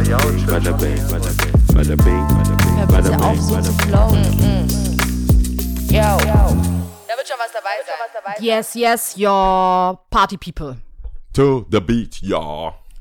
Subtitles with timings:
[0.00, 2.26] Bada bing, bada bing,
[2.88, 3.86] bada bing, auf, so zu bing.
[3.86, 4.24] flowen.
[5.90, 6.16] Yo.
[7.06, 8.42] Da wird schon was dabei sein.
[8.42, 10.78] Yes, yes, your party people.
[11.34, 12.38] To the beat, ja.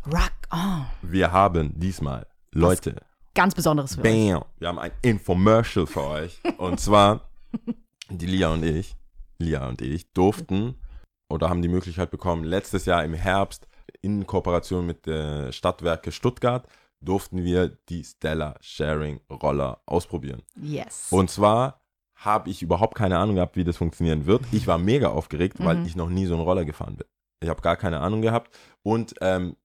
[0.06, 0.88] Rock on.
[1.02, 2.98] Wir haben diesmal, Leute,
[3.34, 4.32] Ganz Besonderes für euch.
[4.32, 6.42] bam, wir haben ein Infomercial für euch.
[6.58, 7.30] Und zwar,
[8.10, 8.98] die Lia und ich,
[9.38, 10.76] Lia und ich, durften
[11.30, 13.70] oder haben die Möglichkeit bekommen, letztes Jahr im Herbst
[14.02, 16.68] in Kooperation mit der Stadtwerke Stuttgart,
[17.02, 20.42] durften wir die Stella Sharing Roller ausprobieren.
[20.62, 21.08] Yes.
[21.12, 21.82] Und zwar
[22.16, 24.42] habe ich überhaupt keine Ahnung gehabt, wie das funktionieren wird.
[24.52, 25.66] Ich war mega aufgeregt, Mhm.
[25.66, 27.08] weil ich noch nie so einen Roller gefahren bin.
[27.42, 28.54] Ich habe gar keine Ahnung gehabt.
[28.84, 29.56] Und ähm,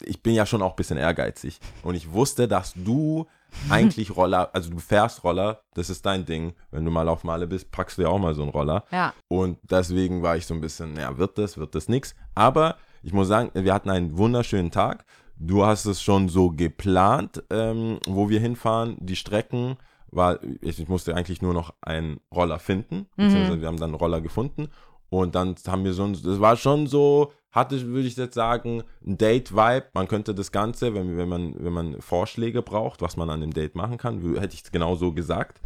[0.00, 1.60] ich bin ja schon auch ein bisschen ehrgeizig.
[1.84, 3.26] Und ich wusste, dass du
[3.70, 6.54] eigentlich Roller, also du fährst Roller, das ist dein Ding.
[6.72, 8.84] Wenn du mal auf Male bist, packst du ja auch mal so einen Roller.
[8.90, 9.14] ja.
[9.28, 12.16] Und deswegen war ich so ein bisschen, ja, wird das, wird das nix.
[12.34, 15.04] Aber ich muss sagen, wir hatten einen wunderschönen Tag.
[15.36, 18.96] Du hast es schon so geplant, ähm, wo wir hinfahren.
[19.00, 19.76] Die Strecken
[20.10, 23.98] war, ich, ich musste eigentlich nur noch einen Roller finden, beziehungsweise wir haben dann einen
[23.98, 24.68] Roller gefunden.
[25.08, 28.82] Und dann haben wir so, ein, das war schon so, hatte, würde ich jetzt sagen,
[29.06, 29.86] ein Date-Vibe.
[29.92, 33.52] Man könnte das Ganze, wenn, wenn, man, wenn man Vorschläge braucht, was man an dem
[33.52, 35.60] Date machen kann, hätte ich es genau so gesagt.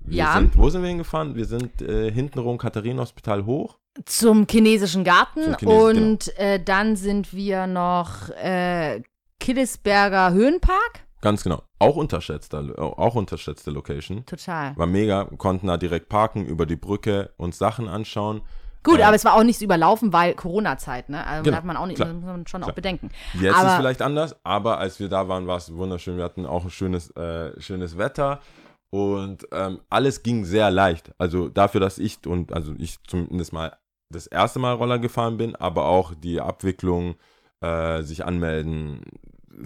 [0.00, 0.34] Wir Ja.
[0.34, 1.34] Sind, wo sind wir hingefahren?
[1.34, 3.78] Wir sind äh, hintenrum Katharinenhospital hoch.
[4.04, 9.02] Zum chinesischen Garten Zum Chinesen- und äh, dann sind wir noch äh,
[9.40, 11.00] Killesberger Höhenpark.
[11.22, 11.62] Ganz genau.
[11.78, 14.24] Auch unterschätzte, auch unterschätzte Location.
[14.26, 14.74] Total.
[14.76, 15.24] War mega.
[15.36, 18.42] Konnten da direkt parken, über die Brücke uns Sachen anschauen.
[18.82, 21.26] Gut, Äh, aber es war auch nicht so überlaufen, weil Corona-Zeit, ne?
[21.26, 22.70] Also Genau, hat man auch nicht, klar, muss man schon klar.
[22.70, 23.10] auch bedenken.
[23.38, 26.16] Jetzt aber ist es vielleicht anders, aber als wir da waren, war es wunderschön.
[26.16, 28.40] Wir hatten auch schönes, äh, schönes Wetter
[28.88, 31.12] und ähm, alles ging sehr leicht.
[31.18, 33.76] Also dafür, dass ich und also ich zumindest mal
[34.10, 37.14] das erste Mal Roller gefahren bin, aber auch die Abwicklung,
[37.60, 39.02] äh, sich anmelden,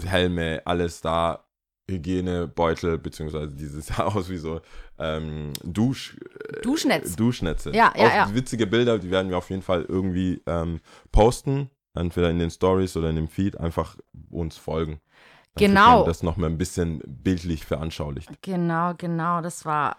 [0.04, 1.44] Helme, alles da,
[1.90, 4.60] Hygienebeutel, beziehungsweise dieses sah aus wie so
[4.98, 6.16] ähm, Dusch,
[6.62, 7.16] Duschnetz.
[7.16, 7.70] Duschnetze.
[7.70, 8.34] Ja, ja, auch ja.
[8.34, 10.80] Witzige Bilder, die werden wir auf jeden Fall irgendwie ähm,
[11.12, 11.70] posten.
[11.96, 13.58] Entweder in den Stories oder in dem Feed.
[13.58, 13.96] Einfach
[14.30, 15.00] uns folgen.
[15.54, 16.04] Dann Genau.
[16.04, 18.30] Das nochmal ein bisschen bildlich veranschaulicht.
[18.42, 19.96] Genau, genau, das war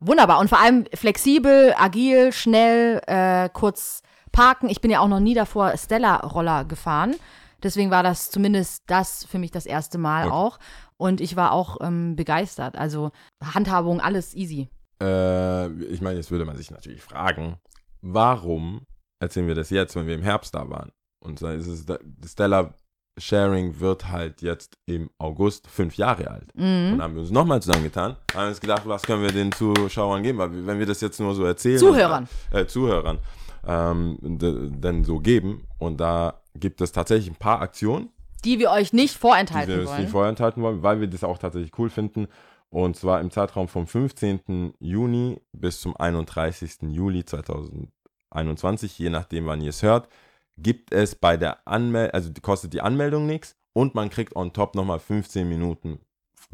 [0.00, 0.38] wunderbar.
[0.40, 4.68] Und vor allem flexibel, agil, schnell, äh, kurz parken.
[4.68, 7.16] Ich bin ja auch noch nie davor Stella-Roller gefahren.
[7.62, 10.32] Deswegen war das zumindest das für mich das erste Mal Okay.
[10.34, 10.58] auch.
[10.96, 12.76] Und ich war auch ähm, begeistert.
[12.76, 13.10] Also
[13.42, 14.68] Handhabung, alles easy.
[15.02, 17.56] Äh, ich meine, jetzt würde man sich natürlich fragen,
[18.00, 18.82] warum
[19.20, 20.92] erzählen wir das jetzt, wenn wir im Herbst da waren?
[21.20, 21.84] Und zwar ist es,
[22.30, 22.74] Stella
[23.18, 26.46] Sharing wird halt jetzt im August fünf Jahre alt.
[26.54, 26.90] Und Mhm.
[26.92, 30.38] dann haben wir uns nochmal zusammengetan, haben uns gedacht, was können wir den Zuschauern geben,
[30.38, 31.78] weil wir- wenn wir das jetzt nur so erzählen.
[31.78, 32.28] Zuhörern.
[32.52, 33.18] Äh, Zuhörern
[33.66, 35.66] ähm, d- denn so geben.
[35.78, 38.08] Und da gibt es tatsächlich ein paar Aktionen,
[38.44, 40.00] Die wir euch nicht die vorenthalten wir uns wollen.
[40.02, 42.28] nicht vorenthalten wollen, weil wir das auch tatsächlich cool finden.
[42.70, 44.74] Und zwar im Zeitraum vom 15.
[44.78, 46.92] Juni bis zum 31.
[46.92, 47.24] Juli
[48.30, 50.08] 2021, je nachdem, wann ihr es hört,
[50.60, 54.74] gibt es bei der Anmeldung, also kostet die Anmeldung nichts und man kriegt on top
[54.74, 56.00] nochmal 15 Minuten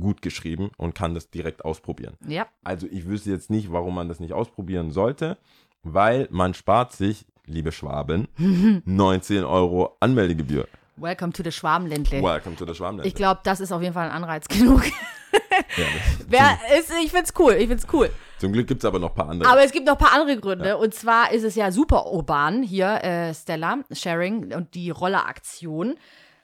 [0.00, 2.14] gut geschrieben und kann das direkt ausprobieren.
[2.26, 2.47] ja.
[2.64, 5.38] Also ich wüsste jetzt nicht, warum man das nicht ausprobieren sollte,
[5.82, 8.28] weil man spart sich, liebe Schwaben,
[8.84, 10.66] 19 Euro Anmeldegebühr.
[10.97, 12.22] Welcome to the Schwabenländle.
[12.22, 13.09] Welcome to the Schwabenländle.
[13.09, 14.84] Ich glaube, das ist auf jeden Fall ein Anreiz genug.
[14.87, 15.84] Ja,
[16.28, 18.10] Wer ist, ich find's cool, ich find's cool.
[18.38, 19.50] Zum Glück gibt es aber noch ein paar andere.
[19.50, 20.76] Aber es gibt noch ein paar andere Gründe.
[20.76, 25.94] Und zwar ist es ja super urban hier, äh, Stella, Sharing und die Rolleraktion,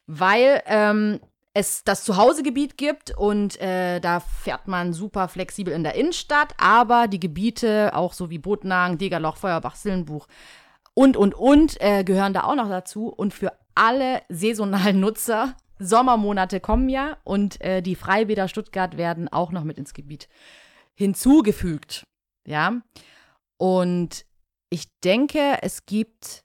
[0.06, 1.20] weil ähm,
[1.52, 7.08] es das Zuhausegebiet gibt und äh, da fährt man super flexibel in der Innenstadt, aber
[7.08, 10.28] die Gebiete, auch so wie Botnagen, Degerloch, Feuerbach, Sillenbuch
[10.94, 13.08] und, und, und, äh, gehören da auch noch dazu.
[13.08, 19.50] Und für alle saisonalen Nutzer, Sommermonate kommen ja und äh, die Freibäder Stuttgart werden auch
[19.50, 20.28] noch mit ins Gebiet
[21.00, 22.04] hinzugefügt.
[22.46, 22.80] Ja.
[23.56, 24.24] Und
[24.70, 26.42] ich denke, es gibt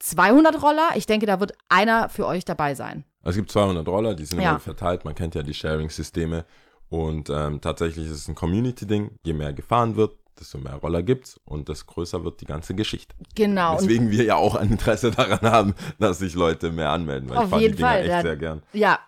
[0.00, 0.90] 200 Roller.
[0.94, 3.04] Ich denke, da wird einer für euch dabei sein.
[3.24, 4.50] es gibt 200 Roller, die sind Ja.
[4.50, 5.04] immer verteilt.
[5.04, 6.44] Man kennt ja die Sharing-Systeme.
[6.88, 9.18] Und ähm, tatsächlich ist es ein Community-Ding.
[9.24, 13.16] Je mehr gefahren wird, desto mehr Roller gibt's und desto größer wird die ganze Geschichte.
[13.34, 13.76] Genau.
[13.76, 17.28] Deswegen wir ja auch ein Interesse daran haben, dass sich Leute mehr anmelden.
[17.28, 18.22] Weil Auf ich fahre jeden die Dinger Fall, echt ja.
[18.22, 18.62] sehr gern.
[18.72, 19.00] ja.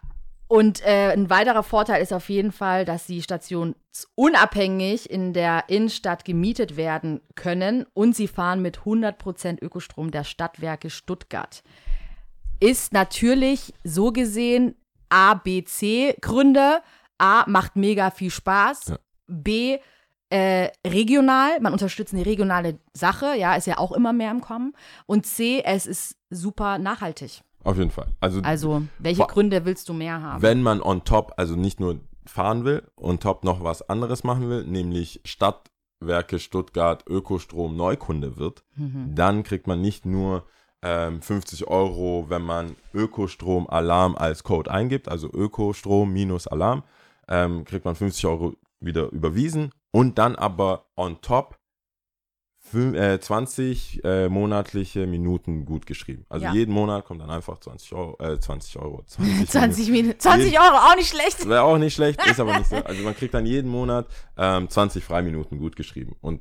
[0.49, 6.25] Und äh, ein weiterer Vorteil ist auf jeden Fall, dass die stationsunabhängig in der Innenstadt
[6.25, 11.63] gemietet werden können und sie fahren mit 100% Ökostrom der Stadtwerke Stuttgart.
[12.61, 14.75] Ist natürlich so gesehen
[15.11, 16.81] A, B, C Gründe.
[17.19, 18.89] A, macht mega viel Spaß.
[18.89, 18.99] Ja.
[19.27, 19.79] B,
[20.31, 24.75] äh, regional, man unterstützt eine regionale Sache, ja, ist ja auch immer mehr im Kommen.
[25.07, 27.43] Und C, es ist super nachhaltig.
[27.65, 28.07] Auf jeden Fall.
[28.21, 30.43] Also, Also, welche Vor- Gründe willst du mehr haben?
[30.43, 34.49] wenn man on top, also nicht nur fahren will, on top noch was anderes machen
[34.49, 39.15] will, nämlich Stadtwerke Stuttgart Ökostrom Neukunde wird, Mhm.
[39.15, 40.45] dann kriegt man nicht nur
[40.81, 46.85] ähm, 50 Euro, wenn man Ökostrom Alarm als Code eingibt, also Ökostrom minus Alarm,
[47.27, 51.58] ähm, kriegt man 50 Euro wieder überwiesen und dann aber on top
[52.75, 56.25] äh, 20 äh, monatliche Minuten gut geschrieben.
[56.29, 56.53] Also Ja.
[56.53, 60.19] jeden Monat kommt dann einfach 20 Euro, äh, 20 Euro, 20, 20 Minuten.
[60.21, 61.49] 20 Euro, auch nicht schlecht.
[61.49, 62.77] Wäre auch nicht schlecht, ist aber nicht so.
[62.77, 64.07] Also man kriegt dann jeden Monat
[64.37, 66.17] ähm, 20 Freiminuten gut geschrieben.
[66.21, 66.41] Und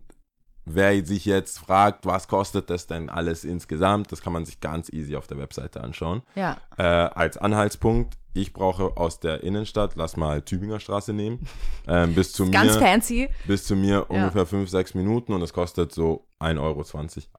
[0.70, 4.90] wer sich jetzt fragt, was kostet das denn alles insgesamt, das kann man sich ganz
[4.92, 6.22] easy auf der Webseite anschauen.
[6.36, 6.58] Ja.
[6.78, 11.48] Äh, als Anhaltspunkt, ich brauche aus der Innenstadt, lass mal Tübinger Straße nehmen,
[11.88, 13.30] ähm, bis zu Ganz mir, fancy.
[13.46, 14.16] bis zu mir Ja.
[14.18, 16.84] ungefähr 5, 6 Minuten und das kostet so 1,20 Euro.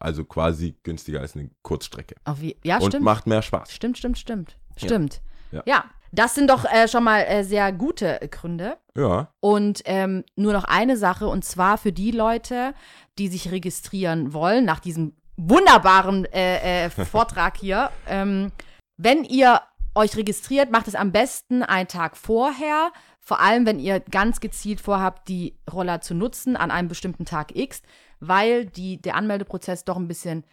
[0.01, 2.17] Also quasi günstiger als eine Kurzstrecke.
[2.25, 3.05] Auf ja, und stimmt.
[3.05, 3.73] macht mehr Spaß.
[3.73, 4.57] Stimmt, stimmt, stimmt.
[4.77, 5.21] Stimmt.
[5.53, 5.63] Ja.
[5.67, 5.85] Ja.
[6.13, 8.79] Das sind doch äh, schon mal äh, sehr gute Gründe.
[8.97, 12.75] Ja, Und ähm, nur noch eine Sache, und zwar für die Leute,
[13.19, 17.91] die sich registrieren wollen, nach diesem wunderbaren äh, äh, Vortrag hier.
[18.09, 18.53] Ähm,
[18.97, 19.61] wenn ihr
[19.95, 22.91] euch registriert, macht es am besten einen Tag vorher.
[23.21, 27.55] Vor allem, wenn ihr ganz gezielt vorhabt, die Roller zu nutzen an einem bestimmten Tag
[27.55, 27.83] X,
[28.19, 30.45] weil die, der Anmeldeprozess doch ein bisschen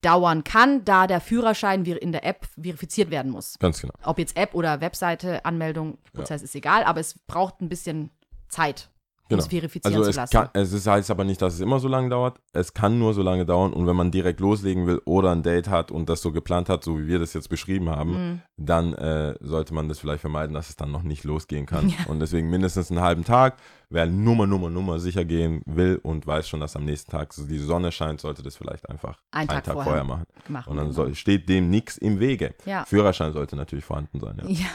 [0.00, 3.58] dauern kann, da der Führerschein in der App verifiziert werden muss.
[3.58, 3.92] Ganz genau.
[4.04, 8.10] ob jetzt App oder Webseite, Anmeldung, Prozess ist egal, aber es braucht ein bisschen
[8.48, 8.90] Zeit,
[9.30, 9.42] Genau.
[9.42, 10.32] es verifizieren Also zu es, lassen.
[10.32, 12.38] kann, es ist heißt aber nicht, dass es immer so lange dauert.
[12.52, 15.68] Es kann nur so lange dauern und wenn man direkt loslegen will oder ein Date
[15.68, 18.40] hat und das so geplant hat, so wie wir das jetzt beschrieben haben, Mhm.
[18.58, 21.92] dann äh, sollte man das vielleicht vermeiden, dass es dann noch nicht losgehen kann.
[22.08, 23.56] Und deswegen mindestens einen halben Tag.
[23.88, 27.58] Wer Nummer, Nummer, Nummer sicher gehen will und weiß schon, dass am nächsten Tag die
[27.58, 30.24] Sonne scheint, sollte das vielleicht einfach Einen Tag vorher vorher machen.
[30.46, 32.54] Gemacht, Und dann soll, steht dem nichts im Wege.
[32.66, 32.84] Ja.
[32.84, 34.36] Führerschein sollte natürlich vorhanden sein.
[34.44, 34.48] Ja.
[34.48, 34.66] ja,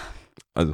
[0.53, 0.73] Also,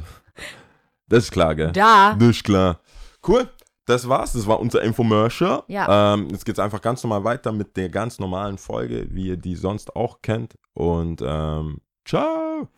[1.08, 1.72] das ist klar, gell?
[1.72, 2.14] da.
[2.18, 2.80] Das ist klar.
[3.26, 3.48] Cool.
[3.86, 4.32] Das war's.
[4.32, 5.64] Das war unser Infomercial.
[5.66, 6.14] Ja.
[6.14, 9.56] Ähm, jetzt geht's einfach ganz normal weiter mit der ganz normalen Folge, wie ihr die
[9.56, 10.54] sonst auch kennt.
[10.74, 12.68] Und ähm, ciao.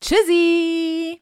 [0.00, 1.20] Tschüssi.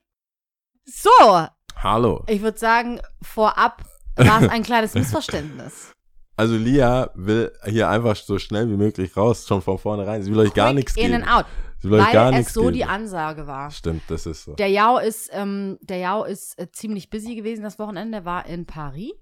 [0.84, 1.46] So,
[1.76, 2.24] Hallo.
[2.26, 3.82] ich würde sagen, vorab
[4.16, 5.92] war es ein kleines Missverständnis.
[6.36, 10.22] Also Lia will hier einfach so schnell wie möglich raus, schon von vornherein.
[10.22, 11.22] Sie will euch gar Quick nichts in geben.
[11.22, 11.44] and out,
[11.84, 12.72] Euch weil es so geben.
[12.74, 13.70] die Ansage war.
[13.70, 14.54] Stimmt, das ist so.
[14.54, 18.46] Der Jao ist, ähm, der Jao ist äh, ziemlich busy gewesen das Wochenende, Er war
[18.46, 19.12] in Paris.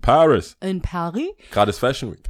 [0.00, 0.56] Paris.
[0.60, 1.30] In Paris.
[1.50, 2.22] Gerade ist Fashion Week.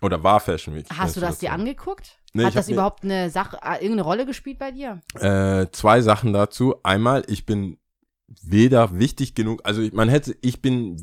[0.00, 0.86] Oder war Fashion Week.
[0.96, 2.18] Hast du das dir angeguckt?
[2.34, 5.00] Nee, Hat das überhaupt eine Sache, äh, irgendeine Rolle gespielt bei dir?
[5.20, 6.74] Äh, zwei Sachen dazu.
[6.82, 7.78] Einmal, ich bin
[8.42, 10.94] weder wichtig genug, also ich- man hätte, ich bin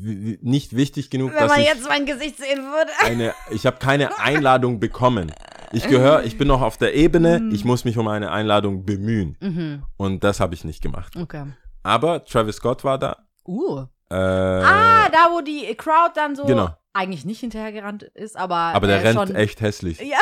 [0.42, 2.90] nicht wichtig genug, dass ich mein Gesicht sehen würde.
[3.04, 5.32] eine, ich habe keine Einladung bekommen.
[5.72, 9.36] Ich gehöre, ich bin noch auf der Ebene, ich muss mich um eine Einladung bemühen.
[9.40, 9.84] Mhm.
[9.96, 11.16] Und das habe ich nicht gemacht.
[11.16, 11.44] Okay.
[11.82, 13.16] Aber Travis Scott war da.
[13.46, 13.84] Uh.
[14.10, 16.70] Äh, ah, da wo die Crowd dann so Genau.
[16.92, 20.00] eigentlich nicht hinterhergerannt ist, aber aber der rennt echt hässlich.
[20.00, 20.18] Ja,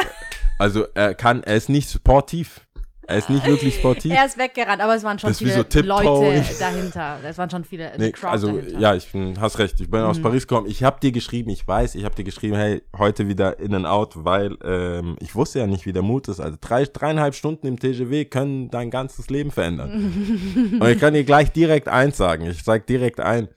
[0.59, 2.61] Also er kann, er ist nicht sportiv.
[3.09, 4.13] Er ist nicht wirklich sportiv.
[4.13, 5.81] er ist weggerannt, aber es waren schon Das viele so.
[5.81, 7.19] Leute dahinter.
[7.25, 8.77] Es waren schon viele eine Nee, also dahinter.
[8.77, 8.81] Mhm.
[8.83, 9.81] ja, ich bin, hast recht.
[9.81, 10.69] Ich bin aus Paris gekommen.
[10.69, 13.87] Ich habe dir geschrieben, ich weiß, ich habe dir geschrieben, hey, heute wieder in and
[13.87, 16.39] out, weil ähm, ich wusste ja nicht, wie der Mut ist.
[16.39, 19.91] Also drei, dreieinhalb Stunden im TGW können dein ganzes Leben verändern.
[20.79, 22.45] Und ich kann dir gleich direkt eins sagen.
[22.45, 23.49] Ich sag direkt ein.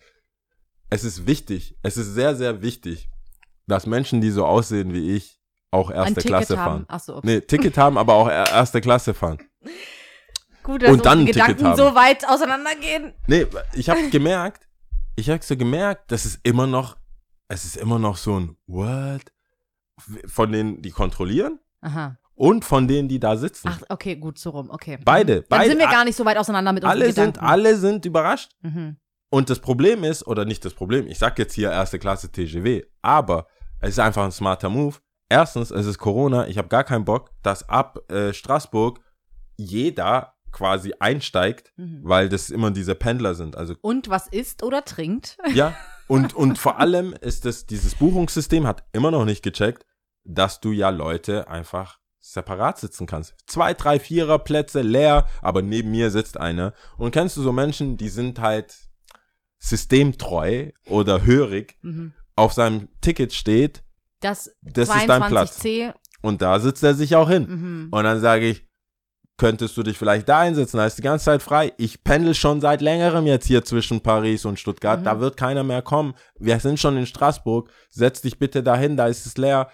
[0.90, 3.10] Es ist wichtig, es ist sehr, sehr wichtig,
[3.68, 5.41] dass Menschen, die so aussehen wie ich,
[5.72, 6.72] auch Ein erste Ticket Klasse haben.
[6.72, 6.86] fahren.
[6.90, 7.28] Achso, okay.
[7.28, 9.38] Nee, Ticket haben, aber auch er- erste Klasse fahren.
[10.64, 11.78] Gut, dass Und dann ein Ticket Gedanken haben.
[11.78, 13.14] so weit auseinandergehen.
[13.28, 14.68] Nee, ich habe gemerkt,
[15.16, 16.98] ich habe so gemerkt, das ist immer noch,
[17.48, 19.22] es ist immer noch so ein What
[20.28, 22.18] von denen, die kontrollieren Aha.
[22.36, 23.70] und von denen, die da sitzen.
[23.72, 24.98] Ach, okay, gut, so rum, okay.
[25.04, 25.70] beide, Dann beide.
[25.72, 27.36] sind wir gar nicht so weit auseinander mit unseren alle Gedanken.
[27.40, 28.52] sind, alle sind überrascht.
[28.62, 28.98] Mhm.
[29.30, 32.84] Und das Problem ist, oder nicht das Problem, ich sag jetzt hier erste Klasse TGW,
[33.02, 33.48] aber
[33.80, 34.98] es ist einfach ein smarter Move.
[35.32, 39.00] Erstens, es ist Corona, ich habe gar keinen Bock, dass ab äh, Straßburg
[39.56, 42.02] jeder quasi einsteigt, Mhm.
[42.04, 43.56] weil das immer diese Pendler sind.
[43.56, 45.38] Also Und was isst oder trinkt?
[45.54, 45.74] Ja,
[46.08, 49.86] und, und vor allem ist es, dieses Buchungssystem hat immer noch nicht gecheckt,
[50.26, 53.34] dass du ja Leute einfach separat sitzen kannst.
[53.48, 56.74] Zwei, drei, vierer Plätze leer, aber neben mir sitzt einer.
[56.98, 58.76] Und kennst du so Menschen, die sind halt
[59.60, 62.14] systemtreu oder hörig, Mhm.
[62.36, 63.84] auf seinem Ticket steht,
[64.22, 65.60] Das, Das ist dein Platz.
[65.62, 65.94] 22C.
[66.22, 67.48] und da sitzt er sich auch hin.
[67.50, 67.88] Mhm.
[67.92, 68.66] Und dann sage ich,
[69.38, 71.74] könntest du dich vielleicht da einsetzen, da ist die ganze Zeit frei.
[71.78, 75.04] Ich pendel schon seit längerem jetzt hier zwischen Paris und Stuttgart, Mhm.
[75.06, 76.14] da wird keiner mehr kommen.
[76.40, 79.70] Wir sind schon in Straßburg, setz dich bitte dahin, da ist es leer.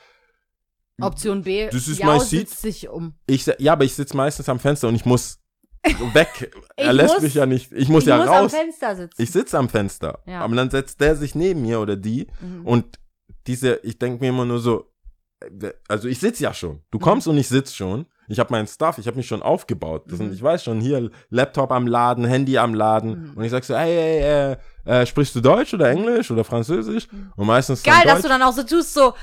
[1.00, 2.48] Option B, Das ist my seat.
[2.50, 3.13] sitzt sich um.
[3.27, 5.39] Ich, ja, aber ich sitze meistens am Fenster und ich muss
[6.13, 6.51] weg.
[6.75, 7.72] er lässt muss- mich ja nicht.
[7.72, 8.54] Ich muss ich ja muss raus.
[8.54, 9.22] am Fenster sitzen.
[9.22, 10.20] Ich sitze am Fenster.
[10.25, 10.42] Ja.
[10.42, 12.27] Aber dann setzt der sich neben mir oder die.
[12.42, 12.66] Mhm.
[12.66, 13.00] Und
[13.48, 14.92] diese, ich denke mir immer nur so,
[15.39, 16.75] äh, also ich sitze ja schon.
[16.75, 16.82] Mhm.
[16.92, 18.06] Du kommst und ich sitze schon.
[18.30, 20.04] Ich habe meinen Stuff, ich habe mich schon aufgebaut.
[20.08, 20.34] Das Mhm.
[20.34, 23.32] ich weiß schon, hier Laptop am Laden, Handy am Laden.
[23.32, 23.34] Mhm.
[23.38, 27.08] Und ich sag so, hey, hey, äh, äh, sprichst du Deutsch oder Englisch oder Französisch?
[27.38, 27.89] Und meistens Mhm.
[27.89, 28.24] Geil, dass Deutsch.
[28.24, 29.13] du dann auch so tust, so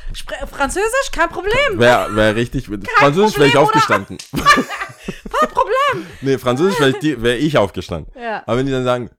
[0.50, 2.66] Französisch, kein Problem, Wäre wär richtig.
[2.99, 4.16] Französisch wäre ich aufgestanden.
[4.33, 6.07] kein Problem.
[6.23, 8.11] nee, Französisch wäre ich, wär ich aufgestanden.
[8.19, 8.43] Ja.
[8.47, 9.11] Aber wenn die dann sagen,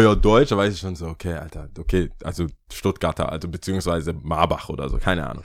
[0.00, 4.68] ja, Deutsch, dann weiß ich schon so, okay, Alter, okay, also Stuttgarter, also beziehungsweise Marbach
[4.68, 5.44] oder so, keine Ahnung.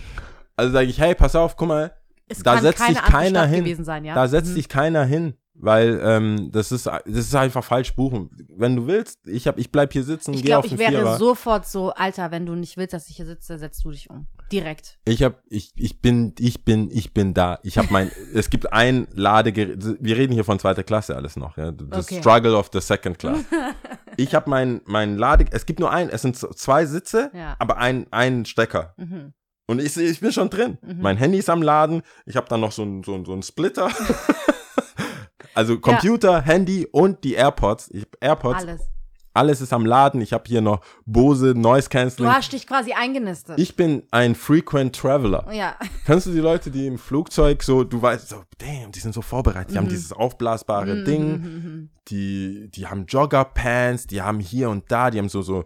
[0.56, 1.94] Also sage ich, hey, pass auf, guck mal,
[2.28, 3.84] Es da setzt sich keiner Stadt hin.
[3.84, 4.14] sein, ja.
[4.16, 4.54] Da setzt Mhm.
[4.56, 8.30] sich keiner hin, weil ähm, das, ist, das ist einfach falsch buchen.
[8.56, 10.80] Wenn du willst, ich, hab, ich bleib hier sitzen, Ich geh auf glaube, den ich
[10.80, 11.18] wäre Vierer.
[11.18, 14.28] sofort so, Alter, wenn du nicht willst, dass ich hier sitze, setzt du dich um.
[14.52, 14.98] Direkt.
[15.06, 17.60] Ich hab, ich, ich bin, ich bin, ich bin da.
[17.64, 19.78] Ich habe mein, es gibt ein Ladegerät.
[20.00, 21.58] Wir reden hier von zweiter Klasse alles noch.
[21.58, 22.20] Ja, the Okay.
[22.20, 23.40] Struggle of the Second Class.
[24.18, 27.56] ich habe mein, mein Lade, es gibt nur ein, es sind zwei Sitze, Ja.
[27.60, 28.94] aber ein, ein Stecker.
[28.98, 29.34] Mhm.
[29.68, 30.80] Und ich, ich bin schon drin.
[30.82, 31.02] Mhm.
[31.02, 32.02] Mein Handy ist am Laden.
[32.26, 33.90] Ich habe dann noch so einen so einen- so einen Splitter.
[35.54, 37.90] also Computer, Handy und die AirPods.
[37.92, 38.82] Ich, AirPods, Alles.
[39.34, 40.22] Alles ist am Laden.
[40.22, 42.32] Ich habe hier noch Bose Noise Du Cancelling.
[42.34, 43.60] hast dich quasi eingenistet.
[43.60, 45.46] Ich bin ein Frequent Traveler.
[45.52, 45.76] ja.
[46.06, 49.22] Kennst du die Leute, die im Flugzeug so, du weißt, so, damn, die sind so
[49.22, 49.90] vorbereitet, die haben Mhm.
[49.90, 51.90] dieses aufblasbare Ding, Mhm.
[52.10, 55.66] die, die haben Joggerpants, die haben hier und da, die haben so, so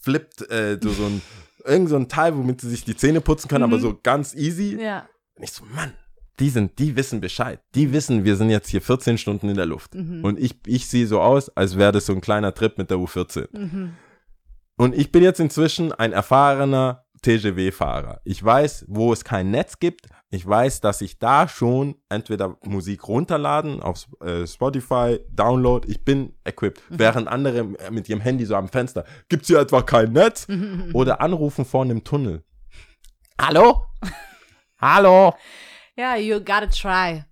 [0.00, 1.22] flippt, äh, so, so ein,
[1.64, 4.76] irgend so ein Teil, womit sie sich die Zähne putzen können, aber so ganz easy.
[4.80, 5.06] Ja.
[5.36, 5.92] Und ich so, Mann,
[6.40, 7.60] die sind, die wissen Bescheid.
[7.74, 9.94] Die wissen, wir sind jetzt hier 14 Stunden in der Luft.
[9.94, 10.24] Mhm.
[10.24, 12.96] Und ich, ich sehe so aus, als wäre das so ein kleiner Trip mit der
[12.98, 13.48] U14.
[13.52, 13.92] Mhm.
[14.76, 18.20] Und ich bin jetzt inzwischen ein erfahrener TGW-Fahrer.
[18.24, 20.06] Ich weiß, wo es kein Netz gibt.
[20.30, 25.86] Ich weiß, dass ich da schon entweder Musik runterladen auf äh, Spotify, Download.
[25.88, 26.82] Ich bin equipped.
[26.88, 29.04] Während andere mit ihrem Handy so am Fenster.
[29.28, 30.46] Gibt's hier etwa kein Netz?
[30.94, 32.42] Oder anrufen vor einem Tunnel.
[33.40, 33.84] Hallo?
[34.80, 35.34] Hallo?
[35.96, 37.24] Ja, you gotta try.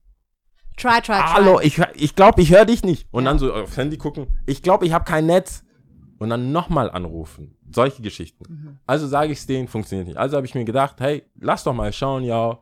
[0.76, 1.32] Try, try, try.
[1.34, 3.06] Hallo, ich, hör- ich glaube, ich höre dich nicht.
[3.10, 3.30] Und Ja.
[3.30, 4.38] dann so aufs Handy gucken.
[4.46, 5.64] Ich glaube, ich habe kein Netz.
[6.18, 7.56] Und dann nochmal anrufen.
[7.74, 8.44] Solche Geschichten.
[8.46, 8.78] Mhm.
[8.86, 10.18] Also sage ich es denen, funktioniert nicht.
[10.18, 12.58] Also habe ich mir gedacht, hey, lass doch mal schauen, ja,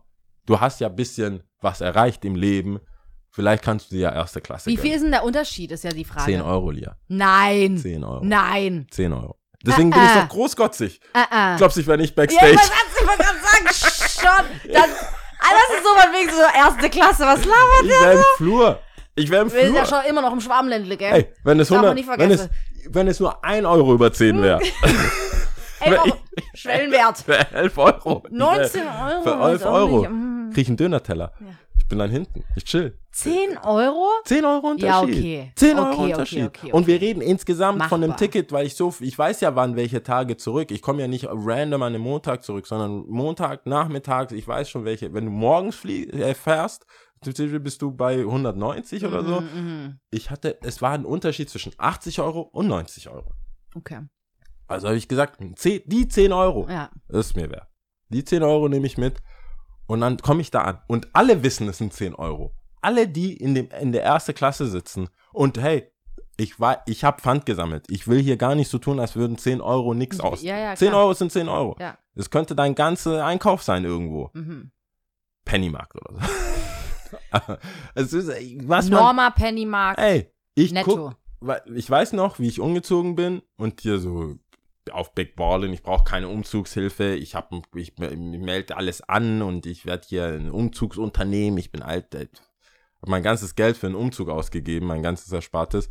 [0.46, 2.78] du hast ja ein bisschen was erreicht im Leben.
[3.30, 5.90] Vielleicht kannst du dir ja erste Klasse Wie viel ist denn der Unterschied, ist ja
[5.90, 6.26] die Frage.
[6.30, 6.96] 10 Euro, Lia.
[7.08, 7.76] Nein.
[7.78, 8.24] 10 Euro.
[8.24, 8.86] Nein.
[8.92, 9.36] 10 Euro.
[9.66, 11.00] Deswegen bin ich Äh, doch großkotzig.
[11.12, 11.56] Äh, äh.
[11.56, 12.52] Glaubst du, ich wäre nicht Ja, Backstage?
[12.52, 14.72] ich wollte ich wollte gerade sagen, schon.
[14.72, 14.88] Das,
[15.40, 17.22] das ist so von wegen so erste Klasse.
[17.26, 18.78] Was labert ich wäre im Flur.
[19.14, 19.98] Ich wäre im Wir sind ja Flur.
[20.00, 21.10] schon immer noch im Schwarmländle, gell?
[21.10, 22.94] Hey, wenn es, Darf man 100, nicht wenn, es, vergessen.
[22.94, 24.60] wenn es nur 1 Euro über 10 wäre.
[25.80, 26.06] Ey, wenn auch
[26.54, 27.18] Schwellenwert.
[27.26, 28.24] Für 11 Euro.
[28.30, 29.22] 19 Euro.
[29.22, 30.08] Für weiß 11 auch Euro.
[30.48, 30.52] Nicht.
[30.52, 30.54] Mm.
[30.54, 31.32] Krieg ich einen Dönerteller.
[31.40, 31.46] Ja.
[31.78, 32.44] Ich bin dann hinten.
[32.56, 32.98] Ich chill.
[33.12, 34.06] 10 Euro?
[34.24, 34.84] 10 Euro Unterschied.
[34.84, 35.52] Ja, okay.
[35.54, 36.44] 10 Euro Okay, okay, Unterschied.
[36.44, 37.06] okay, Und wir okay.
[37.06, 38.28] reden insgesamt von einem Machbar.
[38.30, 40.70] Ticket, weil ich so, ich weiß ja wann welche Tage zurück.
[40.70, 44.84] Ich komme ja nicht random an einem Montag zurück, sondern Montag, Nachmittags, ich weiß schon
[44.84, 45.14] welche.
[45.14, 46.84] Wenn du morgens flie äh, fährst,
[47.22, 49.40] bist du bei 190 oder so.
[49.40, 49.98] Mhm.
[50.10, 53.32] Ich hatte, es war ein Unterschied zwischen 80 Euro und 90 Euro.
[53.74, 54.00] Okay.
[54.66, 56.90] Also habe ich gesagt, 10, die 10 Euro, Ja.
[57.08, 57.66] ist mir wert.
[58.10, 59.18] Die 10 Euro nehme ich mit
[59.88, 60.78] und dann komme ich da an.
[60.86, 62.54] Und alle wissen, es sind 10 Euro.
[62.80, 65.90] Alle, die in, dem, in der ersten Klasse sitzen und hey,
[66.36, 67.86] ich, war, ich habe Pfand gesammelt.
[67.90, 70.42] Ich will hier gar nicht so tun, als würden 10 Euro nichts aus.
[70.42, 71.02] Ja, ja, 10 klar.
[71.02, 71.76] Euro sind 10 Euro.
[71.80, 71.98] Ja.
[72.14, 74.30] Das könnte dein ganzer Einkauf sein irgendwo.
[74.34, 74.70] Mhm.
[75.44, 76.28] Pennymarkt oder so.
[77.94, 78.28] Es ist,
[78.68, 79.98] was man, Norma Pennymarkt.
[79.98, 81.14] ey, ich Netto.
[81.40, 84.36] guck, ich weiß noch, wie ich umgezogen bin und hier so
[84.92, 89.66] auf Big Ballin, ich brauche keine Umzugshilfe, ich hab, ich, ich melde alles an und
[89.66, 92.28] ich werde hier ein Umzugsunternehmen, ich bin alt, äh,
[93.00, 95.88] hab mein ganzes Geld für einen Umzug ausgegeben, mein ganzes Erspartes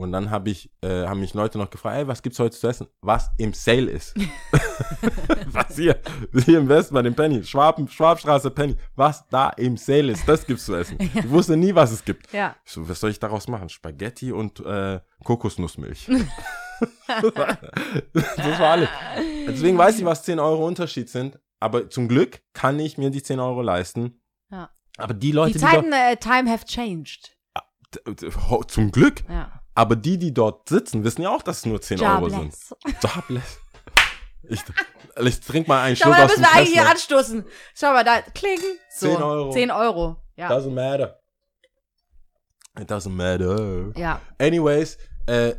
[0.00, 2.66] und dann habe ich, äh, haben mich Leute noch gefragt, ey, was gibt's heute zu
[2.66, 2.86] essen?
[3.02, 4.14] Was im Sale ist.
[5.46, 6.00] was hier,
[6.44, 10.46] hier im Westen bei dem Penny, Schwab, Schwabstraße Penny, was da im Sale ist, das
[10.46, 10.96] gibt's zu essen.
[11.14, 12.32] Ich wusste nie, was es gibt.
[12.32, 12.56] Ja.
[12.64, 13.68] So, was soll ich daraus machen?
[13.68, 16.08] Spaghetti und äh, Kokosnussmilch.
[18.12, 18.88] Das war alles.
[19.48, 21.38] Deswegen weiß ich, was 10 Euro Unterschied sind.
[21.60, 24.22] Aber zum Glück kann ich mir die 10 Euro leisten.
[24.50, 24.70] Ja.
[24.96, 27.36] Aber die Leute, Die die, Zeiten, äh, time have changed.
[28.04, 29.60] dort, ho- zum Glück, Ja.
[29.74, 32.54] aber die, die dort sitzen, wissen ja auch, dass es nur 10 Euro sind.
[32.54, 32.74] Jobless.
[33.02, 33.58] Jobless.
[34.42, 34.60] Ich,
[35.26, 37.44] ich trink mal einen Schau Schluck mal, da müssen wir eigentlich hier anstoßen.
[37.74, 38.62] Schau mal, da klingen.
[38.96, 39.06] So.
[39.14, 39.50] 10 Euro.
[39.52, 40.16] 10 Euro.
[40.36, 40.50] Ja.
[40.50, 41.20] Doesn't matter.
[42.78, 43.92] It doesn't matter.
[43.96, 44.20] ja.
[44.38, 44.96] Anyways,
[45.26, 45.54] äh,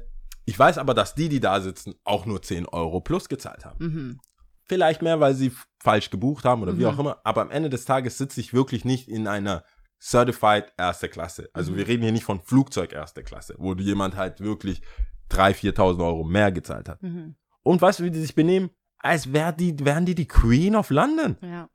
[0.51, 3.85] ich weiß aber, dass die, die da sitzen, auch nur 10 Euro plus gezahlt haben.
[3.85, 4.19] Mhm.
[4.65, 6.87] Vielleicht mehr, weil sie falsch gebucht haben oder wie Mhm.
[6.89, 7.21] auch immer.
[7.23, 9.63] Aber am Ende des Tages sitze ich wirklich nicht in einer
[10.01, 11.49] Certified erste Klasse.
[11.53, 11.77] Also Mhm.
[11.77, 14.81] wir reden hier nicht von Flugzeug erste Klasse, wo jemand halt wirklich
[15.29, 17.01] 3.000, 4.000 Euro mehr gezahlt hat.
[17.01, 17.35] Mhm.
[17.63, 18.69] Und weißt du, wie die sich benehmen?
[18.97, 21.37] Als wär die, wären die die Queen of London.
[21.41, 21.69] Ja.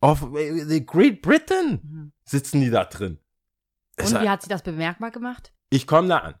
[0.00, 2.12] Of äh, the Great Britain Mhm.
[2.24, 3.18] sitzen die da drin.
[4.00, 5.52] Und wie hat sie das bemerkbar gemacht?
[5.72, 6.34] ich komme da an.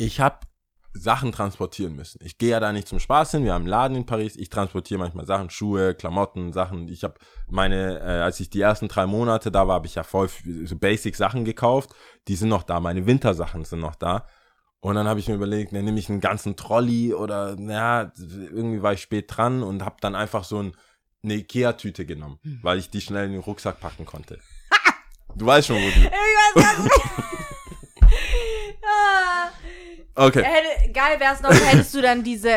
[0.00, 0.38] Ich habe
[0.94, 2.20] Sachen transportieren müssen.
[2.24, 3.44] Ich gehe ja da nicht zum Spaß hin.
[3.44, 4.34] Wir haben einen Laden in Paris.
[4.34, 6.88] Ich transportiere manchmal Sachen, Schuhe, Klamotten, Sachen.
[6.88, 7.16] Ich habe
[7.48, 10.30] meine, äh, als ich die ersten drei Monate da war, habe ich ja voll
[10.64, 11.90] so Basic Sachen gekauft.
[12.28, 12.80] Die sind noch da.
[12.80, 14.26] Meine Wintersachen sind noch da.
[14.80, 18.82] Und dann habe ich mir überlegt, dann nehme ich einen ganzen Trolley oder, naja, irgendwie
[18.82, 20.72] war ich spät dran und habe dann einfach so ein,
[21.22, 24.38] eine Ikea-Tüte genommen, weil ich die schnell in den Rucksack packen konnte.
[25.36, 26.08] Du weißt schon, wo die.
[30.20, 30.42] Okay.
[30.44, 32.54] Hätte, geil wär's noch, hättest du dann diese,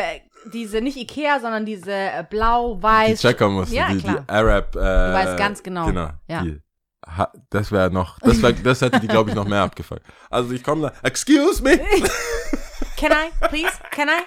[0.52, 3.20] diese, nicht Ikea, sondern diese äh, blau-weiß.
[3.20, 4.24] die checker mussten, Ja, die, klar.
[4.28, 4.76] die Arab.
[4.76, 5.86] Äh, du weißt ganz genau.
[5.86, 6.10] Genau.
[6.28, 6.42] Ja.
[6.42, 6.60] Die,
[7.06, 10.02] ha, das wäre noch, das, wär, das hätte die, glaube ich, noch mehr abgefuckt.
[10.30, 11.78] Also ich komme da, excuse me,
[12.96, 13.72] Can I, please?
[13.90, 14.22] Can I?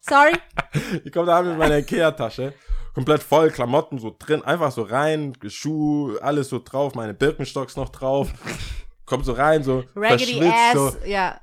[0.00, 0.32] Sorry?
[1.04, 2.52] ich komme da mit meiner Ikea-Tasche,
[2.94, 7.88] komplett voll, Klamotten so drin, einfach so rein, Schuh, alles so drauf, meine Birkenstocks noch
[7.90, 8.28] drauf,
[9.06, 10.74] komm so rein, so Raggedy verschwitzt, ass.
[10.74, 11.40] so, Ja.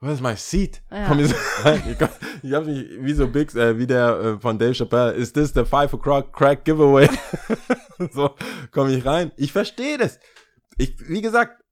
[0.00, 0.82] Ist mein Seat?
[0.90, 1.08] Ja.
[1.08, 1.30] Komm ich.
[1.32, 2.08] Ich, komm,
[2.42, 5.52] ich hab mich wie so Big, äh, wie der äh, von Dave Chappelle, is this
[5.54, 7.08] the five o'clock crack giveaway?
[8.12, 8.30] so
[8.70, 9.32] komme ich rein.
[9.36, 10.18] Ich verstehe das.
[10.76, 11.62] Ich, wie gesagt,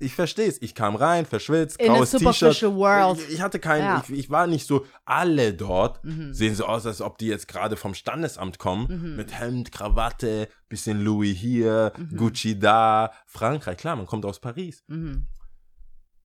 [0.00, 0.60] ich verstehe es.
[0.60, 2.62] Ich kam rein, verschwitzt, In graues T-Shirt.
[2.62, 4.02] Ich, ich hatte keinen, Ja.
[4.08, 6.34] ich, ich war nicht so, alle dort Mhm.
[6.34, 11.00] sehen so aus, als ob die jetzt gerade vom Standesamt kommen, mit Hemd, Krawatte, bisschen
[11.04, 14.82] Louis hier, Gucci da, Frankreich, klar, man kommt aus Paris.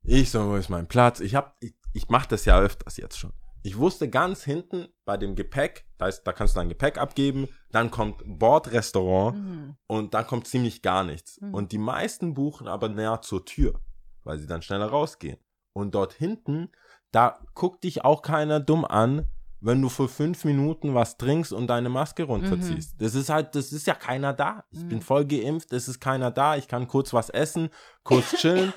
[0.03, 0.13] Mhm.
[0.15, 1.19] Ich so, wo ist mein Platz?
[1.19, 3.33] Ich hab, ich, ich mach das ja öfters jetzt schon.
[3.61, 7.49] Ich wusste ganz hinten bei dem Gepäck, da, ist, da kannst du dein Gepäck abgeben,
[7.71, 9.75] dann kommt Bordrestaurant Mhm.
[9.87, 11.39] und dann kommt ziemlich gar nichts.
[11.41, 11.53] Mhm.
[11.53, 13.79] Und die meisten buchen aber näher zur Tür,
[14.23, 15.37] weil sie dann schneller rausgehen.
[15.73, 16.69] Und dort hinten,
[17.11, 19.27] da guckt dich auch keiner dumm an,
[19.61, 22.95] wenn du für fünf Minuten was trinkst und deine Maske runterziehst.
[23.01, 24.63] Das ist halt, das ist ja keiner da.
[24.71, 25.01] Ich bin Mhm.
[25.01, 26.55] voll geimpft, es ist keiner da.
[26.55, 27.69] Ich kann kurz was essen,
[28.03, 28.71] kurz chillen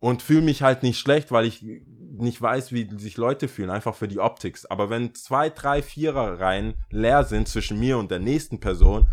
[0.00, 3.94] und fühle mich halt nicht schlecht, weil ich nicht weiß, wie sich Leute fühlen, einfach
[3.94, 4.58] für die Optik.
[4.70, 9.08] Aber wenn zwei, drei, vierer Reihen leer sind zwischen mir und der nächsten Person,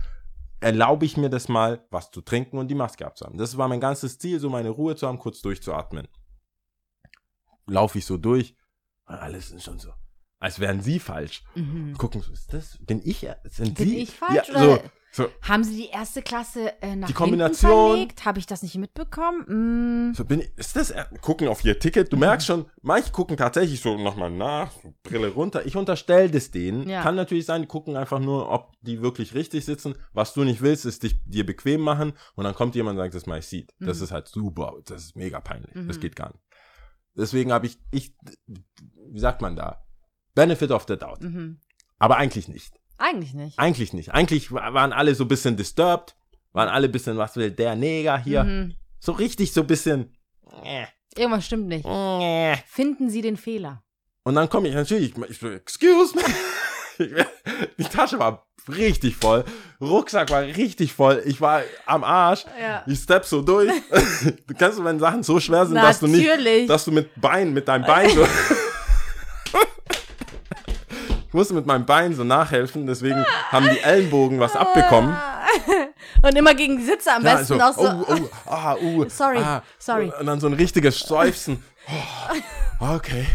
[0.60, 3.38] erlaube ich mir das mal, was zu trinken und die Maske abzuhaben.
[3.38, 6.08] Das war mein ganzes Ziel, so meine Ruhe zu haben, kurz durchzuatmen.
[7.68, 8.56] Laufe ich so durch,
[9.06, 9.92] alles ist schon so,
[10.40, 11.44] als wären sie falsch.
[11.56, 11.96] Mhm.
[11.98, 13.98] Gucken, so, ist das, bin ich, sind Bin sie?
[13.98, 14.80] ich falsch Ja, so,
[15.16, 18.26] so, Haben sie die erste Klasse äh, nach Die Kombination- verlegt?
[18.26, 20.10] Habe ich das nicht mitbekommen?
[20.10, 20.14] Mm.
[20.14, 23.38] So bin ich, ist das, äh, gucken auf ihr Ticket, du merkst schon, manche gucken
[23.38, 25.66] tatsächlich so nochmal nach, so Brille runter.
[25.66, 26.90] Ich unterstelle das denen.
[26.90, 27.02] Ja.
[27.02, 29.96] Kann natürlich sein, die gucken einfach nur, ob die wirklich richtig sitzen.
[30.12, 33.14] Was du nicht willst, ist dich dir bequem machen und dann kommt jemand und sagt,
[33.16, 33.74] das ist mein Seat.
[33.80, 34.04] Das Mhm.
[34.04, 35.72] ist halt super, das ist mega peinlich.
[35.74, 36.02] Das Mhm.
[36.02, 36.44] geht gar nicht.
[37.18, 38.14] Deswegen habe ich, ich,
[39.12, 39.82] wie sagt man da?
[40.34, 41.22] Benefit of the doubt.
[41.22, 41.62] Mhm.
[42.00, 42.74] Aber eigentlich nicht.
[42.98, 43.60] Eigentlich nicht.
[43.60, 44.14] Eigentlich nicht.
[44.14, 46.16] Eigentlich wa- waren alle so ein bisschen disturbed,
[46.54, 48.44] waren alle ein bisschen, was will der Neger hier?
[48.44, 48.76] Mhm.
[49.00, 50.16] So richtig so ein bisschen.
[50.64, 50.86] äh,
[51.18, 51.86] Irgendwas stimmt nicht.
[51.86, 52.56] äh.
[52.68, 53.84] Finden Sie den Fehler.
[54.24, 56.24] Und dann komme ich natürlich, ich so, excuse me.
[57.78, 59.44] Die Tasche war richtig voll,
[59.82, 62.46] Rucksack war richtig voll, ich war am Arsch.
[62.60, 62.84] Ja.
[62.88, 63.70] Ich step so durch.
[64.48, 66.28] Du kennst, wenn Sachen so schwer sind, dass du nicht,
[66.70, 68.26] dass du mit Bein, mit deinem Bein so.
[71.36, 75.14] Ich musste mit meinem Bein so nachhelfen, deswegen haben die Ellenbogen was abbekommen.
[76.24, 77.82] Und immer gegen die Sitze am Ja, besten auch so.
[77.82, 79.62] oh, oh, ah, uh, Sorry, ah.
[79.78, 80.14] sorry.
[80.18, 81.62] Und dann so ein richtiges Seufzen.
[82.80, 83.26] Oh, okay,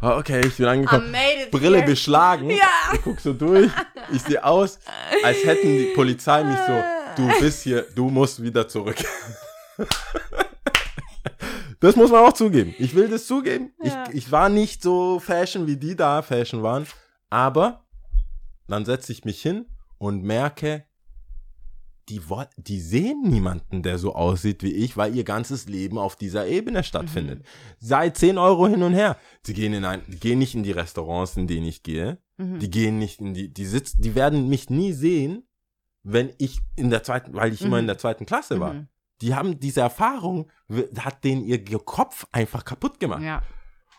[0.00, 1.12] okay, ich bin angekommen.
[1.50, 1.86] Brille here.
[1.88, 2.48] beschlagen.
[2.48, 2.68] Ja.
[2.94, 3.72] Ich guck so durch.
[4.12, 4.78] Ich sehe aus,
[5.24, 6.80] als hätten die Polizei mich so,
[7.16, 8.98] du bist hier, du musst wieder zurück.
[11.80, 12.74] Das muss man auch zugeben.
[12.80, 13.70] Ich will das zugeben.
[13.80, 14.06] Ja.
[14.08, 16.88] Ich, ich war nicht so Fashion, wie die da Fashion waren.
[17.30, 17.86] Aber
[18.66, 19.66] dann setze ich mich hin
[19.98, 20.84] und merke,
[22.08, 22.22] die,
[22.56, 26.82] die sehen niemanden, der so aussieht wie ich, weil ihr ganzes Leben auf dieser Ebene
[26.82, 27.44] stattfindet.
[27.80, 29.18] Sei 10 Euro hin und her.
[29.42, 32.18] Sie gehen, in ein, die gehen nicht in die Restaurants, in denen ich gehe.
[32.38, 32.60] Mhm.
[32.60, 35.46] Die gehen nicht in die, die sitzen, die werden mich nie sehen,
[36.02, 37.80] wenn ich in der zweiten, weil ich immer Mhm.
[37.80, 38.72] in der zweiten Klasse war.
[38.72, 38.88] Mhm.
[39.20, 40.48] Die haben diese Erfahrung,
[41.00, 43.22] hat denen ihr Kopf einfach kaputt gemacht.
[43.22, 43.42] Ja.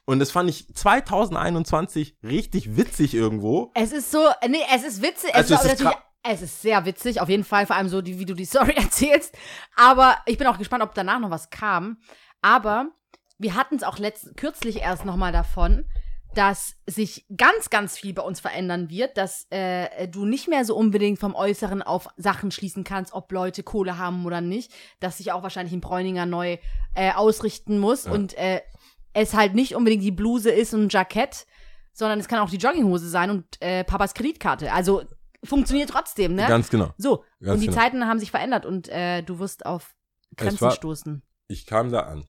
[0.09, 3.71] Und das fand ich 2021 richtig witzig irgendwo.
[3.75, 5.35] Es ist so, nee, es ist witzig.
[5.35, 5.85] Also es, ist
[6.23, 8.73] es ist sehr witzig, auf jeden Fall, vor allem so, die, wie du die Story
[8.75, 9.37] erzählst.
[9.75, 11.97] Aber ich bin auch gespannt, ob danach noch was kam.
[12.41, 12.87] Aber
[13.37, 15.85] wir hatten es auch letzt, kürzlich erst nochmal davon,
[16.33, 20.75] dass sich ganz, ganz viel bei uns verändern wird, dass äh, du nicht mehr so
[20.75, 25.31] unbedingt vom Äußeren auf Sachen schließen kannst, ob Leute Kohle haben oder nicht, dass sich
[25.31, 26.57] auch wahrscheinlich ein Bräuninger neu
[26.95, 28.11] äh, ausrichten muss Ja.
[28.11, 28.61] und äh,
[29.13, 31.45] es halt nicht unbedingt die Bluse ist und ein Jackett,
[31.93, 34.71] sondern es kann auch die Jogginghose sein und äh, Papas Kreditkarte.
[34.71, 35.03] Also
[35.43, 36.45] funktioniert trotzdem, ne?
[36.47, 36.93] Ganz genau.
[36.97, 37.79] so, Ganz und die genau.
[37.79, 39.95] Zeiten haben sich verändert und äh, du wirst auf
[40.37, 41.21] Grenzen war- stoßen.
[41.47, 42.25] Ich kam da an.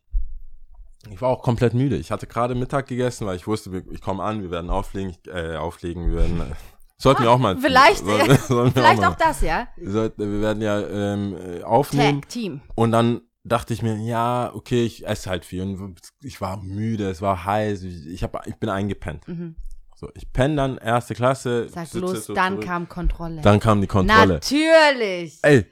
[1.11, 1.97] Ich war auch komplett müde.
[1.97, 5.57] Ich hatte gerade Mittag gegessen, weil ich wusste, ich komme an, wir werden auflegen, äh,
[5.57, 6.41] auflegen, wir werden.
[6.41, 6.55] Äh,
[6.99, 7.57] sollten wir auch mal.
[7.61, 9.69] vielleicht, sollten wir Vielleicht mal- auch das, ja?
[9.83, 12.21] Sollten, wir werden ja ähm, äh, aufnehmen.
[12.23, 12.61] Tag, Team.
[12.75, 15.63] Und dann dachte ich mir, ja, okay, ich esse halt viel.
[15.63, 19.27] Und ich war müde, es war heiß, ich, hab, ich bin eingepennt.
[19.29, 19.57] Mhm.
[19.97, 21.69] So, ich penne dann, erste Klasse.
[21.69, 22.67] Sag bloß, so dann zurück.
[22.67, 23.41] kam Kontrolle.
[23.43, 24.35] Dann kam die Kontrolle.
[24.35, 25.39] Natürlich.
[25.43, 25.67] Ey,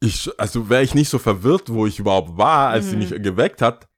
[0.00, 2.98] ich, also wäre ich nicht so verwirrt, wo ich überhaupt war, als sie Mhm.
[3.00, 3.88] mich geweckt hat.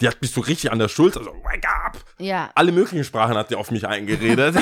[0.00, 2.04] Die hat mich so richtig an der Schulter, so, wake up!
[2.18, 2.50] Ja.
[2.54, 4.54] Alle möglichen Sprachen hat die auf mich eingeredet.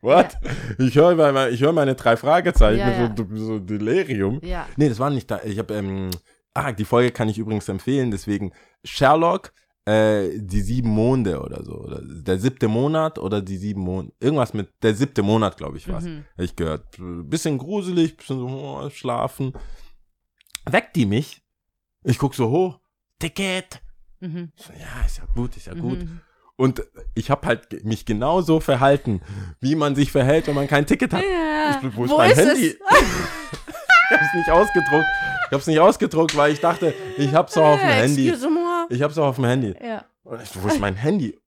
[0.00, 0.36] what?
[0.78, 3.14] Ich höre ich hör meine drei Fragezeichen, Ja, ja.
[3.16, 4.40] So, so Delirium.
[4.42, 4.66] Ja.
[4.76, 5.40] Nee, das war nicht da.
[5.44, 6.10] Ich habe, ähm,
[6.54, 8.52] ah, die Folge kann ich übrigens empfehlen, deswegen
[8.84, 9.52] Sherlock,
[9.84, 11.74] äh, die sieben Monde oder so.
[11.74, 14.12] Oder der siebte Monat oder die sieben Monde.
[14.20, 16.04] Irgendwas mit der siebte Monat, glaube ich, was.
[16.04, 16.24] Mhm.
[16.36, 16.96] Hab ich gehört.
[16.98, 19.52] Bisschen gruselig, bisschen so oh, schlafen.
[20.66, 21.42] Weckt die mich.
[22.04, 22.80] Ich guck so hoch.
[23.18, 23.80] Ticket.
[24.22, 24.52] Mhm.
[24.56, 25.98] So, Ja, ist ja gut, ist ja gut.
[26.00, 26.20] Mhm.
[26.56, 26.82] Und
[27.14, 29.20] ich habe halt mich genauso verhalten,
[29.60, 31.22] wie man sich verhält, wenn man kein Ticket hat.
[31.22, 31.80] Ja.
[31.82, 32.66] Ich, wo ist Wo mein ist Handy?
[32.68, 32.74] es?
[34.10, 35.06] ich hab's nicht ausgedruckt.
[35.48, 38.32] Ich hab's nicht ausgedruckt, weil ich dachte, ich hab's doch auf dem Handy.
[38.90, 39.74] Ich hab's doch auf dem Handy.
[39.82, 40.04] Ja.
[40.24, 41.38] Und ich, wo ist mein Handy?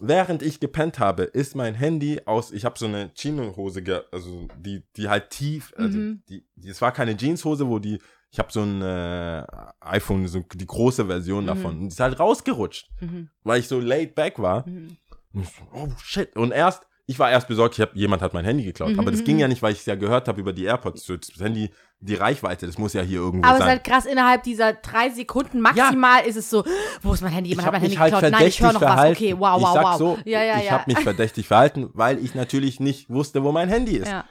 [0.00, 4.84] Während ich gepennt habe, ist mein Handy aus, ich habe so eine Chino-Hose, also die,
[4.96, 6.22] die halt tief, also Mhm.
[6.28, 7.98] die, die, es war keine Jeanshose, wo die,
[8.30, 9.44] ich habe so ein äh,
[9.80, 11.48] iPhone, so die große Version Mhm.
[11.48, 11.70] davon.
[11.76, 13.30] Und die ist halt rausgerutscht, Mhm.
[13.44, 14.66] weil ich so laid back war.
[14.68, 14.96] Mhm.
[15.34, 16.34] Ich so, oh shit.
[16.36, 18.92] Und erst, ich war erst besorgt, ich hab, jemand hat mein Handy geklaut.
[18.92, 19.40] Mhm, Aber das mhm, ging mhm.
[19.40, 21.04] ja nicht, weil ich es ja gehört habe über die AirPods.
[21.06, 23.70] So, Das Handy, die Reichweite, das muss ja hier irgendwo Aber es ist sein.
[23.76, 26.64] halt krass, innerhalb dieser drei Sekunden maximal ist es so,
[27.02, 27.50] wo ist mein Handy?
[27.50, 28.32] Jemand ich hat mein Handy halt geklaut.
[28.32, 28.88] Nein, ich höre noch was.
[28.92, 29.16] verhalten.
[29.16, 29.96] Okay, wow, ich wow, sag wow.
[29.98, 30.70] so, ja, ja, ich ja.
[30.72, 34.08] habe mich verdächtig verhalten, weil ich natürlich nicht wusste, wo mein Handy ist.
[34.08, 34.24] ja,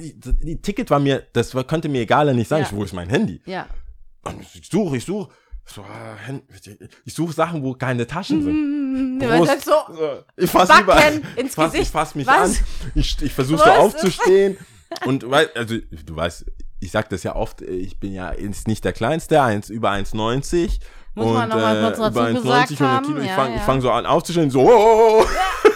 [0.00, 2.62] Die, Ticket war mir, das war, könnte mir egal nicht sein.
[2.62, 2.66] Ja.
[2.66, 3.40] Ich, wo ist mein Handy?
[3.46, 3.66] ja.
[4.22, 5.30] Und ich suche, ich suche.
[5.64, 5.84] So,
[7.04, 9.18] ich suche Sachen, wo keine Taschen sind.
[9.20, 9.72] Brust, halt so.
[10.36, 11.22] Ich fass Backen überall.
[11.36, 11.84] ins fass, Gesicht.
[11.84, 12.58] Ich fass mich Was?
[12.58, 12.64] an.
[12.96, 14.56] Ich, ich versuche so aufzustehen.
[15.06, 16.44] Und also du weißt,
[16.80, 20.80] ich sag das ja oft, ich bin ja jetzt nicht der Kleinste, eins, über 1,90.
[21.14, 23.20] Muss und, man noch mal äh, kurz dazu über 1,90 gesagt 100 haben, Kilo.
[23.20, 23.60] Ich ja, fange ja.
[23.62, 24.62] fang so an aufzustehen, so.
[24.62, 25.69] Oh, oh, oh.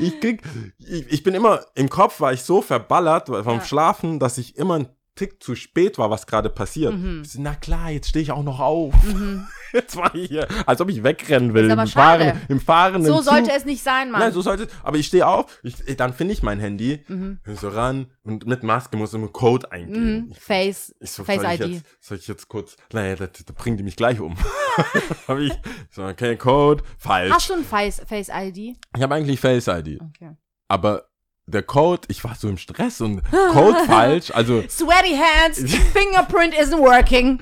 [0.00, 0.42] Ich krieg,
[0.78, 3.64] ich, ich bin immer, im Kopf war ich so verballert vom Ja.
[3.64, 6.94] Schlafen, dass ich immer ein Tick zu spät war, was gerade passiert.
[6.94, 7.22] Mhm.
[7.36, 8.94] Na klar, jetzt stehe ich auch noch auf.
[9.04, 9.46] Mhm.
[9.80, 11.66] Jetzt war ich hier, als ob ich wegrennen will.
[11.66, 12.24] Ist aber im, schade.
[12.24, 13.24] Fahren, Im fahrenden So Zug.
[13.24, 14.20] sollte es nicht sein, Mann.
[14.20, 14.68] Nein, so sollte es.
[14.82, 17.40] Aber ich stehe auf, ich, dann finde ich mein Handy, Mhm.
[17.60, 20.14] so ran und mit Maske muss ich einen Code eingeben.
[20.26, 20.28] Mhm.
[20.30, 21.66] Ich, Face, ich so, Face soll ich ID.
[21.74, 24.36] Jetzt, soll ich jetzt kurz, naja, da, da bringen die mich gleich um.
[25.28, 25.52] Hab ich
[25.90, 27.32] so, okay, Code, falsch.
[27.32, 28.76] Hast du ein Face, Face ID?
[28.96, 30.30] Ich habe eigentlich Face ID, Okay.
[30.68, 31.06] aber
[31.46, 35.58] der Code, ich war so im Stress und Code falsch, also Sweaty hands,
[35.92, 37.40] fingerprint isn't working.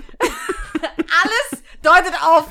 [0.81, 2.49] Alles deutet auf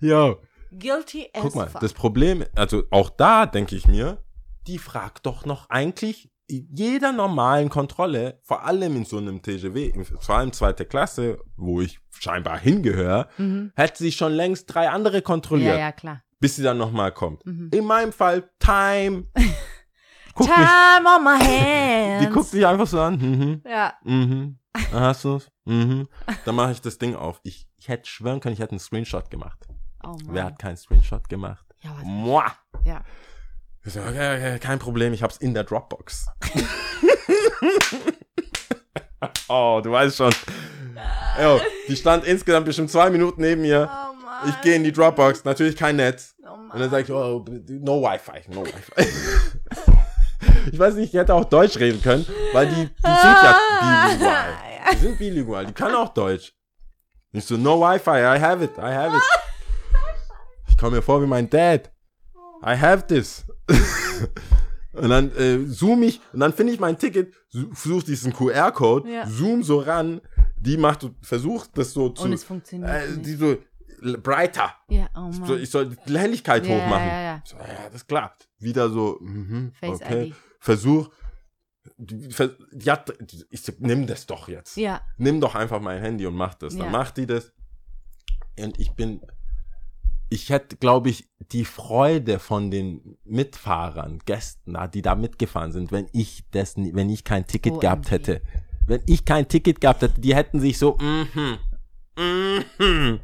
[0.00, 0.34] ja,
[0.78, 1.80] guilty as guck mal, fuck.
[1.80, 4.22] das Problem, also auch da denke ich mir,
[4.66, 10.36] die fragt doch noch eigentlich jeder normalen Kontrolle, vor allem in so einem TGW, vor
[10.36, 13.72] allem zweite Klasse, wo ich scheinbar hingehöre, mhm.
[13.74, 16.22] hätte sie schon längst drei andere kontrolliert, Ja, ja, klar.
[16.40, 17.46] bis sie dann nochmal kommt.
[17.46, 17.70] Mhm.
[17.72, 19.24] In meinem Fall, Time.
[20.34, 22.26] Guck mich, Time on my hands.
[22.26, 23.16] die guckt mich einfach so an.
[23.18, 23.94] Mhm, ja.
[24.02, 24.58] mhm.
[24.92, 25.48] Hast du's?
[25.64, 26.08] Mhm.
[26.44, 27.40] Dann mache ich das Ding auf.
[27.42, 29.58] Ich, ich hätte schwören können, ich hätte einen Screenshot gemacht.
[30.02, 30.18] Oh Mann.
[30.28, 31.64] Wer hat keinen Screenshot gemacht?
[31.80, 32.04] Ja, was?
[32.04, 32.44] Moi.
[32.84, 33.02] Ja.
[33.84, 36.26] Ich so, okay, okay, kein Problem, ich hab's in der Dropbox.
[39.48, 40.32] oh, du weißt schon.
[41.40, 43.90] Jo, die stand insgesamt bestimmt zwei Minuten neben mir.
[43.90, 44.48] Oh.
[44.48, 46.34] Ich gehe in die Dropbox, natürlich kein Netz.
[46.46, 46.72] Oh.
[46.72, 49.90] Und dann sage ich, oh, no Wi-Fi, no Wi-Fi.
[50.72, 54.46] ich weiß nicht, ich hätte auch Deutsch reden können, weil die, die sind ja bilingual.
[54.92, 56.52] Die sind bilingual, die kann auch Deutsch.
[57.32, 59.22] Ich so, no Wi-Fi, I have it, I have it.
[60.68, 61.90] Ich komme mir vor wie mein Dad.
[62.64, 63.44] I have this.
[64.92, 67.34] und dann äh, zoom ich, und dann finde ich mein Ticket,
[67.72, 69.26] versuche diesen QR-Code, Ja.
[69.26, 70.20] zoom so ran,
[70.56, 73.26] die macht, versucht das so zu, Und es funktioniert äh, nicht.
[73.26, 73.56] die so,
[74.22, 74.74] brighter.
[74.88, 75.44] Ja, oh Mann.
[75.46, 77.06] So, ich soll die Helligkeit Ja, hochmachen.
[77.08, 77.42] ja, ja.
[77.44, 78.48] So, ja, das klappt.
[78.58, 80.28] Wieder so, mhm, okay.
[80.28, 80.34] ID.
[80.60, 81.08] Versuch.
[82.88, 83.12] Hat,
[83.50, 84.76] ich nimm das doch jetzt.
[84.76, 85.02] Ja.
[85.18, 86.74] Nimm doch einfach mein Handy und mach das.
[86.76, 86.92] Dann Ja.
[86.92, 87.52] macht die das.
[88.58, 89.20] und ich bin,
[90.30, 96.08] ich hätte, glaube ich, die Freude von den Mitfahrern, Gästen, die da mitgefahren sind, wenn
[96.12, 97.80] ich das, wenn ich kein Ticket OMG.
[97.80, 98.40] gehabt hätte.
[98.86, 101.58] Wenn ich kein Ticket gehabt hätte, die hätten sich so, mhm,
[102.16, 103.20] mhm.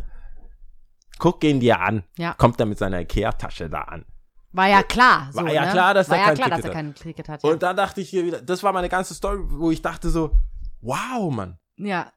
[1.20, 2.02] Guck ihn dir an.
[2.18, 2.34] Ja.
[2.34, 4.04] Kommt er mit seiner Ikea-Tasche da an.
[4.52, 5.28] War ja klar.
[5.32, 5.70] So, War ja ne?
[5.70, 6.74] klar, dass war er ja kein klar, Ticket dass er hat.
[6.74, 7.42] kein Ticket hat.
[7.44, 7.50] Ja.
[7.50, 10.34] Und da dachte ich hier wieder, das war meine ganze Story, wo ich dachte so,
[10.80, 11.56] wow, Mann.
[11.76, 12.10] ja.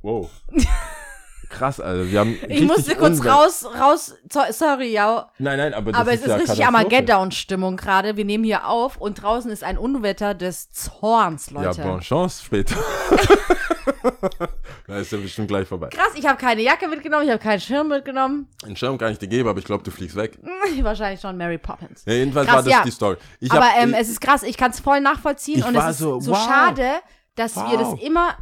[0.00, 0.28] Wow.
[1.52, 2.36] Krass, also wir haben.
[2.48, 5.30] Ich musste kurz raus, raus, so- sorry, ja.
[5.38, 6.66] Nein, nein, aber das Aber es ist ja richtig.
[6.66, 8.16] Armageddon-Stimmung gerade.
[8.16, 11.82] Wir nehmen hier auf und draußen ist ein Unwetter des Zorns, Ja, Leute.
[11.82, 12.76] bonne Chance später.
[14.86, 15.88] da ist ja bestimmt gleich vorbei.
[15.88, 18.48] Krass, ich habe keine Jacke mitgenommen, ich habe keinen Schirm mitgenommen.
[18.64, 20.38] Einen Schirm kann ich dir geben, aber ich glaube, du fliegst weg.
[20.82, 22.02] Wahrscheinlich schon Mary Poppins.
[22.06, 22.82] Ja, jedenfalls Krass, war das ja.
[22.84, 23.16] die Story.
[23.40, 25.90] Ich Aber hab, ähm, ich, es ist krass, ich kann es voll nachvollziehen und es
[25.90, 26.44] ist so, so, wow.
[26.44, 26.90] schade,
[27.34, 27.94] dass wir Wow.
[27.94, 28.36] das immer.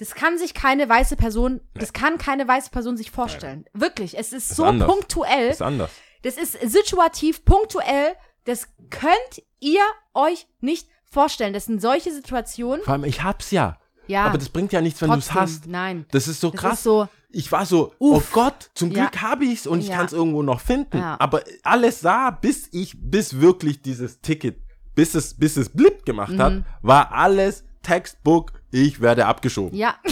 [0.00, 3.66] Das kann sich keine weiße Person, das kann keine weiße Person sich vorstellen.
[3.74, 4.88] Wirklich, es ist, so anders.
[4.88, 5.50] punktuell.
[5.50, 5.90] ist anders.
[6.22, 8.14] Das ist situativ, punktuell.
[8.44, 9.82] Das könnt ihr
[10.14, 11.52] euch nicht vorstellen.
[11.52, 12.82] Das sind solche Situationen.
[12.82, 13.76] Vor allem, ich hab's ja.
[14.06, 15.66] Ja, Aber das bringt ja nichts, wenn du's trotzdem, hast.
[15.66, 16.06] Nein.
[16.10, 16.72] Das ist so Das krass.
[16.78, 18.30] ist so, ich war so, Uff.
[18.30, 19.02] oh Gott, zum Ja.
[19.06, 19.98] Glück habe ich's und ich Ja.
[19.98, 20.96] kann's irgendwo noch finden.
[20.98, 21.16] Ja.
[21.20, 24.56] Aber alles sah, bis ich, bis wirklich dieses Ticket,
[24.94, 26.40] bis es, bis es blip gemacht Mhm.
[26.42, 29.76] hat, war alles Textbook, ich werde abgeschoben.
[29.76, 29.94] ja,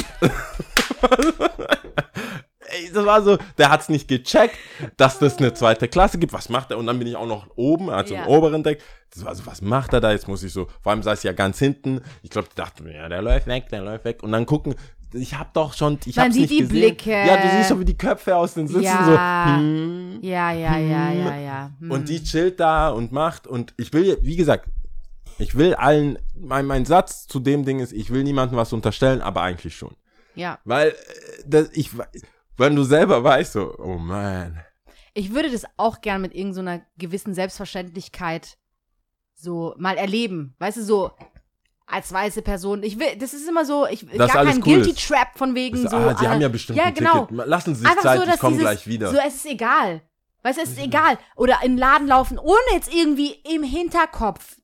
[2.70, 4.54] Ey, das war so, der hat's nicht gecheckt,
[4.98, 6.34] dass das eine zweite Klasse gibt.
[6.34, 6.76] Was macht er?
[6.78, 8.24] Und dann bin ich auch noch oben, also Ja.
[8.24, 8.82] im oberen Deck.
[9.14, 10.12] Das war so, was macht er da?
[10.12, 12.02] Jetzt muss ich so, vor allem saß ich ja ganz hinten.
[12.22, 14.22] Ich glaube, die dachten, ja, der läuft weg, der läuft weg.
[14.22, 14.74] Und dann gucken,
[15.14, 16.68] ich hab doch schon, ich sieht nicht die gesehen.
[16.68, 17.10] Blicke.
[17.10, 19.04] Ja, du siehst so, wie die Köpfe aus den Sitzen Ja.
[19.06, 19.60] so.
[19.62, 21.70] Hm, ja, ja, ja, ja, ja.
[21.80, 21.90] Hm.
[21.90, 23.46] und die chillt da und macht.
[23.46, 24.68] Und ich will, wie gesagt,
[25.38, 29.20] ich will allen, mein, mein Satz zu dem Ding ist, ich will niemandem was unterstellen,
[29.20, 29.96] aber eigentlich schon.
[30.34, 30.58] ja.
[30.64, 30.94] Weil, äh,
[31.46, 31.90] das, ich,
[32.56, 34.60] wenn du selber weißt, so, oh man.
[35.14, 38.58] Ich würde das auch gern mit irgendeiner gewissen Selbstverständlichkeit
[39.34, 40.54] so mal erleben.
[40.58, 41.12] Weißt du, so
[41.86, 42.82] als weiße Person.
[42.82, 45.08] Ich will, das ist immer so, ich Dass gar kein cool Guilty ist.
[45.08, 45.96] Trap von wegen Das, so.
[45.96, 47.26] ah, die ah, haben ja bestimmt ja, genau.
[47.26, 47.46] Ticket.
[47.46, 49.10] Lassen Sie sich Einfach Zeit, so, ich komme dieses, gleich wieder.
[49.10, 49.16] Mhm.
[49.16, 50.02] So, es ist egal.
[50.42, 51.18] Weißt du, es ist egal.
[51.34, 54.56] Oder in den Laden laufen, ohne jetzt irgendwie im Hinterkopf.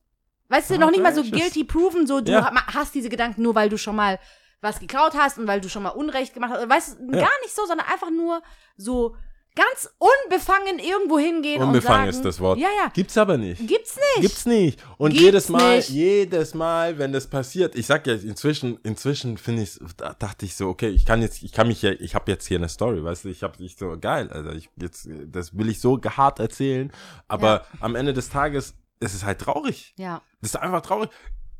[0.49, 2.45] Weißt du, Ja, noch nicht mal so guilty proven, so du Ja.
[2.53, 4.19] ha- hast diese Gedanken nur, weil du schon mal
[4.61, 6.69] was geklaut hast und weil du schon mal Unrecht gemacht hast.
[6.69, 7.21] Weißt du, Ja.
[7.25, 8.41] gar nicht so, sondern einfach nur
[8.77, 9.15] so
[9.55, 12.59] ganz unbefangen irgendwo hingehen Unbefangen und ist sagen, das Wort.
[12.59, 12.89] Ja, ja.
[12.93, 13.65] Gibt's aber nicht.
[13.65, 14.21] Gibt's nicht.
[14.21, 14.83] Gibt's nicht.
[14.97, 15.89] Und Gibt's jedes Mal, nicht.
[15.89, 20.55] jedes Mal, wenn das passiert, ich sag ja, inzwischen, inzwischen finde ich, da dachte ich
[20.55, 23.01] so, okay, ich kann jetzt, ich kann mich ja, ich habe jetzt hier eine Story,
[23.01, 26.39] weißt du, ich habe ich so geil, also ich jetzt, das will ich so hart
[26.39, 26.91] erzählen,
[27.29, 29.93] aber am Ende des Tages ist es halt traurig.
[29.97, 30.21] Ja.
[30.41, 31.09] Das ist einfach traurig.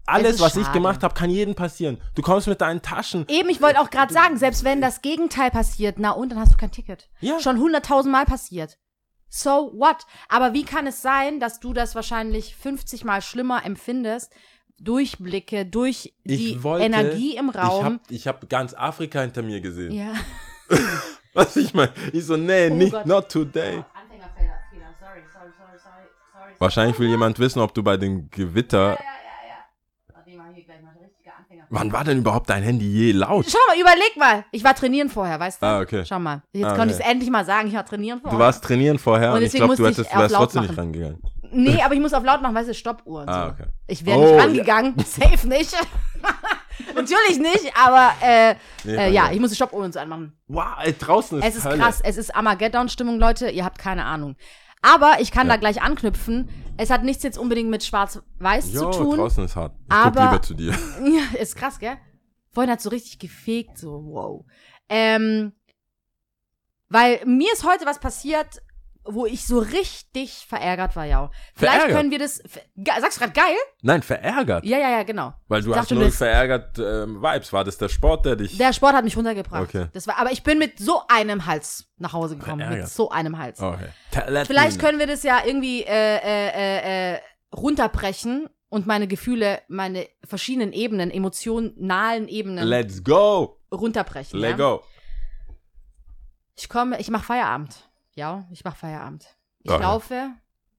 [0.08, 0.78] Alles, ist was ich schade.
[0.78, 2.00] gemacht habe, kann jedem passieren.
[2.14, 3.26] Du kommst mit deinen Taschen.
[3.28, 6.54] Eben, ich wollte auch gerade sagen, selbst wenn das Gegenteil passiert, na und, dann hast
[6.54, 7.10] du kein Ticket.
[7.22, 7.40] Ja.
[7.40, 8.78] Schon hunderttausend Mal passiert.
[9.30, 10.06] So what?
[10.30, 14.32] Aber wie kann es sein, dass du das wahrscheinlich 50 Mal schlimmer empfindest?
[14.80, 17.84] Durchblicke, durch die Ich wollte, Energie im Ich Raum.
[17.86, 19.92] habe ich hab ganz Afrika hinter mir gesehen.
[19.94, 20.14] ja.
[21.34, 21.92] Was ich meine?
[22.14, 23.06] Ich so, nee, Oh nicht, Gott.
[23.06, 23.84] not today.
[23.94, 24.94] Anfängerfehler, Fehler.
[25.00, 26.08] Sorry, sorry, sorry, sorry, sorry.
[26.60, 28.98] Wahrscheinlich will jemand wissen, ob du bei den Gewitter.
[31.38, 31.66] Anfänger.
[31.70, 33.46] Wann war denn überhaupt dein Handy je laut?
[33.50, 34.46] Schau mal, überleg mal.
[34.52, 35.66] Ich war trainieren vorher, weißt du?
[35.66, 36.04] Ah, okay.
[36.06, 36.42] Schau mal.
[36.54, 37.04] Jetzt Ah, konnte ich okay.
[37.06, 37.68] es endlich mal sagen.
[37.68, 38.38] Ich war trainieren vorher.
[38.38, 41.22] Du warst trainieren vorher Und und, ich glaube, du ich hättest, wärst trotzdem nicht rangegangen.
[41.52, 43.52] Nee, aber ich muss auf laut machen, weißt du, Stoppuhr und Ah, so.
[43.64, 43.70] okay.
[43.88, 44.42] Ich wäre Oh, nicht ja.
[44.42, 44.96] rangegangen.
[45.06, 45.74] Safe nicht.
[46.96, 50.34] Natürlich nicht, aber äh, Nee, äh, ja, ich muss die Stoppuhr und so anmachen.
[50.48, 50.66] Wow,
[51.00, 51.78] draußen ist Es ist Hölle.
[51.78, 54.36] krass, es ist Armageddon-Stimmung, Leute, ihr habt keine Ahnung.
[54.94, 55.54] Aber ich kann Ja.
[55.54, 56.50] da gleich anknüpfen.
[56.78, 59.18] Es hat nichts jetzt unbedingt mit Schwarz-Weiß zu tun.
[59.18, 59.76] draußen ist hart.
[59.88, 60.72] Ich Aber- guck lieber zu dir.
[61.06, 61.98] Ja, ist krass, gell?
[62.52, 64.46] Vorhin hat so richtig gefegt, so, wow.
[64.90, 65.54] Ähm,
[66.90, 68.62] weil mir ist heute was passiert,
[69.08, 71.30] wo ich so richtig verärgert war, ja.
[71.56, 71.98] Vielleicht Verärgert?
[71.98, 72.38] können wir das.
[72.38, 73.56] Sagst du gerade geil?
[73.82, 74.66] Nein, verärgert.
[74.66, 75.34] Ja, ja, ja, genau.
[75.48, 77.54] Weil du Ich hast nur verärgert ähm, Vibes.
[77.54, 78.58] War das der Sport, der dich.
[78.58, 79.64] Der Sport hat mich runtergebracht.
[79.64, 79.88] Okay.
[79.94, 82.58] Das war, aber ich bin mit so einem Hals nach Hause gekommen.
[82.58, 82.90] Mit Verärgert.
[82.90, 83.60] so einem Hals.
[83.62, 83.90] Oh, okay.
[84.12, 87.20] Ta- let Vielleicht können wir das ja irgendwie äh, äh, äh, äh,
[87.56, 93.62] runterbrechen und meine Gefühle, meine verschiedenen Ebenen, emotionalen Ebenen Let's go.
[93.72, 94.40] runterbrechen.
[94.40, 94.58] Let ja?
[94.58, 94.84] go.
[96.58, 97.85] Ich komme, ich mache Feierabend.
[98.16, 99.28] Ja, ich mache Feierabend.
[99.60, 99.82] Ich Okay.
[99.84, 100.32] laufe.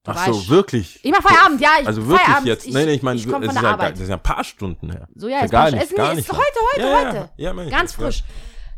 [0.03, 1.05] Du Ach so, wirklich?
[1.05, 1.71] Ich mache Feierabend, ja.
[1.81, 2.47] Ich, Also wirklich Feierabend.
[2.49, 2.67] jetzt?
[2.67, 4.45] Ich, nee, nee, ich meine, ich es ist ja, gar- das ist ja ein paar
[4.45, 5.09] Stunden her.
[5.15, 6.65] So, ja, Ist ist gar nicht, ist, gar ist nicht heute, lang.
[6.73, 7.33] heute, Ja, ja, heute.
[7.37, 8.13] ja, mein ich, Ganz ist klar.
[8.13, 8.25] frisch.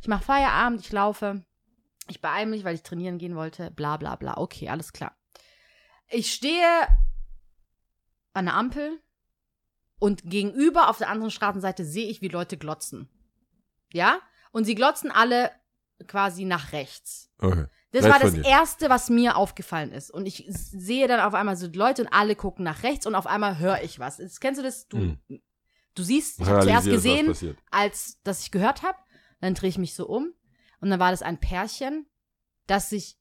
[0.01, 1.45] Ich mache Feierabend, ich laufe.
[2.09, 3.71] Ich beeile mich, weil ich trainieren gehen wollte.
[3.73, 4.39] Bla, bla, bla.
[4.39, 5.15] Okay, alles klar.
[6.09, 6.65] Ich stehe
[8.33, 8.99] an der Ampel
[9.99, 13.11] und gegenüber auf der anderen Straßenseite sehe ich, wie Leute glotzen.
[13.93, 14.21] Ja?
[14.53, 15.51] Und sie glotzen alle
[16.07, 17.31] quasi nach rechts.
[17.39, 17.67] Okay.
[17.91, 18.35] Das war das.
[18.35, 20.11] Erste, was mir aufgefallen ist.
[20.11, 23.27] Und ich sehe dann auf einmal so Leute und alle gucken nach rechts und auf
[23.27, 24.19] einmal höre ich was.
[24.19, 24.89] Das, kennst du das?
[24.89, 25.19] Du, Hm.
[25.95, 27.35] du siehst, ich habe zuerst gesehen,
[27.71, 28.99] als dass ich gehört habe.
[29.41, 30.35] Dann drehe ich mich so um
[30.81, 32.07] und dann war das ein Pärchen,
[32.67, 33.19] das sich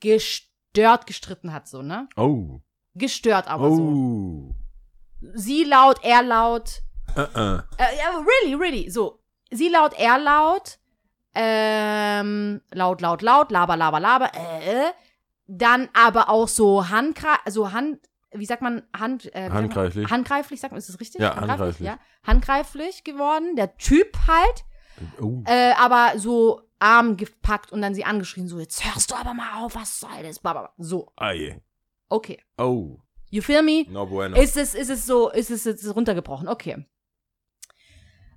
[0.00, 2.08] gestört gestritten hat, so, ne?
[2.16, 2.60] Oh.
[2.94, 3.82] Gestört aber so.
[3.82, 4.54] Oh.
[5.34, 6.82] Sie laut, er laut.
[7.16, 7.56] Äh, äh.
[7.78, 8.90] Äh, ja, really, really.
[8.90, 9.20] So.
[9.50, 10.78] Sie laut, er laut.
[11.34, 14.30] Ähm, laut, laut, laut, laber, laber, laber.
[14.34, 14.92] Äh,
[15.46, 18.00] dann aber auch so Handgreif, also Hand,
[18.32, 19.52] wie sagt man, Hand, äh, man?
[19.58, 20.10] Handgreiflich.
[20.10, 21.20] Handgreiflich, sagt man, ist das richtig?
[21.20, 21.86] Ja, handgreiflich.
[21.86, 23.56] Ja, handgreiflich geworden.
[23.56, 24.64] Der Typ halt,
[25.20, 25.42] Oh.
[25.46, 29.62] äh, aber so Arm gepackt und dann sie angeschrien, so, jetzt hörst du aber mal
[29.64, 30.38] auf, was soll das?
[30.40, 30.72] Blablabla.
[30.78, 31.56] So, Ah, je.
[32.08, 32.42] okay.
[32.58, 32.98] Oh.
[33.30, 33.84] You feel me?
[33.88, 34.36] No bueno.
[34.36, 36.48] Ist es, ist es so, ist es jetzt runtergebrochen?
[36.48, 36.86] Okay.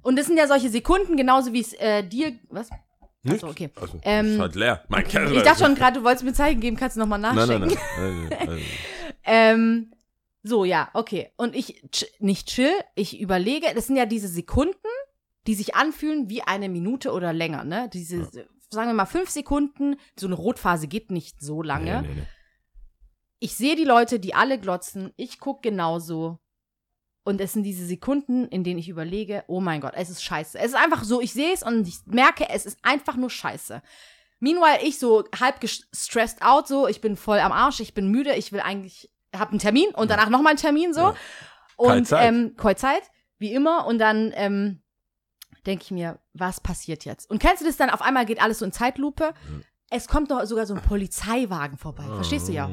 [0.01, 2.33] Und das sind ja solche Sekunden, genauso wie es äh, dir.
[2.49, 2.69] Was?
[3.27, 3.69] Achso, okay.
[3.79, 4.83] Also, Ähm, ist halt leer.
[4.87, 5.31] Mein Keller.
[5.31, 7.67] Ich dachte schon gerade, du wolltest mir Zeichen geben, kannst du nochmal Nein, nachschicken.
[7.67, 8.27] nein, nein.
[8.29, 8.61] nein, nein, nein.
[9.23, 9.91] Ähm,
[10.43, 11.29] so, ja, okay.
[11.37, 14.73] Und ich ch nicht chill, ich überlege, das sind ja diese Sekunden,
[15.45, 17.89] die sich anfühlen wie eine Minute oder länger, ne?
[17.93, 18.23] Diese,
[18.69, 22.01] sagen wir mal, fünf Sekunden, so eine Rotphase geht nicht so lange.
[22.01, 22.27] Nee, nee, nee.
[23.39, 26.39] Ich sehe die Leute, die alle glotzen, ich gucke genauso.
[27.23, 30.57] Und es sind diese Sekunden, in denen ich überlege, oh mein Gott, es ist scheiße.
[30.57, 33.81] Es ist einfach so, ich sehe es und ich merke, es ist einfach nur scheiße.
[34.39, 35.59] Meanwhile, ich so halb
[35.93, 39.51] stressed out, so, ich bin voll am Arsch, ich bin müde, ich will eigentlich, hab
[39.51, 41.01] einen Termin und danach nochmal einen Termin, so.
[41.01, 41.15] Ja.
[41.75, 42.27] Und, Kaltzeit.
[42.27, 43.03] ähm, Zeit,
[43.37, 43.85] wie immer.
[43.85, 44.81] Und dann, ähm,
[45.65, 47.29] denke ich mir, was passiert jetzt?
[47.29, 49.33] Und kennst du das dann, auf einmal geht alles so in Zeitlupe.
[49.89, 52.69] Es kommt noch sogar so ein Polizeiwagen vorbei, verstehst du ja?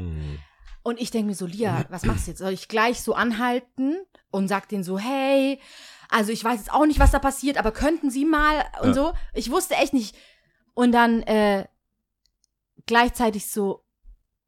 [0.83, 2.38] Und ich denke mir so, Lia, was machst du jetzt?
[2.38, 3.97] Soll ich gleich so anhalten
[4.31, 5.61] und sag denen so, hey,
[6.09, 8.95] also ich weiß jetzt auch nicht, was da passiert, aber könnten Sie mal und Ja.
[8.95, 9.12] so.
[9.35, 10.17] Ich wusste echt nicht.
[10.75, 11.67] Und dann äh,
[12.87, 13.85] gleichzeitig so,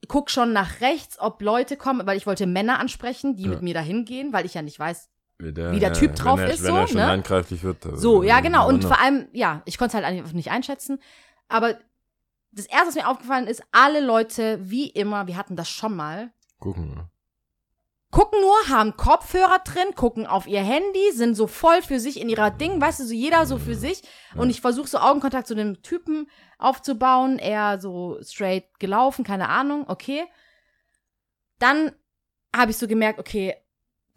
[0.09, 3.51] guck schon nach rechts, ob Leute kommen, weil ich wollte Männer ansprechen, die Ja.
[3.51, 5.09] mit mir dahin gehen, weil ich ja nicht weiß.
[5.39, 7.07] Wie der, Wie der Typ drauf er, ist, wenn so, er ne?
[7.13, 7.85] handgreiflich wird.
[7.87, 8.69] also, So, ja, genau.
[8.69, 11.01] Und vor allem, ja, ich konnte es halt einfach nicht einschätzen.
[11.49, 11.79] Aber
[12.53, 16.33] das erste, was mir aufgefallen ist, alle Leute, wie immer, wir hatten das schon mal,
[16.59, 16.95] Gucken.
[16.95, 17.11] ne?
[18.11, 22.29] gucken nur, haben Kopfhörer drin, gucken auf ihr Handy, sind so voll für sich in
[22.29, 24.03] ihrer Ding, weißt du, so jeder so für sich.
[24.37, 29.85] Und ich versuche so Augenkontakt zu dem Typen aufzubauen, er so straight gelaufen, keine Ahnung,
[29.89, 30.25] okay.
[31.59, 31.93] Dann
[32.55, 33.55] habe ich so gemerkt, okay,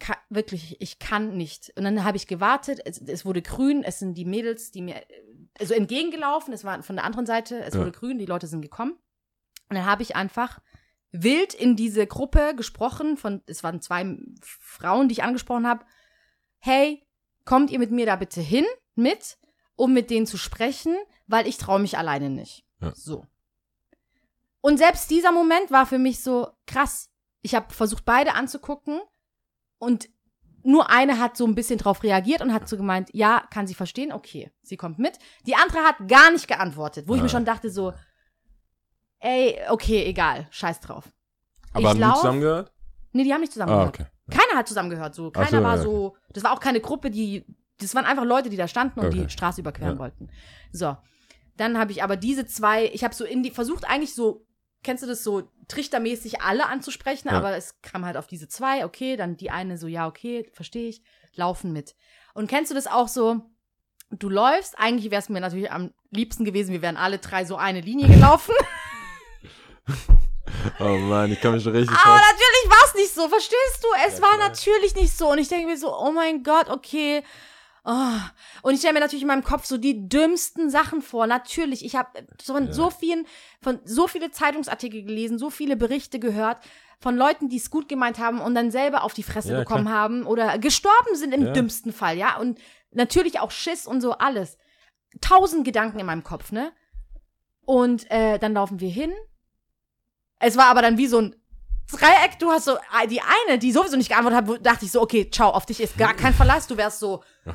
[0.04, 1.72] ka- wirklich, ich kann nicht.
[1.76, 5.02] Und dann habe ich gewartet, es, es wurde grün, es sind die Mädels, die mir
[5.58, 7.80] also entgegengelaufen, es war von der anderen Seite, es Ja.
[7.80, 8.92] wurde grün, die Leute sind gekommen.
[9.68, 10.60] Und dann habe ich einfach
[11.12, 15.84] wild in diese Gruppe gesprochen, von, es waren zwei Frauen, die ich angesprochen habe.
[16.58, 17.06] Hey,
[17.44, 19.38] kommt ihr mit mir da bitte hin, mit,
[19.76, 22.64] um mit denen zu sprechen, weil ich traue mich alleine nicht.
[22.80, 22.92] Ja.
[22.94, 23.24] So.
[24.60, 27.10] Und selbst dieser Moment war für mich so krass.
[27.42, 29.00] Ich habe versucht, beide anzugucken
[29.78, 30.08] und
[30.62, 33.74] nur eine hat so ein bisschen drauf reagiert und hat so gemeint, ja, kann sie
[33.74, 35.18] verstehen, okay, sie kommt mit.
[35.46, 37.92] Die andere hat gar nicht geantwortet, wo ich mir schon dachte so,
[39.20, 41.04] ey, okay, egal, scheiß drauf.
[41.72, 42.72] Aber ich haben die lauf- zusammengehört?
[43.12, 43.88] Nee, die haben nicht Ah, zusammengehört.
[44.00, 44.06] okay.
[44.30, 45.30] Keiner hat zusammengehört, so.
[45.30, 47.44] Keiner so, war ja, so, das war auch keine Gruppe, die,
[47.78, 49.24] das waren einfach Leute, die da standen und Okay.
[49.24, 49.98] die Straße überqueren Ja.
[49.98, 50.30] wollten.
[50.72, 50.96] So.
[51.56, 54.46] Dann habe ich aber diese zwei, ich habe so in die, versucht eigentlich so,
[54.84, 57.38] kennst du das so, trichtermäßig alle anzusprechen, Ja.
[57.38, 60.88] aber es kam halt auf diese zwei, okay, dann die eine so, ja, okay, verstehe
[60.88, 61.02] ich,
[61.34, 61.96] laufen mit.
[62.34, 63.40] Und kennst du das auch so,
[64.10, 67.56] du läufst, eigentlich wäre es mir natürlich am liebsten gewesen, wir wären alle drei so
[67.56, 68.54] eine Linie gelaufen.
[70.80, 73.88] Oh Mann, ich kann mich schon richtig Aber natürlich war es nicht so, verstehst du?
[74.06, 74.48] Es Ja, war klar.
[74.48, 75.30] natürlich nicht so.
[75.30, 77.22] Und ich denke mir so, oh mein Gott, okay.
[77.86, 78.18] Oh.
[78.62, 81.26] Und ich stelle mir natürlich in meinem Kopf so die dümmsten Sachen vor.
[81.26, 82.72] Natürlich, ich habe von Ja.
[82.72, 83.26] so vielen,
[83.60, 86.58] von so viele Zeitungsartikel gelesen, so viele Berichte gehört
[87.00, 89.84] von Leuten, die es gut gemeint haben und dann selber auf die Fresse Ja, bekommen
[89.84, 89.98] klar.
[89.98, 91.52] haben oder gestorben sind im Ja.
[91.52, 92.38] dümmsten Fall, ja.
[92.38, 92.58] Und
[92.92, 94.56] natürlich auch Schiss und so alles.
[95.20, 96.72] Tausend Gedanken in meinem Kopf, ne?
[97.66, 99.12] Und äh, dann laufen wir hin.
[100.38, 101.36] Es war aber dann wie so ein
[101.90, 102.38] Dreieck.
[102.38, 105.00] Du hast so äh, die eine, die sowieso nicht geantwortet hat, wo- dachte ich so,
[105.02, 106.66] okay, ciao, auf dich ist gar kein Verlass.
[106.66, 107.54] Du wärst so, gar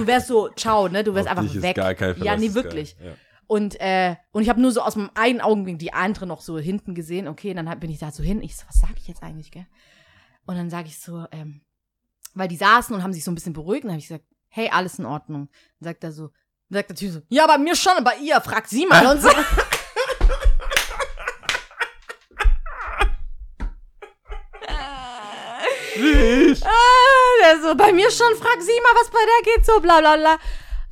[0.00, 1.02] du wärst so, ciao, ne?
[1.04, 1.76] Du wärst auf einfach dich weg.
[1.76, 2.64] Ist gar kein ja, Verlass, nee, ist geil.
[2.64, 2.96] wirklich.
[3.02, 3.12] Ja.
[3.46, 6.58] Und, äh, und ich habe nur so aus meinem einen Augenblick die andere noch so
[6.58, 7.28] hinten gesehen.
[7.28, 8.40] Okay, und dann bin ich da so hin.
[8.42, 9.66] Ich so, was sage ich jetzt eigentlich, gell?
[10.46, 11.60] Und dann sage ich so, ähm,
[12.34, 13.84] weil die saßen und haben sich so ein bisschen beruhigt.
[13.84, 15.48] Und dann habe ich gesagt, hey, alles in Ordnung.
[15.80, 16.30] Dann sagt er so,
[16.70, 19.06] sagt der Typ so, ja, bei mir schon, bei ihr, fragt sie mal.
[19.06, 19.28] Und so.
[26.02, 26.62] Süß.
[26.64, 26.68] Ah,
[27.42, 30.16] der so, bei mir schon, frag sie mal, was bei der geht, so bla bla
[30.16, 30.38] bla.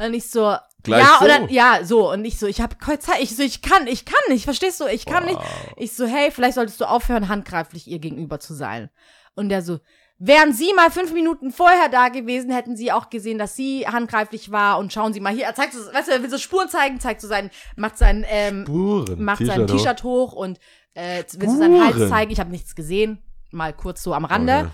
[0.04, 1.24] Und ich so, Gleich ja, so.
[1.24, 4.20] oder ja, so und ich so, ich habe Zeit, ich so, ich kann, ich kann
[4.28, 4.86] nicht, verstehst du?
[4.86, 5.38] Ich kann nicht.
[5.76, 8.88] Ich so, hey, vielleicht solltest du aufhören, handgreiflich ihr gegenüber zu sein.
[9.34, 9.80] Und der so,
[10.18, 14.52] wären Sie mal fünf Minuten vorher da gewesen, hätten Sie auch gesehen, dass sie handgreiflich
[14.52, 14.78] war.
[14.78, 16.98] Und schauen Sie mal hier, er zeigt so, weißt du, er will so Spuren zeigen,
[16.98, 19.22] zeigt so sein, macht sein, ähm, Spuren.
[19.22, 19.66] macht sein.
[19.66, 20.58] T-Shirt hoch und
[20.94, 22.30] äh, will so seinen Hals zeigen.
[22.30, 24.58] Ich habe nichts gesehen, mal kurz so am Rande.
[24.60, 24.70] Okay.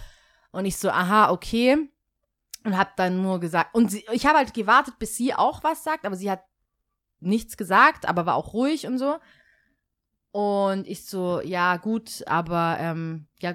[0.57, 1.76] Und ich so, aha, okay.
[2.64, 5.84] Und hab dann nur gesagt, und sie, ich habe halt gewartet, bis sie auch was
[5.84, 6.42] sagt, aber sie hat
[7.20, 9.18] nichts gesagt, aber war auch ruhig und so.
[10.32, 13.54] Und ich so, ja, gut, aber ähm, ja,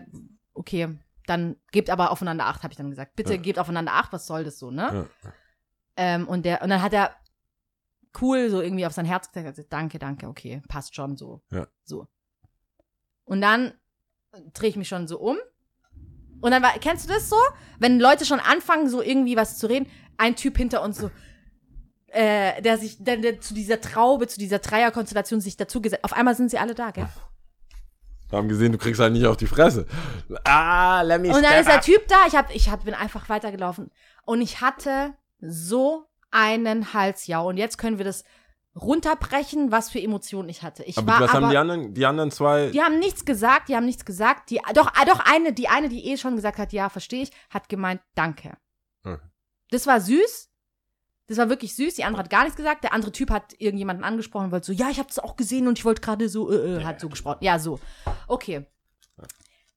[0.53, 3.15] okay, dann gebt aber aufeinander Acht, habe ich dann gesagt.
[3.15, 3.41] Bitte Ja.
[3.41, 5.09] gebt aufeinander Acht, was soll das so, ne?
[5.23, 5.31] Ja.
[5.97, 7.15] Ähm, und, der, und dann hat er
[8.21, 11.41] cool so irgendwie auf sein Herz gesagt, also, danke, danke, okay, passt schon so.
[11.49, 11.67] Ja.
[11.83, 12.07] So.
[13.25, 13.73] Und dann
[14.53, 15.37] drehe ich mich schon so um.
[16.41, 17.37] Und dann war, kennst du das so?
[17.79, 19.87] Wenn Leute schon anfangen, so irgendwie was zu reden,
[20.17, 21.09] ein Typ hinter uns so,
[22.07, 26.03] äh, der sich, der, der zu dieser Traube, zu dieser Dreierkonstellation sich dazugesetzt.
[26.03, 27.07] Auf einmal sind sie alle da, gell?
[28.29, 29.85] Wir haben gesehen, du kriegst halt nicht auf die Fresse.
[30.45, 31.81] Ah, let me Und dann ist der.
[31.81, 33.91] Typ da, ich, hab, ich hab, bin einfach weitergelaufen.
[34.23, 37.49] Und ich hatte so einen Halsjau.
[37.49, 38.23] Und jetzt können wir das
[38.76, 40.84] runterbrechen, was für Emotionen ich hatte.
[40.84, 42.69] Ich Aber war was aber, haben die anderen, die anderen zwei?
[42.69, 44.49] die haben nichts gesagt, die haben nichts gesagt.
[44.49, 47.32] Die, doch, ah, doch eine, die eine, die eh schon gesagt hat, ja, verstehe ich,
[47.49, 48.57] hat gemeint, danke.
[49.03, 49.17] Okay.
[49.69, 50.49] Das war süß.
[51.28, 51.95] Das war wirklich süß.
[51.95, 52.84] Die andere hat gar nichts gesagt.
[52.84, 55.67] Der andere Typ hat irgendjemanden angesprochen und wollte so, ja, ich habe das auch gesehen
[55.67, 57.38] und ich wollte gerade so, äh, äh, hat so gesprochen.
[57.41, 57.80] Ja, so.
[58.28, 58.65] Okay.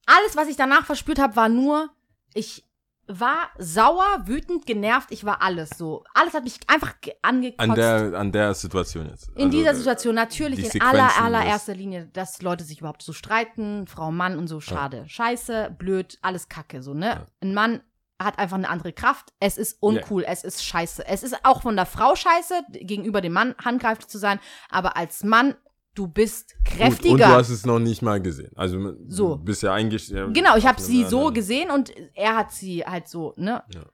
[0.06, 1.90] Alles, was ich danach verspürt habe, war nur,
[2.34, 2.64] ich
[3.06, 5.08] war sauer, wütend, genervt.
[5.10, 6.04] Ich war alles so.
[6.14, 7.60] Alles hat mich einfach ge- angekotzt.
[7.60, 9.28] An der, an der Situation jetzt.
[9.36, 13.12] In Also, dieser Situation natürlich die in aller, allererster Linie, dass Leute sich überhaupt so
[13.12, 15.04] streiten, Frau, Mann und so, schade.
[15.06, 17.06] Scheiße, blöd, alles Kacke, so, ne?
[17.06, 17.26] Ja.
[17.42, 17.80] Ein Mann
[18.22, 19.32] hat einfach eine andere Kraft.
[19.40, 21.06] Es ist uncool, es ist scheiße.
[21.06, 24.38] Es ist auch von der Frau scheiße, gegenüber dem Mann handgreiflich zu sein,
[24.70, 25.54] aber als Mann,
[25.94, 27.12] du bist Gut, kräftiger.
[27.12, 28.52] und du hast es noch nicht mal gesehen.
[28.56, 29.36] Also So.
[29.36, 30.08] du bist ja eigentlich.
[30.08, 33.62] ja, Genau, ich habe sie so gesehen und er hat sie halt so, ne?
[33.72, 33.84] Ja.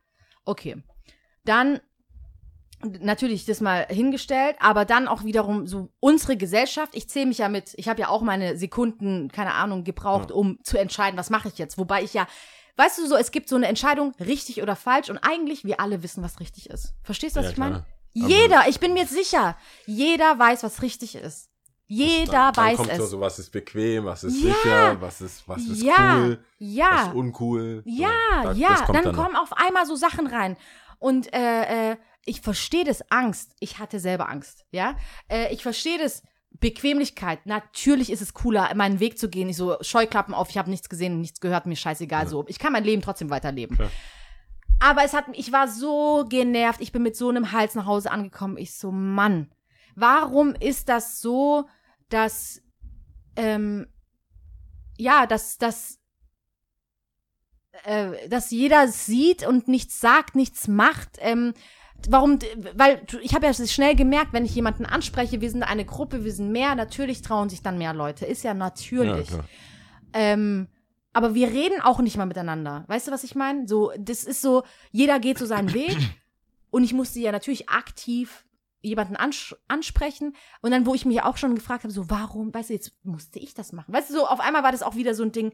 [0.44, 0.82] Okay.
[1.44, 1.80] Dann
[2.82, 6.94] natürlich das mal hingestellt, aber dann auch wiederum so unsere Gesellschaft.
[6.94, 10.36] Ich zähle mich ja mit, ich habe ja auch meine Sekunden, keine Ahnung, gebraucht, Ja.
[10.36, 11.76] um zu entscheiden, was mache ich jetzt.
[11.76, 12.26] Wobei ich ja,
[12.76, 16.02] weißt du so, es gibt so eine Entscheidung, richtig oder falsch und eigentlich wir alle
[16.02, 16.94] wissen, was richtig ist.
[17.02, 17.84] Verstehst du, was Ja, ich meine?
[18.12, 21.49] Jeder, ich bin mir sicher, jeder weiß, was richtig ist.
[21.92, 23.10] Jeder dann, dann weiß kommt es.
[23.10, 24.54] So, was ist bequem, was ist Ja.
[24.54, 26.90] sicher, was ist, was ist ja, cool, ja.
[26.92, 27.82] was ist uncool.
[27.84, 29.24] Ja, so, da- ja, dann, danach.
[29.24, 30.56] kommen auf einmal so Sachen rein.
[31.00, 33.56] Und äh, äh, ich verstehe das Angst.
[33.58, 34.94] Ich hatte selber Angst, ja.
[35.28, 36.22] Äh, ich verstehe das
[36.60, 37.44] Bequemlichkeit.
[37.46, 39.48] Natürlich ist es cooler, meinen Weg zu gehen.
[39.48, 42.28] Ich so Scheuklappen auf, ich habe nichts gesehen, nichts gehört, mir scheißegal.
[42.28, 43.76] So, ich kann mein Leben trotzdem weiterleben.
[43.76, 43.90] Klar.
[44.78, 46.80] Aber es hat, ich war so genervt.
[46.80, 48.56] Ich bin mit so einem Hals nach Hause angekommen.
[48.58, 49.50] Ich so, Mann,
[49.96, 51.66] warum ist das so,
[52.10, 52.62] dass,
[53.36, 53.86] ähm,
[54.98, 56.00] ja, dass, dass
[57.84, 61.16] äh, dass jeder sieht und nichts sagt, nichts macht.
[61.20, 61.54] Ähm,
[62.08, 62.38] warum?
[62.74, 66.32] Weil ich habe ja schnell gemerkt, wenn ich jemanden anspreche, wir sind eine Gruppe, wir
[66.32, 68.26] sind mehr, natürlich trauen sich dann mehr Leute.
[68.26, 69.28] Ist ja Ja, natürlich.
[69.28, 69.44] klar.
[70.12, 70.68] ähm,
[71.12, 72.84] aber wir reden auch nicht mal miteinander.
[72.86, 73.66] Weißt du, was ich meine?
[73.66, 75.96] So, das ist so, jeder geht so seinen Weg.
[76.70, 78.44] Und ich musste ja natürlich aktiv
[78.82, 80.34] jemanden ans ansprechen.
[80.62, 83.38] Und dann, wo ich mich auch schon gefragt habe, so, warum, weißt du, jetzt musste
[83.38, 83.92] ich das machen.
[83.92, 85.52] Weißt du, so, auf einmal war das auch wieder so ein Ding,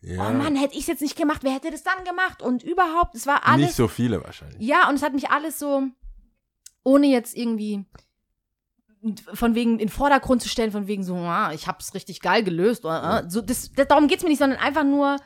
[0.00, 2.42] Ja, oh Mann, hätte ich es jetzt nicht gemacht, wer hätte das dann gemacht?
[2.42, 3.66] Und überhaupt, es war alles.
[3.66, 4.60] nicht so viele wahrscheinlich.
[4.60, 5.82] Ja, und es hat mich alles so,
[6.84, 7.84] ohne jetzt irgendwie
[9.34, 12.42] von wegen in den Vordergrund zu stellen, von wegen so, ah, ich hab's richtig geil
[12.42, 12.84] gelöst.
[12.84, 15.16] Oder, ah, so, das, das, darum geht's mir nicht, sondern einfach nur,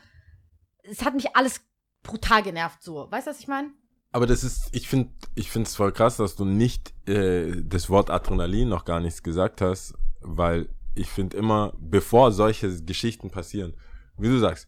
[0.83, 1.61] es hat mich alles
[2.03, 3.07] brutal genervt, so.
[3.09, 3.71] Weißt du, was ich meine?
[4.11, 7.89] Aber das ist, ich finde, ich finde es voll krass, dass du nicht äh, das
[7.89, 13.73] Wort Adrenalin noch gar nichts gesagt hast, weil ich finde immer, bevor solche Geschichten passieren,
[14.17, 14.67] wie du sagst,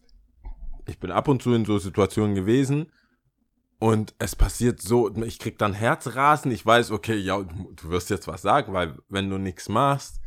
[0.86, 2.90] ich bin ab und zu in so Situationen gewesen
[3.78, 8.26] und es passiert so, ich krieg dann Herzrasen, ich weiß, okay, ja, du wirst jetzt
[8.26, 10.20] was sagen, weil wenn du nichts machst,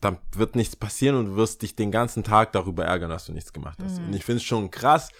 [0.00, 3.32] dann wird nichts passieren und du wirst dich den ganzen Tag darüber ärgern, dass du
[3.32, 3.98] nichts gemacht hast.
[3.98, 4.08] Mhm.
[4.08, 5.10] Und ich finde es schon krass,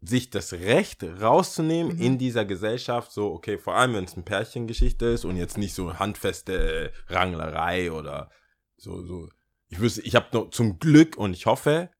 [0.00, 2.02] sich das Recht rauszunehmen Mhm.
[2.02, 5.74] in dieser Gesellschaft, so, okay, vor allem wenn es eine Pärchengeschichte ist und jetzt nicht
[5.74, 8.30] so handfeste Ranglerei oder
[8.76, 9.28] so, so.
[9.68, 11.90] Ich wüsste, ich habe noch zum Glück und ich hoffe,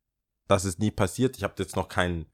[0.46, 1.36] dass es nie passiert.
[1.36, 2.26] Ich habe jetzt noch keinen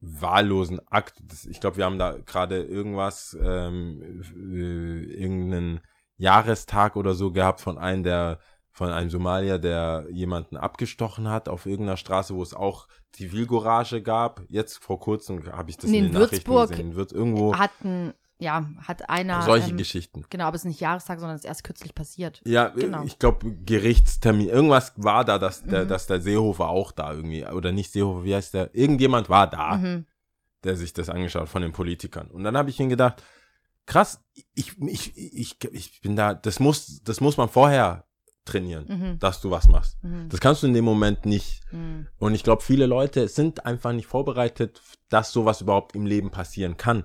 [0.00, 1.14] wahllosen Akt.
[1.22, 5.80] Das, ich glaube, wir haben da gerade irgendwas, ähm, äh, irgendeinen
[6.16, 8.38] Jahrestag oder so gehabt von einem, der
[8.76, 14.42] von einem Somalier, der jemanden abgestochen hat auf irgendeiner Straße, wo es auch Zivilcourage gab.
[14.48, 16.94] Jetzt vor kurzem habe ich das In in, den den Nachrichten Würzburg gesehen.
[16.96, 19.42] Wird irgendwo Hat ein ja, hat einer.
[19.42, 20.24] Solche ähm, Geschichten.
[20.28, 22.42] Genau, aber es ist nicht Jahrestag, sondern es ist erst kürzlich passiert.
[22.44, 23.04] Ja, Genau.
[23.04, 24.48] ich glaube, Gerichtstermin.
[24.48, 25.70] Irgendwas war da, dass Mhm.
[25.70, 28.74] der, dass der Seehofer auch da irgendwie, oder nicht Seehofer, wie heißt der?
[28.74, 30.06] Irgendjemand war da, Mhm.
[30.64, 32.26] der sich das angeschaut hat von den Politikern.
[32.26, 33.22] Und dann habe ich mir gedacht,
[33.86, 34.20] krass,
[34.54, 38.04] ich, ich, ich, ich bin da, das muss, das muss man vorher
[38.44, 39.18] trainieren, Mhm.
[39.18, 40.02] dass du was machst.
[40.04, 40.28] Mhm.
[40.28, 41.60] Das kannst du in dem Moment nicht.
[41.72, 42.06] Mhm.
[42.18, 46.76] Und ich glaube, viele Leute sind einfach nicht vorbereitet, dass sowas überhaupt im Leben passieren
[46.76, 47.04] kann.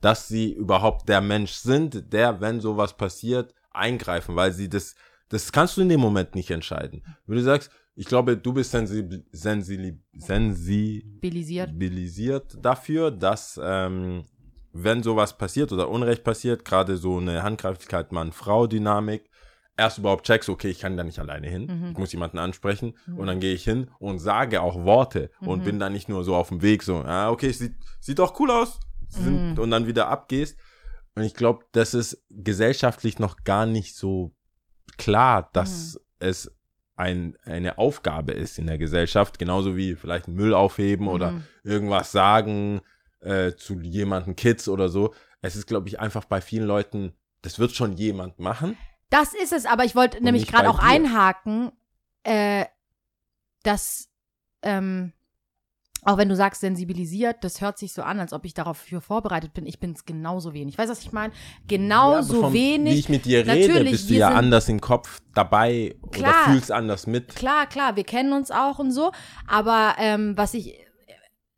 [0.00, 4.94] Dass sie überhaupt der Mensch sind, der, wenn sowas passiert, eingreifen, weil sie das,
[5.28, 7.02] das kannst du in dem Moment nicht entscheiden.
[7.26, 11.68] Wenn du sagst, ich glaube, du bist sensibil, sensibil, Bilisiert.
[11.68, 14.24] sensibilisiert dafür, dass ähm,
[14.72, 19.28] wenn sowas passiert oder Unrecht passiert, gerade so eine Handgreiflichkeit Mann-Frau-Dynamik,
[19.76, 21.90] erst überhaupt checkst, okay, ich kann da nicht alleine hin, Mhm.
[21.92, 25.64] ich muss jemanden ansprechen und dann gehe ich hin und sage auch Worte und Mhm.
[25.64, 28.50] bin dann nicht nur so auf dem Weg so, ah, okay, sieht, sieht doch cool
[28.50, 29.58] aus sind, Mhm.
[29.58, 30.58] und dann wieder abgehst.
[31.14, 34.34] Und ich glaube, das ist gesellschaftlich noch gar nicht so
[34.96, 36.00] klar, dass Mhm.
[36.28, 36.56] es
[36.96, 41.42] ein, eine Aufgabe ist in der Gesellschaft, genauso wie vielleicht Müll aufheben oder Mhm.
[41.64, 42.80] irgendwas sagen
[43.20, 45.14] äh, zu jemandem Kids oder so.
[45.42, 47.12] Es ist, glaube ich, einfach bei vielen Leuten,
[47.42, 48.76] das wird schon jemand machen.
[49.12, 50.86] Das ist es, aber ich wollte nämlich gerade auch dir.
[50.86, 51.70] einhaken,
[52.24, 52.64] äh,
[53.62, 54.08] dass,
[54.62, 55.12] ähm,
[56.04, 59.00] auch wenn du sagst sensibilisiert, das hört sich so an, als ob ich darauf für
[59.00, 59.66] vorbereitet bin.
[59.66, 60.78] Ich bin es genauso wenig.
[60.78, 61.32] Weißt du, was ich meine?
[61.68, 62.94] Genauso Ja, vom- wenig.
[62.94, 66.44] Wie ich mit dir rede, bist du ja anders im Kopf dabei oder Klar.
[66.46, 67.36] fühlst anders mit.
[67.36, 69.12] Klar, klar, wir kennen uns auch und so.
[69.46, 70.74] Aber ähm, was ich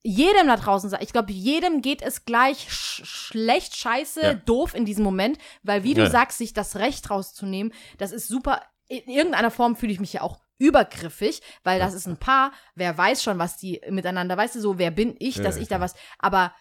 [0.07, 4.35] jedem da draußen ich glaube, jedem geht es gleich sch schlecht, scheiße, Ja.
[4.35, 6.11] doof in diesem Moment, weil wie du Ja.
[6.11, 8.61] sagst, sich das Recht rauszunehmen, das ist super.
[8.87, 12.97] In irgendeiner Form fühle ich mich ja auch übergriffig, weil das ist ein Paar, wer
[12.97, 15.81] weiß schon, was die miteinander, weißt du, so, wer bin ich, dass Ja, ich da
[15.81, 16.55] was, aber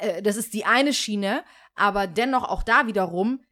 [0.00, 3.44] äh, das ist die eine Schiene, aber dennoch auch da wiederum,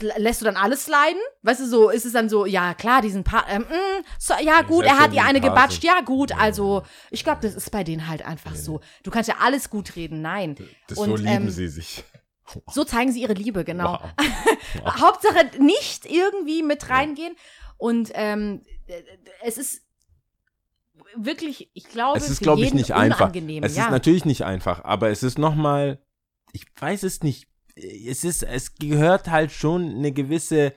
[0.00, 1.20] lässt du dann alles leiden?
[1.42, 4.62] Weißt du, so ist es dann so, ja klar, diesen Paar, ähm, mm, so, ja
[4.62, 8.08] gut, er hat ihr eine gebatscht, ja gut, also ich glaube, das ist bei denen
[8.08, 8.80] halt einfach so.
[9.02, 10.56] Du kannst ja alles gut reden, nein.
[10.88, 12.04] Das Und, so lieben ähm, sie sich.
[12.70, 14.00] So zeigen sie ihre Liebe, genau.
[14.14, 15.00] Wow.
[15.00, 17.34] Hauptsache nicht irgendwie mit reingehen.
[17.78, 19.02] Und ähm, äh,
[19.42, 19.82] es ist
[21.16, 23.20] wirklich, ich glaube, Es ist, glaube ich, nicht einfach.
[23.20, 23.62] unangenehm.
[23.62, 23.84] Es ja.
[23.84, 26.02] ist natürlich nicht einfach, aber es ist nochmal,
[26.52, 27.48] ich weiß es nicht.
[27.76, 30.74] Es ist, es gehört halt schon eine gewisse,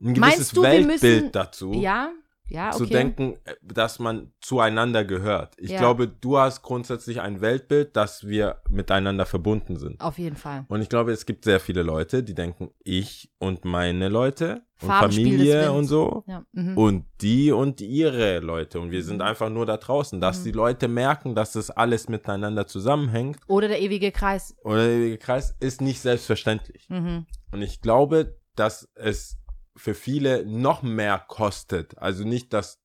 [0.00, 1.72] ein Meinst gewisses du, wir Weltbild müssen- dazu.
[1.74, 2.12] ja,
[2.46, 2.78] ja, okay.
[2.78, 5.54] zu denken, äh, dass man zueinander gehört.
[5.58, 5.78] Ich Ja.
[5.78, 10.00] glaube, du hast grundsätzlich ein Weltbild, dass wir miteinander verbunden sind.
[10.00, 10.64] Auf jeden Fall.
[10.68, 14.88] Und ich glaube, es gibt sehr viele Leute, die denken, ich und meine Leute und
[14.88, 16.44] Farbenspiel Familie und so Ja.
[16.52, 16.76] Mhm.
[16.76, 20.44] und die und ihre Leute und wir sind einfach nur da draußen, dass Mhm.
[20.44, 24.54] die Leute merken, dass das alles miteinander zusammenhängt Oder der ewige Kreis.
[24.64, 26.88] oder der ewige Kreis ist nicht selbstverständlich.
[26.90, 27.26] Mhm.
[27.52, 29.38] Und ich glaube, dass es
[29.76, 31.98] für viele noch mehr kostet.
[31.98, 32.78] Also nicht, dass,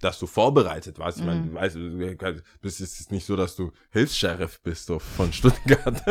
[0.00, 1.18] dass du vorbereitet warst.
[1.18, 1.48] Ich meine, Mhm.
[1.50, 6.02] du weißt, du bist es ist nicht so, dass du Hilfs-Sheriff bist so von Stuttgart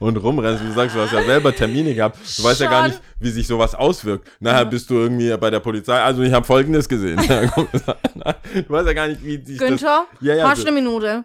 [0.00, 0.62] und, rumrennst.
[0.64, 2.18] Du sagst, du hast ja selber Termine gehabt.
[2.38, 2.90] Du weißt ja gar Schon.
[2.92, 4.30] nicht, wie sich sowas auswirkt.
[4.40, 6.00] Nachher bist du irgendwie bei der Polizei.
[6.00, 7.16] Also ich habe Folgendes gesehen.
[7.26, 11.24] du weißt ja gar nicht, wie sich Günther, Ja, ja, hast du eine Minute?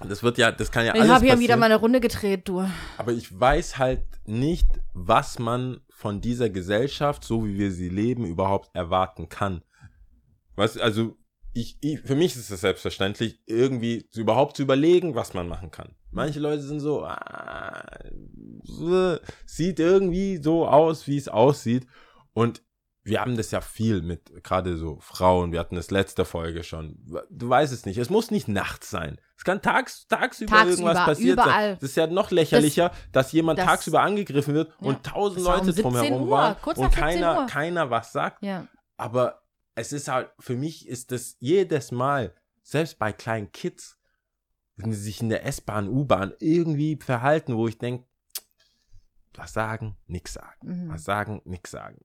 [0.00, 1.40] das, das wird ja, das kann ja Ich alles habe hier passieren.
[1.40, 2.68] wieder meine Runde gedreht, du.
[2.98, 8.26] Aber ich weiß halt nicht, was man von dieser Gesellschaft, so wie wir sie leben,
[8.26, 9.62] überhaupt erwarten kann.
[10.54, 11.16] Was, also,
[11.54, 15.70] ich, ich, für mich ist es selbstverständlich, irgendwie zu, überhaupt zu überlegen, was man machen
[15.70, 15.96] kann.
[16.10, 17.82] Manche Leute sind so, ah,
[19.46, 21.86] sieht irgendwie so aus, wie es aussieht.
[22.34, 22.62] Und
[23.06, 25.52] wir haben das ja viel mit gerade so Frauen.
[25.52, 26.98] Wir hatten das letzte Folge schon.
[27.30, 27.98] Du weißt es nicht.
[27.98, 29.20] Es muss nicht nachts sein.
[29.38, 31.70] Es kann tags, tagsüber, Tagsüber, irgendwas passiert überall.
[31.70, 31.78] sein.
[31.80, 34.88] Das ist ja noch lächerlicher, dass jemand das- tagsüber angegriffen wird Ja.
[34.88, 37.46] und tausend Das um Leute 17 drumherum Uhr, waren und nach 17 keiner, Uhr.
[37.46, 38.42] keiner was sagt.
[38.42, 38.66] Ja.
[38.96, 39.42] Aber
[39.74, 43.98] es ist halt, für mich ist das jedes Mal, selbst bei kleinen Kids,
[44.76, 48.04] wenn sie sich in der S-Bahn, U-Bahn irgendwie verhalten, wo ich denke,
[49.34, 50.56] was sagen, nix sagen.
[50.86, 50.88] Mhm.
[50.90, 51.98] Was sagen, nix sagen.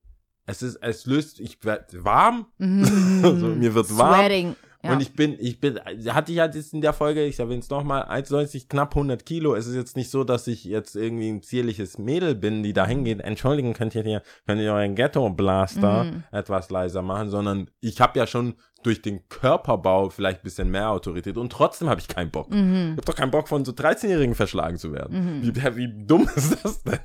[0.46, 2.84] Es ist, es löst, ich werde warm, Mhm.
[3.24, 4.14] Also, mir wird warm.
[4.20, 4.56] Sweating.
[4.84, 4.92] Ja.
[4.92, 5.78] und ich bin, ich bin,
[6.08, 9.54] hatte ich halt jetzt in der Folge, ich erwähne es nochmal, 1,90, knapp 100 Kilo.
[9.54, 12.86] Es ist jetzt nicht so, dass ich jetzt irgendwie ein zierliches Mädel bin, die da
[12.86, 13.20] hingeht.
[13.20, 16.24] Entschuldigen, könnt ihr hier, könnt ihr euren Ghetto-Blaster Mhm.
[16.32, 20.90] etwas leiser machen, sondern ich habe ja schon durch den Körperbau vielleicht ein bisschen mehr
[20.90, 22.50] Autorität und trotzdem habe ich keinen Bock.
[22.50, 22.94] Mhm.
[22.94, 25.40] Ich habe doch keinen Bock, von so 13-Jährigen verschlagen zu werden.
[25.42, 26.98] Wie, wie dumm ist das denn?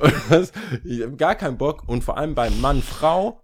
[0.84, 1.82] Ich habe gar keinen Bock.
[1.88, 3.40] Und vor allem bei Mann, Frau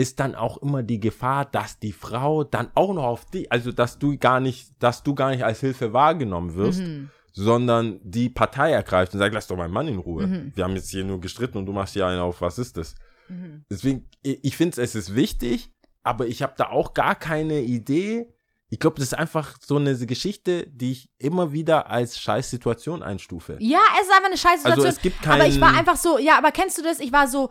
[0.00, 3.70] ist dann auch immer die Gefahr, dass die Frau dann auch noch auf dich, also
[3.70, 7.10] dass du gar nicht, dass du gar nicht als Hilfe wahrgenommen wirst, Mhm.
[7.32, 10.26] sondern die Partei ergreift und sagt, lass doch meinen Mann in Ruhe.
[10.26, 10.52] Mhm.
[10.54, 12.94] Wir haben jetzt hier nur gestritten und du machst hier einen auf, was ist das?
[13.28, 13.64] Mhm.
[13.70, 15.70] Deswegen, ich, finde es ist wichtig,
[16.02, 18.26] aber ich habe da auch gar keine Idee.
[18.70, 23.58] Ich glaube, das ist einfach so eine Geschichte, die ich immer wieder als Scheißsituation einstufe.
[23.60, 24.86] Ja, es ist einfach eine scheiß Situation.
[24.86, 25.40] Also es gibt keinen.
[25.42, 27.00] aber ich war einfach so, ja, aber kennst du das?
[27.00, 27.50] Ich war so,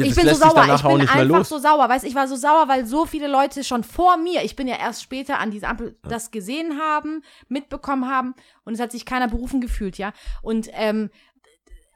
[0.00, 0.74] ja, ich bin so sauer.
[0.74, 1.88] Ich bin einfach so sauer.
[1.88, 4.76] Weißt ich war so sauer, weil so viele Leute schon vor mir, ich bin ja
[4.76, 8.34] erst später an diese Ampel, das gesehen haben, mitbekommen haben
[8.64, 10.12] und es hat sich keiner berufen gefühlt, ja.
[10.42, 11.10] Und ähm,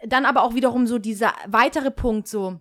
[0.07, 2.61] dann aber auch wiederum so dieser weitere Punkt, so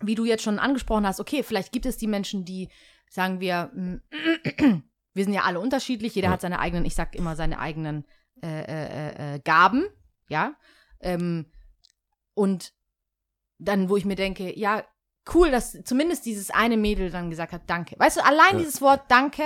[0.00, 2.68] wie du jetzt schon angesprochen hast, okay, vielleicht gibt es die Menschen, die,
[3.10, 3.96] sagen wir, mm,
[5.14, 6.32] wir sind ja alle unterschiedlich, jeder Ja.
[6.32, 8.04] hat seine eigenen, ich sag immer seine eigenen
[8.42, 9.86] äh, äh, äh, Gaben,
[10.28, 10.54] ja.
[11.00, 11.46] Ähm,
[12.34, 12.72] und
[13.58, 14.82] dann, wo ich mir denke, ja,
[15.34, 17.96] cool, dass zumindest dieses eine Mädel dann gesagt hat, danke.
[17.98, 18.58] Weißt du, allein Ja.
[18.58, 19.42] dieses Wort danke,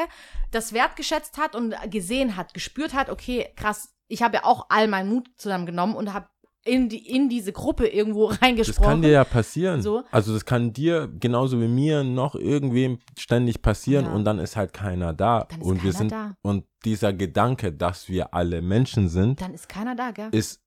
[0.52, 4.86] das wertgeschätzt hat und gesehen hat, gespürt hat, okay, krass, ich habe ja auch all
[4.88, 6.28] meinen Mut zusammengenommen und habe
[6.64, 8.84] in, die, in diese Gruppe irgendwo Das reingesprochen.
[8.88, 9.82] kann dir ja passieren.
[9.82, 10.04] So.
[10.12, 14.12] Also das kann dir genauso wie mir noch irgendwem ständig passieren Ja.
[14.12, 15.46] und dann ist halt keiner da.
[15.50, 16.36] Dann ist und wir keiner sind da.
[16.42, 20.28] und dieser Gedanke, dass wir alle Menschen sind, Dann ist keiner da, gell?
[20.30, 20.60] ist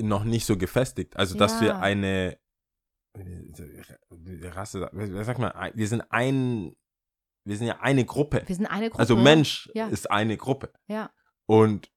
[0.00, 1.16] noch nicht so gefestigt.
[1.16, 1.60] Also dass Ja.
[1.62, 2.38] wir eine
[4.54, 6.74] Rasse, was sagt man, wir sind ein,
[7.44, 8.42] wir sind ja eine Gruppe.
[8.46, 9.00] Wir sind eine Gruppe.
[9.00, 9.88] Also Mensch Ja.
[9.88, 10.72] ist eine Gruppe.
[10.86, 11.10] Ja.
[11.46, 11.90] Und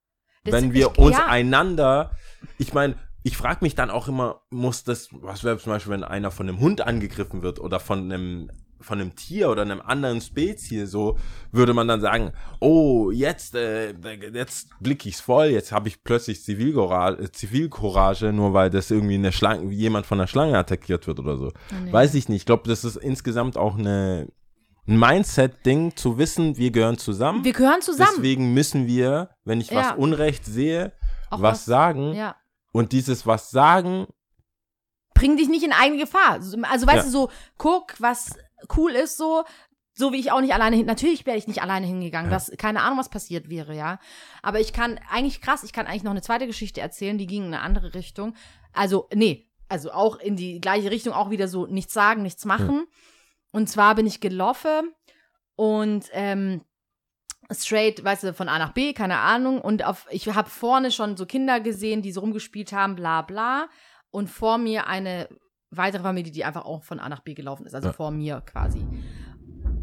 [0.43, 1.27] Das- wenn wir ich- uns ja.
[1.27, 2.11] einander,
[2.57, 6.03] ich meine, ich frage mich dann auch immer, muss das, was wäre zum Beispiel, wenn
[6.03, 8.51] einer von einem Hund angegriffen wird oder von einem,
[8.85, 11.17] von einem Tier oder einem anderen Spezies, so
[11.51, 13.93] würde man dann sagen, oh, jetzt, äh,
[14.33, 19.15] jetzt blick ich's voll, jetzt habe ich plötzlich Zivilcourage, äh, Zivilcourage, nur weil das irgendwie
[19.15, 21.47] eine Schlange, jemand von einer Schlange attackiert wird oder so.
[21.47, 21.91] Oh, nee.
[21.91, 22.41] Weiß ich nicht.
[22.41, 24.27] Ich glaube, das ist insgesamt auch eine,
[24.87, 27.43] ein Mindset-Ding, zu wissen, wir gehören zusammen.
[27.43, 28.11] Wir gehören zusammen.
[28.17, 29.95] Deswegen müssen wir, wenn ich was Ja.
[29.95, 30.93] Unrecht sehe,
[31.31, 32.13] Auch was, sagen.
[32.13, 32.35] Ja.
[32.71, 34.05] Und dieses was sagen,
[35.15, 36.33] bring dich nicht in eigene Gefahr.
[36.39, 36.57] Also
[36.87, 37.03] weißt Ja.
[37.03, 38.35] du, so, guck, was
[38.75, 39.43] cool ist, so,
[39.93, 40.85] so wie ich auch nicht alleine hin.
[40.85, 42.29] Natürlich wäre ich nicht alleine hingegangen.
[42.29, 42.37] Ja.
[42.37, 43.99] Das, keine Ahnung, was passiert wäre, ja.
[44.41, 47.45] Aber ich kann eigentlich krass, ich kann eigentlich noch eine zweite Geschichte erzählen, die ging
[47.45, 48.35] in eine andere Richtung.
[48.73, 52.85] Also, nee, also auch in die gleiche Richtung, auch wieder so nichts sagen, nichts machen.
[53.51, 54.93] Und zwar bin ich gelaufen
[55.55, 56.61] und ähm,
[57.51, 59.61] straight, weißt du, von A nach B, keine Ahnung.
[59.61, 63.69] Und auf, ich habe vorne schon so Kinder gesehen, die so rumgespielt haben, bla bla.
[64.11, 65.29] Und vor mir eine
[65.77, 67.93] weitere Familie, die einfach auch von A nach B gelaufen ist, also Ja.
[67.93, 68.85] vor mir quasi.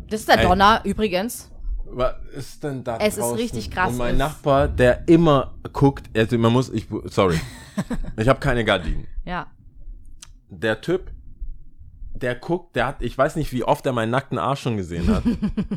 [0.09, 0.47] Das ist der Ey.
[0.47, 1.51] Donner übrigens.
[1.85, 3.37] was ist denn da Es ist draußen?
[3.39, 3.91] richtig krass.
[3.93, 7.39] Und mein Nachbar, der immer guckt, also man muss, ich, sorry,
[8.17, 9.07] ich habe keine Gardinen.
[9.25, 9.47] Ja.
[10.49, 11.11] Der Typ,
[12.15, 15.09] der guckt, der hat, ich weiß nicht, wie oft er meinen nackten Arsch schon gesehen
[15.09, 15.23] hat.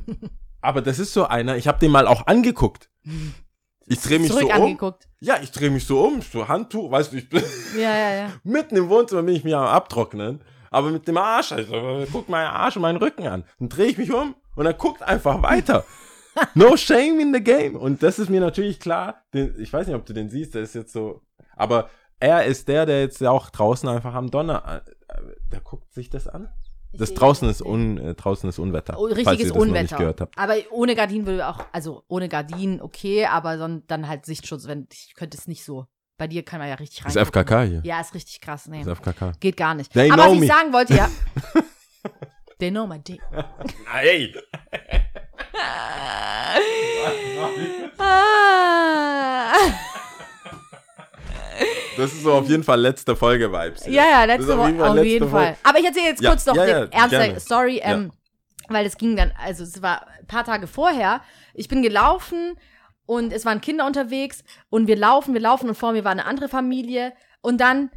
[0.62, 2.90] Aber das ist so einer, ich habe den mal auch angeguckt.
[3.88, 4.62] Ich drehe mich Zurück so um.
[4.64, 5.08] angeguckt.
[5.20, 7.44] Ja, ich drehe mich so um, so Handtuch, weißt du, ich bin
[7.76, 8.30] Ja, ja, ja.
[8.44, 12.48] mitten im Wohnzimmer bin ich mir am abtrocknen, aber mit dem Arsch, also guck meinen
[12.48, 13.44] Arsch und meinen Rücken an.
[13.60, 15.84] Dann drehe ich mich um und er guckt einfach weiter.
[16.54, 17.78] No shame in the game.
[17.78, 19.24] Und das ist mir natürlich klar.
[19.34, 21.22] Den, ich weiß nicht, ob du den siehst, der ist jetzt so.
[21.56, 24.82] Aber er ist der, der jetzt auch draußen einfach am Donner.
[25.08, 26.50] äh, Der guckt sich das an.
[26.98, 28.98] Das draußen ist, un, äh, draußen ist Unwetter.
[28.98, 29.98] Oh, falls richtiges ihr das noch nicht Unwetter.
[29.98, 30.38] gehört habt.
[30.38, 34.88] Aber ohne Gardinen würde auch, also ohne Gardinen okay, aber son, dann halt Sichtschutz, wenn
[34.92, 35.86] ich könnte es nicht so.
[36.18, 37.14] Bei dir kann man ja richtig rein.
[37.14, 37.82] Das ist FKK hier.
[37.84, 38.68] Ja, ist richtig krass.
[38.68, 38.84] Nee.
[38.84, 39.34] Das ist FKK.
[39.40, 39.92] Geht gar nicht.
[39.92, 40.48] They aber was ich me.
[40.48, 41.10] sagen wollte, ja.
[42.60, 43.20] They know my dick.
[43.92, 44.34] Hey!
[47.98, 49.85] Ah.
[51.98, 53.86] Das ist so auf jeden Fall letzte Folge-Vibes.
[53.88, 55.46] Ja, ja, letzte Woche, auf jeden Folge.
[55.48, 55.58] Fall.
[55.64, 57.40] Aber ich erzähle jetzt Ja, kurz noch ja, ja, ernste.
[57.40, 58.12] Story, ähm,
[58.70, 61.22] weil es ging dann, also es war ein paar Tage vorher.
[61.54, 62.58] Ich bin gelaufen
[63.06, 66.26] und es waren Kinder unterwegs und wir laufen, wir laufen und vor mir war eine
[66.26, 67.92] andere Familie und dann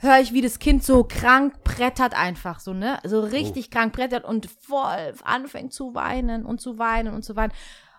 [0.00, 2.98] höre ich, wie das Kind so krank brettert einfach so, ne?
[3.04, 3.70] So richtig Oh.
[3.76, 7.52] krank brettert und voll anfängt zu weinen und zu weinen und zu weinen.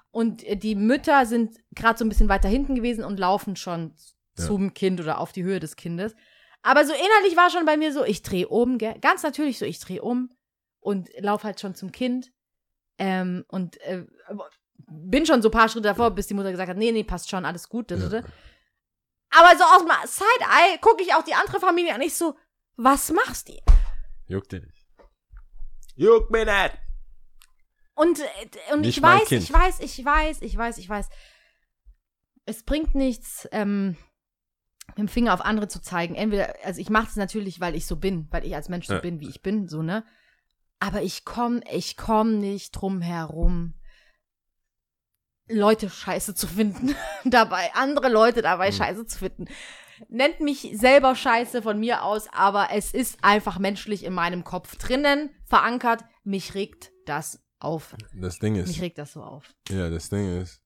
[0.10, 3.94] Und die Mütter sind gerade so ein bisschen weiter hinten gewesen und laufen schon
[4.38, 4.46] Ja.
[4.46, 6.16] zum Kind oder auf die Höhe des Kindes.
[6.62, 8.96] Aber so innerlich war schon bei mir so, ich drehe um, gell?
[9.00, 10.30] ganz natürlich so, ich drehe um
[10.80, 12.32] und laufe halt schon zum Kind.
[12.98, 14.06] Ähm, und äh,
[14.88, 17.30] bin schon so ein paar Schritte davor, bis die Mutter gesagt hat, nee, nee, passt
[17.30, 17.90] schon, alles gut.
[17.90, 17.96] da.
[17.96, 22.38] Aber so aus dem Side-Eye gucke ich auch die andere Familie an, ich so,
[22.76, 23.54] was machst du?
[24.28, 24.88] Juckt dir nicht.
[25.96, 26.78] Juckt mir nicht.
[27.94, 29.44] Und, äh, und Nicht ich weiß, Kind.
[29.44, 31.10] ich weiß, ich weiß, ich weiß, ich weiß.
[32.46, 33.96] Es bringt nichts, ähm,
[34.92, 36.16] mit dem Finger auf andere zu zeigen.
[36.16, 38.94] Entweder, also ich mache es natürlich, weil ich so bin, weil ich als Mensch so
[38.96, 39.00] Ja.
[39.00, 40.04] bin, wie ich bin, so, ne?
[40.80, 43.76] Aber ich komm, ich komm nicht drum herum,
[45.50, 46.96] Leute scheiße zu finden.
[47.26, 48.74] dabei, andere Leute dabei Hm.
[48.78, 49.46] scheiße zu finden.
[50.10, 54.76] Nennt mich selber scheiße von mir aus, aber es ist einfach menschlich in meinem Kopf
[54.78, 56.04] drinnen verankert.
[56.24, 57.96] Mich regt das auf.
[58.16, 59.54] Das Ding ist, Mich regt das so auf.
[59.70, 60.61] ja, das Ding ist,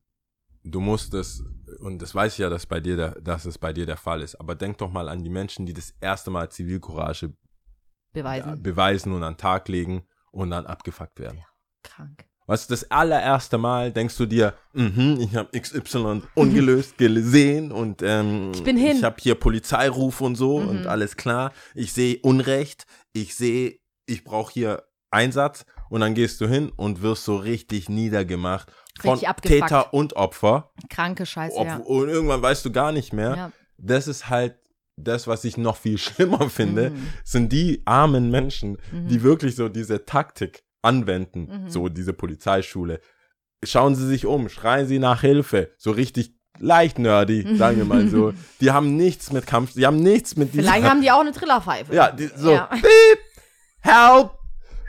[0.65, 1.43] du musst es,
[1.79, 4.21] und das weiß ich ja, dass bei dir, der, dass es bei dir der Fall
[4.21, 7.33] ist, aber denk doch mal an die Menschen, die das erste Mal Zivilcourage
[8.13, 8.49] Beweisen.
[8.49, 11.43] ja, beweisen und an den Tag legen und dann abgefuckt werden.
[11.83, 12.25] Krank.
[12.47, 18.01] Weißt du, das allererste Mal denkst du dir, mhm, ich habe XY ungelöst gesehen und
[18.03, 18.91] ähm, Ich bin hin.
[18.93, 18.97] Mhm.
[18.97, 21.51] ich habe hier Polizeiruf und so und alles klar.
[21.73, 27.01] Ich sehe Unrecht, ich sehe, ich brauche hier Einsatz und dann gehst du hin und
[27.01, 29.19] wirst so richtig niedergemacht von.
[29.41, 30.71] Täter und Opfer.
[30.89, 31.77] Kranke Scheiße, Ob, ja.
[31.77, 33.35] Und irgendwann weißt du gar nicht mehr.
[33.35, 33.51] ja.
[33.77, 34.55] Das ist halt
[34.97, 37.07] das, was ich noch viel schlimmer finde, Mhm.
[37.25, 41.69] sind die armen Menschen, die wirklich so diese Taktik anwenden, Mhm.
[41.69, 43.01] so diese Polizeischule.
[43.63, 48.07] Schauen Sie sich um, schreien Sie nach Hilfe, so richtig leicht nerdy, sagen wir mal
[48.07, 48.31] so.
[48.61, 51.33] Die haben nichts mit Kampf, die haben nichts mit dieser, Vielleicht haben die auch eine
[51.33, 51.93] Trillerpfeife.
[51.93, 52.69] ja, die, so, Ja.
[52.71, 53.19] beep,
[53.81, 54.31] help,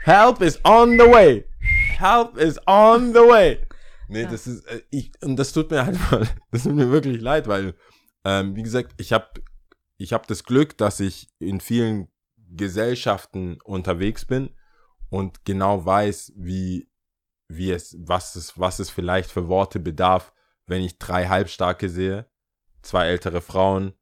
[0.03, 1.43] help is on the way,
[1.97, 3.59] help is on the way.
[4.07, 4.29] Nee, Ja.
[4.29, 7.75] das ist, äh, ich, und das tut mir einfach, das tut mir wirklich leid, weil,
[8.23, 9.27] ähm, wie gesagt, ich habe
[9.97, 12.07] ich hab das Glück, dass ich in vielen
[12.67, 14.49] Gesellschaften unterwegs bin
[15.09, 16.89] und genau weiß, wie,
[17.47, 20.33] wie es, was es, was es vielleicht für Worte bedarf,
[20.65, 22.27] wenn ich drei Halbstarke sehe,
[22.81, 23.93] zwei ältere Frauen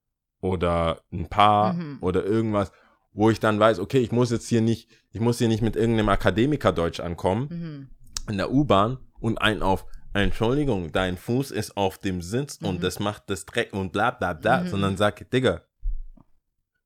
[0.41, 1.97] oder ein Paar Mhm.
[2.01, 2.71] oder irgendwas,
[3.13, 5.75] wo ich dann weiß, okay, ich muss jetzt hier nicht, ich muss hier nicht mit
[5.75, 7.89] irgendeinem Akademikerdeutsch ankommen Mhm.
[8.31, 12.67] in der U-Bahn und einen auf Entschuldigung, dein Fuß ist auf dem Sitz Mhm.
[12.67, 15.61] und das macht das Dreck und bla bla bla, sondern sag, Digga,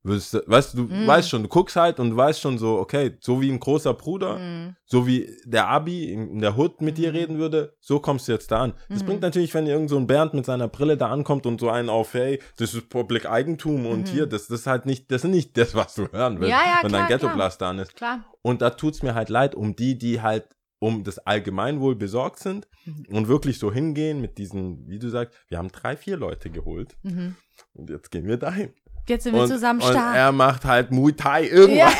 [0.02, 1.06] wirst du, weißt du, Mhm.
[1.06, 4.38] weißt schon, du guckst halt und weißt schon so, okay, so wie ein großer Bruder,
[4.38, 4.74] Mhm.
[4.86, 8.50] so wie der Abi in der Hood mit dir reden würde, so kommst du jetzt
[8.50, 8.72] da an.
[8.88, 9.06] Das Mhm.
[9.06, 11.90] bringt natürlich, wenn irgend so ein Bernd mit seiner Brille da ankommt und so einen
[11.90, 15.30] auf, hey, das ist Public Eigentum und hier, das, das ist halt nicht, das ist
[15.30, 16.58] nicht das, was du hören willst, Mhm.
[16.58, 17.08] Ja, ja, wenn klar, dein.
[17.08, 17.94] Ghetto-Blast da ist.
[17.94, 18.24] Klar.
[18.42, 20.46] Und da tut's mir halt leid um die, die halt
[20.80, 23.04] um das Allgemeinwohl besorgt sind Mhm.
[23.16, 26.96] und wirklich so hingehen mit diesen, wie du sagst, wir haben drei, vier Leute geholt
[27.02, 27.36] Mhm.
[27.74, 28.72] und jetzt gehen wir dahin.
[29.08, 30.16] Jetzt sind wir Und, zusammen und stark.
[30.16, 31.92] er macht halt Muay Thai Ja, irgendwas.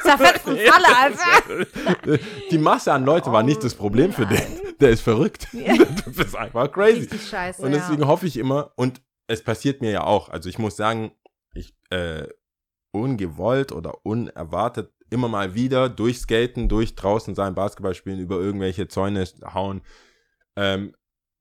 [0.02, 2.18] zerfetzen Falle, Alter.
[2.50, 4.42] Die Masse an Leute war nicht das Problem für den.
[4.80, 5.46] Der ist verrückt.
[6.06, 7.08] Das ist einfach crazy.
[7.18, 8.08] Scheiße, Und deswegen ja.
[8.08, 11.12] hoffe ich immer, und es passiert mir ja auch, also ich muss sagen,
[11.54, 12.26] ich, äh,
[12.92, 18.88] ungewollt oder unerwartet immer mal wieder durch Skaten, durch draußen sein, Basketball spielen, über irgendwelche
[18.88, 19.82] Zäune hauen,
[20.56, 20.94] ähm,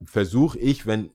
[0.04, 1.12] versuche ich, wenn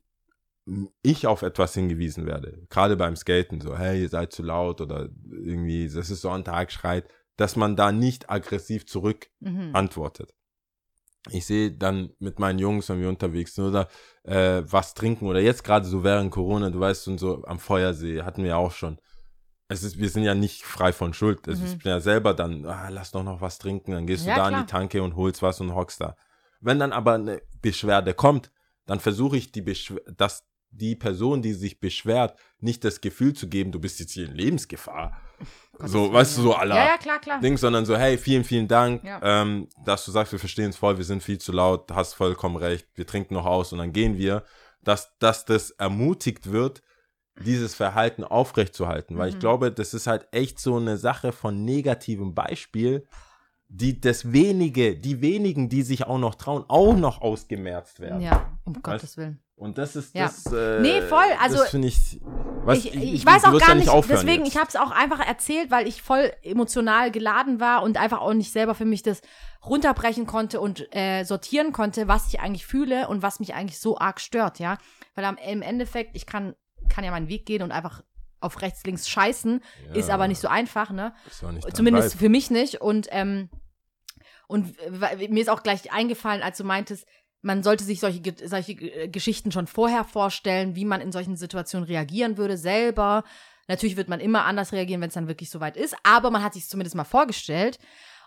[1.03, 5.11] ich auf etwas hingewiesen werde, gerade beim Skaten, so, hey, ihr seid zu laut oder
[5.31, 9.71] irgendwie, das ist Sonntag, schreit, dass man da nicht aggressiv zurück Mhm.
[9.75, 10.33] antwortet.
[11.31, 13.89] Ich sehe dann mit meinen Jungs, wenn wir unterwegs sind oder
[14.25, 18.23] äh, was trinken oder jetzt gerade so während Corona, du weißt, und so am Feuersee
[18.23, 18.99] hatten wir auch schon.
[19.69, 21.49] Es ist, wir sind ja nicht frei von Schuld.
[21.49, 21.69] Also Mhm.
[21.73, 24.41] Ich bin ja selber dann, ah, lass doch noch was trinken, dann gehst Ja, du
[24.41, 24.61] da klar.
[24.61, 26.17] an die Tanke und holst was und hockst da.
[26.61, 28.51] Wenn dann aber eine Beschwerde kommt,
[28.87, 30.45] dann versuche ich die Beschw dass
[30.77, 34.35] die Person, die sich beschwert, nicht das Gefühl zu geben, du bist jetzt hier in
[34.35, 35.21] Lebensgefahr.
[35.79, 37.41] so, weißt du, so aller Ja, ja, klar, klar.
[37.41, 39.21] Ding, sondern so, hey, vielen, vielen Dank, Ja.
[39.23, 42.57] ähm, dass du sagst, wir verstehen es voll, wir sind viel zu laut, hast vollkommen
[42.57, 44.43] recht, wir trinken noch aus und dann gehen wir,
[44.83, 46.83] dass, dass das ermutigt wird,
[47.41, 49.41] dieses Verhalten aufrechtzuerhalten, weil ich Mhm.
[49.41, 53.07] glaube, das ist halt echt so eine Sache von negativem Beispiel,
[53.69, 58.21] die das wenige, die wenigen, die sich auch noch trauen, auch noch ausgemerzt werden.
[58.21, 59.41] Ja, um Gottes Willen.
[59.57, 60.25] Und das ist Ja.
[60.27, 60.47] das.
[60.53, 62.21] Äh, Nee, voll, also- das finde ich,
[62.65, 64.55] weißt, ich, ich, weiß du auch wirst gar nicht, aufhören deswegen, jetzt.
[64.55, 68.35] ich habe es auch einfach erzählt, weil ich voll emotional geladen war und einfach auch
[68.35, 69.23] nicht selber für mich das
[69.65, 73.97] runterbrechen konnte und äh, sortieren konnte, was ich eigentlich fühle und was mich eigentlich so
[73.99, 74.77] arg stört, ja.
[75.15, 76.55] Weil am, im Endeffekt, ich kann,
[76.89, 78.03] kann ja meinen Weg gehen und einfach
[78.41, 79.63] auf rechts, links scheißen,
[79.95, 81.15] ist aber nicht so einfach, ne?
[81.27, 82.81] Ist auch nicht Zumindest für mich nicht.
[82.83, 83.49] Und, ähm,
[84.47, 84.77] und
[85.31, 87.07] mir ist auch gleich eingefallen, als du meintest,
[87.41, 91.87] man sollte sich solche, solche äh, Geschichten schon vorher vorstellen, wie man in solchen Situationen
[91.87, 93.25] reagieren würde, selber.
[93.69, 96.55] Natürlich wird man immer anders reagieren, wenn es dann wirklich soweit ist, aber man hat
[96.55, 97.79] sich zumindest mal vorgestellt.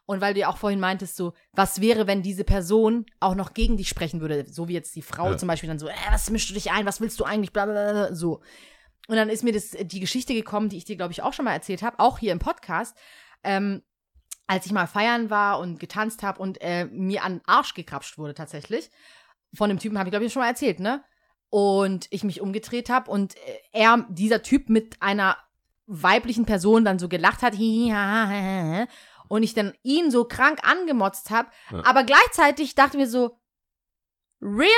[0.07, 3.53] Und weil du ja auch vorhin meintest, so, was wäre, wenn diese Person auch noch
[3.53, 5.37] gegen dich sprechen würde, so wie jetzt die Frau Ja.
[5.37, 7.65] zum Beispiel dann so, äh, was mischst du dich ein, was willst du eigentlich, bla
[7.65, 8.41] bla bla, so.
[9.09, 11.43] Und dann ist mir das, die Geschichte gekommen, die ich dir, glaube ich, auch schon
[11.45, 12.97] mal erzählt habe, auch hier im Podcast,
[13.43, 13.83] ähm,
[14.47, 18.17] als ich mal feiern war und getanzt habe und äh, mir an den Arsch gekrapscht
[18.17, 18.89] wurde tatsächlich.
[19.53, 21.03] Von dem Typen habe ich, glaube ich, schon mal erzählt, ne?
[21.49, 23.39] Und ich mich umgedreht habe und äh,
[23.73, 25.37] er, dieser Typ mit einer
[25.85, 28.87] weiblichen Person dann so gelacht hat, hihi, ha, ha, ha, ha,
[29.29, 31.85] und ich dann ihn so krank angemotzt habe, Ja.
[31.85, 33.37] aber gleichzeitig dachte mir so,
[34.41, 34.69] really?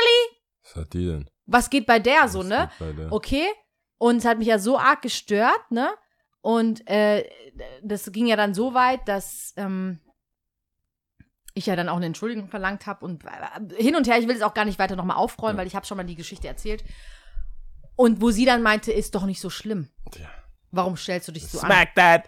[0.64, 1.30] Was hat die denn?
[1.46, 2.72] Was geht bei der so, Was ne?
[2.80, 3.12] bei der?
[3.12, 3.48] Okay.
[3.98, 5.90] Und es hat mich ja so arg gestört, ne?
[6.42, 7.30] Und äh,
[7.84, 10.00] das ging ja dann so weit, dass ähm,
[11.54, 14.36] ich ja dann auch eine Entschuldigung verlangt habe und äh, hin und her, ich will
[14.38, 15.60] es auch gar nicht weiter nochmal aufrollen, Ja.
[15.60, 16.84] weil ich habe schon mal die Geschichte erzählt.
[17.98, 19.90] Und wo sie dann meinte, ist doch nicht so schlimm.
[20.12, 20.30] Tja.
[20.72, 21.66] Warum stellst du dich so an?
[21.66, 22.26] Smack that!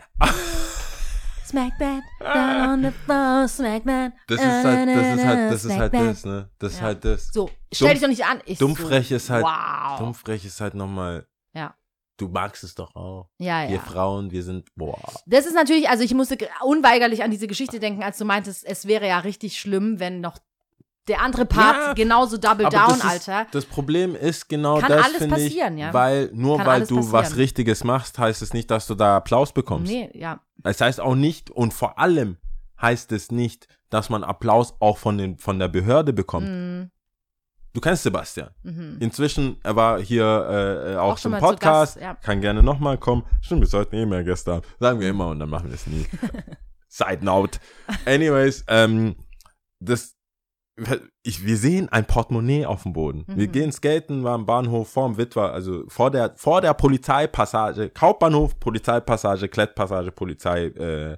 [1.52, 4.14] Smack that, down on the floor, smack that.
[4.28, 6.50] Das ist halt, das ist halt, das ist halt das, ne?
[6.60, 7.28] Das ist halt das.
[7.34, 8.42] So, stell Dumm- dich doch nicht an.
[8.46, 10.00] Ich Dummfrech so, ist halt, Wow.
[10.00, 11.76] dummfrech ist halt nochmal, Ja.
[12.18, 13.28] du magst es doch auch.
[13.38, 13.82] Ja, Wir ja.
[13.82, 14.98] Frauen, wir sind, boah.
[15.26, 18.88] Das ist natürlich, also ich musste unweigerlich an diese Geschichte denken, als du meintest, es
[18.88, 20.38] wäre ja richtig schlimm, wenn noch
[21.08, 23.48] der andere Part Ja, genauso double down, das ist, Alter.
[23.52, 25.94] Das Problem ist genau Kann das, alles finde ich, passieren, ja.
[25.94, 27.40] weil nur Kann weil du was passieren.
[27.40, 29.92] Richtiges machst, heißt es nicht, dass du da Applaus bekommst.
[29.92, 30.40] Nee, ja.
[30.64, 32.38] Es heißt auch nicht und vor allem
[32.80, 36.48] heißt es nicht, dass man Applaus auch von, den, von der Behörde bekommt.
[36.48, 36.92] Mhm.
[37.74, 38.50] Du kennst Sebastian.
[38.64, 38.98] Mhm.
[39.00, 42.16] Inzwischen, er war hier äh, äh, auch, Auch schon zum Podcast, Gast, ja.
[42.16, 43.24] kann gerne nochmal kommen.
[43.42, 44.66] Stimmt, wir sollten eh mehr Gäste haben.
[44.80, 46.06] Sagen wir immer und dann machen wir es nie.
[46.90, 47.60] Side note.
[48.06, 49.16] Anyways, ähm,
[49.80, 50.16] das,
[51.24, 53.26] ich, wir sehen ein Portemonnaie auf dem Boden.
[53.28, 53.52] Wir Mhm.
[53.52, 59.48] gehen skaten, war am Bahnhof vorm Witwer, also vor der, vor der Polizeipassage, Hauptbahnhof, Polizeipassage,
[59.50, 61.18] Klettpassage, Polizei, äh,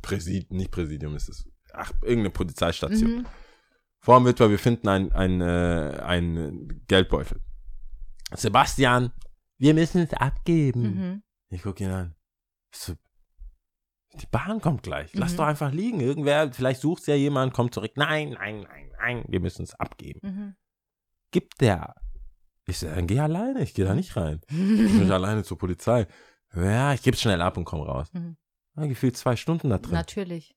[0.00, 1.48] Präsidium, nicht Präsidium ist es.
[1.72, 3.10] Ach, irgendeine Polizeistation.
[3.18, 3.26] Mhm.
[4.00, 7.40] Vor dem Witwer, wir finden ein, ein, äh, ein Geldbeutel.
[8.34, 9.12] Sebastian,
[9.58, 10.82] wir müssen es abgeben.
[10.82, 11.22] Mhm.
[11.50, 12.14] Ich gucke ihn an.
[12.74, 12.94] So,
[14.20, 15.10] die Bahn kommt gleich.
[15.14, 15.36] Lass Mhm.
[15.38, 16.00] doch einfach liegen.
[16.00, 17.92] Irgendwer, vielleicht sucht ja jemand, kommt zurück.
[17.96, 20.20] Nein, nein, nein, nein, wir müssen es abgeben.
[20.22, 20.54] Mhm.
[21.30, 21.94] Gibt der.
[22.66, 24.40] Ich so, dann geh alleine, ich gehe da nicht rein.
[24.48, 24.56] Ich
[24.98, 26.06] bin alleine zur Polizei.
[26.54, 28.08] Ja, ich geb's schnell ab und komm raus.
[28.12, 28.36] Mhm.
[28.76, 29.92] Ja, gefühlt zwei Stunden da drin.
[29.94, 30.54] Natürlich.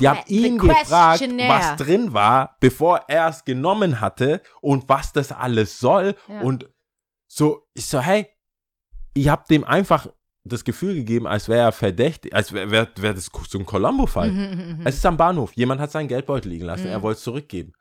[0.00, 5.30] Die haben ihn gefragt, was drin war, bevor er es genommen hatte und was das
[5.30, 6.16] alles soll.
[6.26, 6.40] Ja.
[6.40, 6.68] Und
[7.28, 8.26] so, ich so, hey,
[9.12, 10.08] ich habe dem einfach
[10.46, 14.30] das Gefühl gegeben, als wäre er verdächtig, als wäre wär, wär das so ein Columbo-Fall.
[14.30, 16.90] Mhm, mhm, Es ist am Bahnhof, jemand hat seinen Geldbeutel liegen lassen, Mhm.
[16.90, 17.72] er wollte es zurückgeben.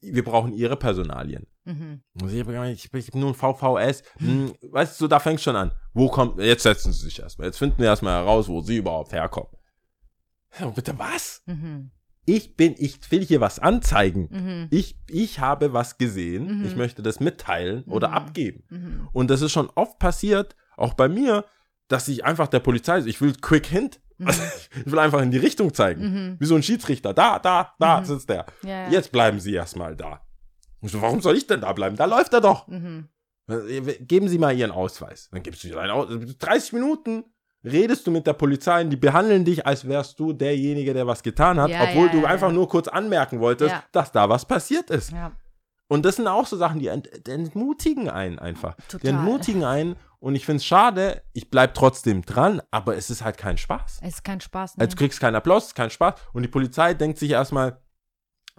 [0.00, 1.46] Wir brauchen ihre Personalien.
[1.64, 2.00] mhm.
[2.28, 4.02] Ich habe habe nur ein VVS.
[4.18, 5.72] Hm, weißt du, da fängt schon an.
[5.92, 7.48] Wo kommt, jetzt setzen sie sich erstmal.
[7.48, 9.50] Jetzt finden wir erstmal heraus, wo sie überhaupt herkommen.
[10.58, 11.42] Ja, bitte was?
[11.46, 11.90] Mhm.
[12.24, 14.28] Ich bin, ich will hier was anzeigen.
[14.30, 14.66] Mhm.
[14.70, 16.58] Ich, ich habe was gesehen.
[16.60, 16.64] Mhm.
[16.66, 18.14] Ich möchte das mitteilen oder Mhm.
[18.14, 18.64] abgeben.
[18.70, 19.08] Mhm.
[19.12, 21.44] Und das ist schon oft passiert, auch bei mir,
[21.88, 24.00] dass ich einfach der Polizei, ich will Quick Hint.
[24.84, 26.02] Ich will einfach in die Richtung zeigen.
[26.02, 26.36] Mhm.
[26.40, 27.14] Wie so ein Schiedsrichter.
[27.14, 28.04] Da, da, da Mhm.
[28.04, 28.46] sitzt der.
[28.62, 28.90] Ja, ja.
[28.90, 30.20] Jetzt bleiben Sie erstmal da.
[30.82, 31.96] So, warum soll ich denn da bleiben?
[31.96, 32.66] Da läuft er doch.
[32.68, 33.08] Mhm.
[34.00, 35.28] Geben Sie mal Ihren Ausweis.
[35.32, 36.36] Dann gibst du dir deinen Ausweis.
[36.38, 37.24] 30 Minuten
[37.64, 41.22] redest du mit der Polizei und die behandeln dich, als wärst du derjenige, der was
[41.22, 45.12] getan hat, Ja, obwohl du einfach nur kurz anmerken wolltest, dass da was passiert ist.
[45.12, 45.32] Ja.
[45.88, 48.74] Und das sind auch so Sachen, die ent entmutigen einen einfach.
[48.74, 49.10] Die Total.
[49.10, 53.38] entmutigen einen und ich finde es schade, ich bleib trotzdem dran, aber es ist halt
[53.38, 54.00] kein Spaß.
[54.02, 54.76] Es ist kein Spaß.
[54.76, 54.82] Ne?
[54.82, 57.80] Also du kriegst keinen Applaus, es ist kein Spaß und die Polizei denkt sich erstmal,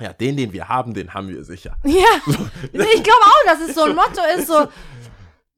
[0.02, 1.78] ja, den, den wir haben, den haben wir sicher.
[1.84, 1.92] ja,
[2.74, 4.68] ich glaube auch, dass es so ein Motto ist, so,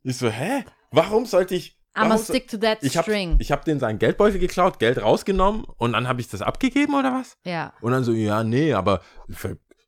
[0.03, 0.65] Ich so, hä?
[0.91, 1.79] Warum sollte ich.
[1.93, 3.35] Warum so- stick to that ich hab, string.
[3.39, 7.13] ich hab den seinen Geldbeutel geklaut, Geld rausgenommen und dann habe ich das abgegeben oder
[7.13, 7.37] was?
[7.45, 7.73] ja.
[7.81, 9.01] Und dann so, ja, nee, aber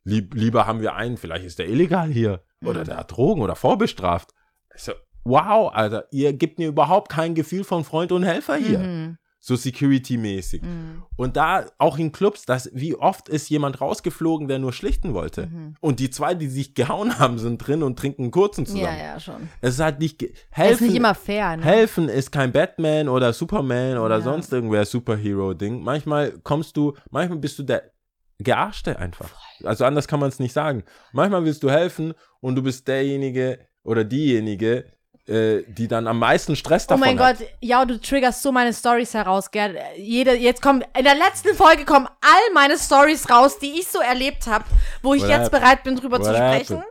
[0.04, 3.56] lieb, lieber haben wir einen, vielleicht ist der illegal hier oder der hat Drogen oder
[3.56, 4.32] vorbestraft.
[4.76, 4.94] Ich so,
[5.24, 8.80] wow, Alter, ihr gebt mir überhaupt kein Gefühl von Freund und Helfer hier.
[8.80, 9.18] Mhm.
[9.46, 10.62] So Security-mäßig.
[10.62, 11.04] Mhm.
[11.18, 15.48] Und da auch in Clubs, das, wie oft ist jemand rausgeflogen, der nur schlichten wollte.
[15.48, 15.76] Mhm.
[15.82, 18.86] Und die zwei, die sich gehauen haben, sind drin und trinken einen kurzen zusammen.
[18.86, 19.50] Ja, ja, schon.
[19.60, 20.24] Es ist halt nicht.
[20.50, 21.64] Helfen, ist nicht immer fair, ne?
[21.66, 24.22] helfen ist kein Batman oder Superman oder Ja.
[24.22, 25.84] sonst irgendwer Superhero-Ding.
[25.84, 27.92] Manchmal kommst du, manchmal bist du der
[28.40, 29.32] Gearschte einfach.
[29.64, 30.84] Also anders kann man es nicht sagen.
[31.12, 34.86] Manchmal willst du helfen und du bist derjenige oder diejenige,
[35.28, 37.40] äh, die dann am meisten Stress Oh davon mein hat.
[37.40, 39.78] Gott, ja, du triggerst so meine Stories heraus, Gerd.
[39.98, 44.00] Jede, jetzt kommen, in der letzten Folge kommen all meine Stories raus, die ich so
[44.00, 44.66] erlebt habe,
[45.02, 45.62] wo ich What jetzt happened?
[45.62, 46.84] bereit bin, drüber What zu sprechen.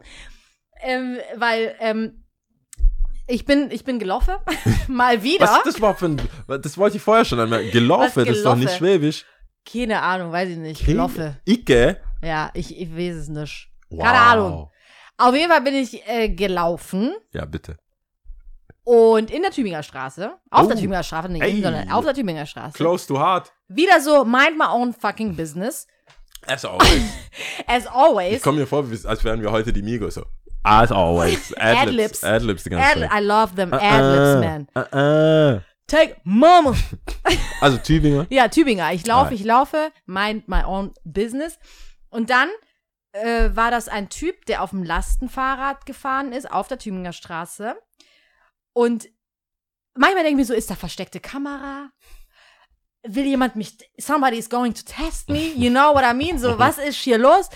[0.83, 2.25] Ähm, weil, ähm,
[3.29, 4.35] ich bin, ich bin gelaufen.
[4.89, 5.47] Mal wieder.
[5.47, 6.21] Was ist das überhaupt für ein.
[6.49, 7.65] Das wollte ich vorher schon einmal.
[7.71, 9.25] Gelaufe, Was, das ist doch nicht schwäbisch.
[9.71, 10.85] Keine Ahnung, weiß ich nicht.
[10.85, 11.37] Gelaufen.
[11.45, 12.01] Icke.
[12.23, 13.69] Ja, ich, ich weiß es nicht.
[13.91, 14.03] Wow.
[14.05, 14.71] Keine Ahnung.
[15.19, 17.77] Auf jeden Fall bin ich äh, gelaufen Ja, bitte.
[18.85, 20.69] und in der Tübinger Straße, auf Oh.
[20.69, 22.73] der Tübinger Straße, nicht in, sondern auf der Tübinger Straße.
[22.77, 23.53] Close to heart.
[23.69, 25.87] Wieder so, mind my own fucking business.
[26.47, 27.03] As always.
[27.67, 28.37] As always.
[28.39, 30.15] Ich komme mir vor, als wären wir heute die Migos.
[30.15, 30.25] So.
[30.65, 31.55] As always.
[31.57, 32.23] Adlibs.
[32.23, 32.25] Adlibs.
[32.25, 33.11] Adlibs die ganze Ad, Zeit.
[33.21, 34.69] I love them Adlibs, äh, man.
[34.75, 35.61] äh, äh.
[35.87, 36.75] Take mama.
[37.61, 38.27] Also Tübinger.
[38.31, 38.93] Ja, Tübinger.
[38.93, 39.35] Ich laufe, Ah.
[39.35, 41.59] ich laufe, mind my own business.
[42.11, 42.49] Und dann
[43.13, 47.77] äh, war das ein Typ, der auf dem Lastenfahrrad gefahren ist, auf der Tübinger Straße.
[48.73, 49.09] Und
[49.95, 51.91] manchmal denke ich mir so, ist da versteckte Kamera?
[53.07, 56.39] Will jemand mich, somebody is going to test me, you know what I mean?
[56.39, 57.49] So, was ist hier los?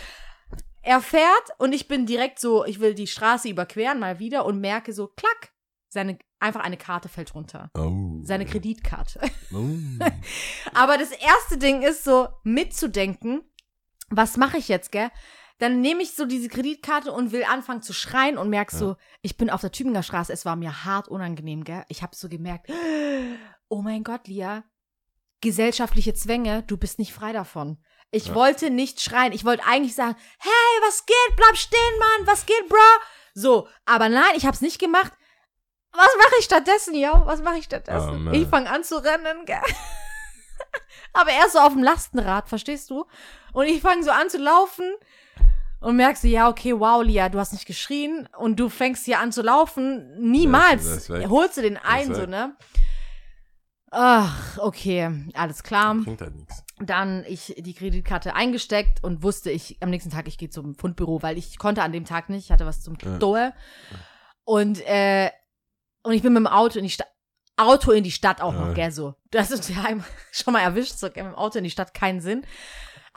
[0.82, 4.60] Er fährt und ich bin direkt so, ich will die Straße überqueren mal wieder und
[4.60, 5.52] merke so, klack,
[5.88, 7.70] seine, einfach eine Karte fällt runter.
[7.76, 8.20] Oh.
[8.22, 9.20] Seine Kreditkarte.
[9.52, 9.76] Oh.
[10.74, 13.42] Aber das erste Ding ist so, mitzudenken,
[14.08, 15.10] was mache ich jetzt, gell?
[15.58, 19.38] Dann nehme ich so diese Kreditkarte und will anfangen zu schreien und merk so, ich
[19.38, 21.84] bin auf der Tübinger Straße, es war mir hart unangenehm, gell?
[21.88, 22.70] Ich habe so gemerkt,
[23.68, 24.64] oh mein Gott, Lia,
[25.40, 27.78] gesellschaftliche Zwänge, du bist nicht frei davon.
[28.10, 31.36] Ich wollte nicht schreien, ich wollte eigentlich sagen, hey, was geht?
[31.36, 32.76] Bleib stehen, Mann, was geht, bro?
[33.34, 35.12] So, aber nein, ich hab's nicht gemacht.
[35.96, 37.22] Was mache ich stattdessen, ja?
[37.26, 38.24] Was mache ich Oh, stattdessen?
[38.24, 38.34] man.
[38.34, 39.60] ich fange an zu rennen, gell?
[41.12, 43.06] aber er ist so auf dem Lastenrad, verstehst du?
[43.52, 44.84] Und ich fange so an zu laufen
[45.80, 49.20] und merkst du, ja, okay, wow, Lia, du hast nicht geschrien und du fängst hier
[49.20, 50.14] an zu laufen.
[50.18, 51.28] Niemals weg.
[51.28, 52.56] holst du den ein, so, ne?
[53.90, 55.96] Ach, okay, alles klar.
[56.04, 56.64] Halt nichts.
[56.78, 61.22] Dann ich die Kreditkarte eingesteckt und wusste ich am nächsten Tag, ich gehe zum Fundbüro,
[61.22, 63.16] weil ich konnte an dem Tag nicht, ich hatte was zum Ja.
[63.18, 63.54] Dohe.
[64.44, 65.30] Und, äh,
[66.06, 67.08] und ich bin mit dem Auto in die Stadt,
[67.56, 68.66] Auto in die Stadt auch Ja.
[68.66, 69.14] noch, gell, so.
[69.30, 69.84] Das ist ja
[70.32, 72.46] schon mal erwischt, so, gell, mit dem Auto in die Stadt keinen Sinn.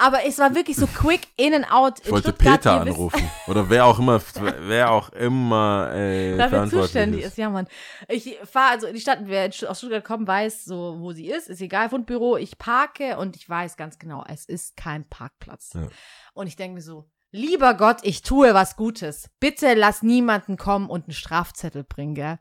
[0.02, 2.00] Aber es war wirklich so quick in and out.
[2.00, 3.30] Ich in wollte Stuttgart, Peter anrufen.
[3.48, 4.22] Oder wer auch immer,
[4.62, 7.28] wer auch immer äh, dafür zuständig ist.
[7.28, 7.38] ist.
[7.38, 7.68] Ja, Mann.
[8.08, 11.50] Ich fahre also in die Stadt, wer aus Stuttgart kommt, weiß so, wo sie ist.
[11.50, 12.38] Ist egal, Fundbüro.
[12.38, 15.72] Ich parke und ich weiß ganz genau, es ist kein Parkplatz.
[15.74, 15.88] Ja.
[16.34, 19.30] Und ich denke mir so, lieber Gott, ich tue was Gutes.
[19.40, 22.40] Bitte lass niemanden kommen und einen Strafzettel bringen, gell?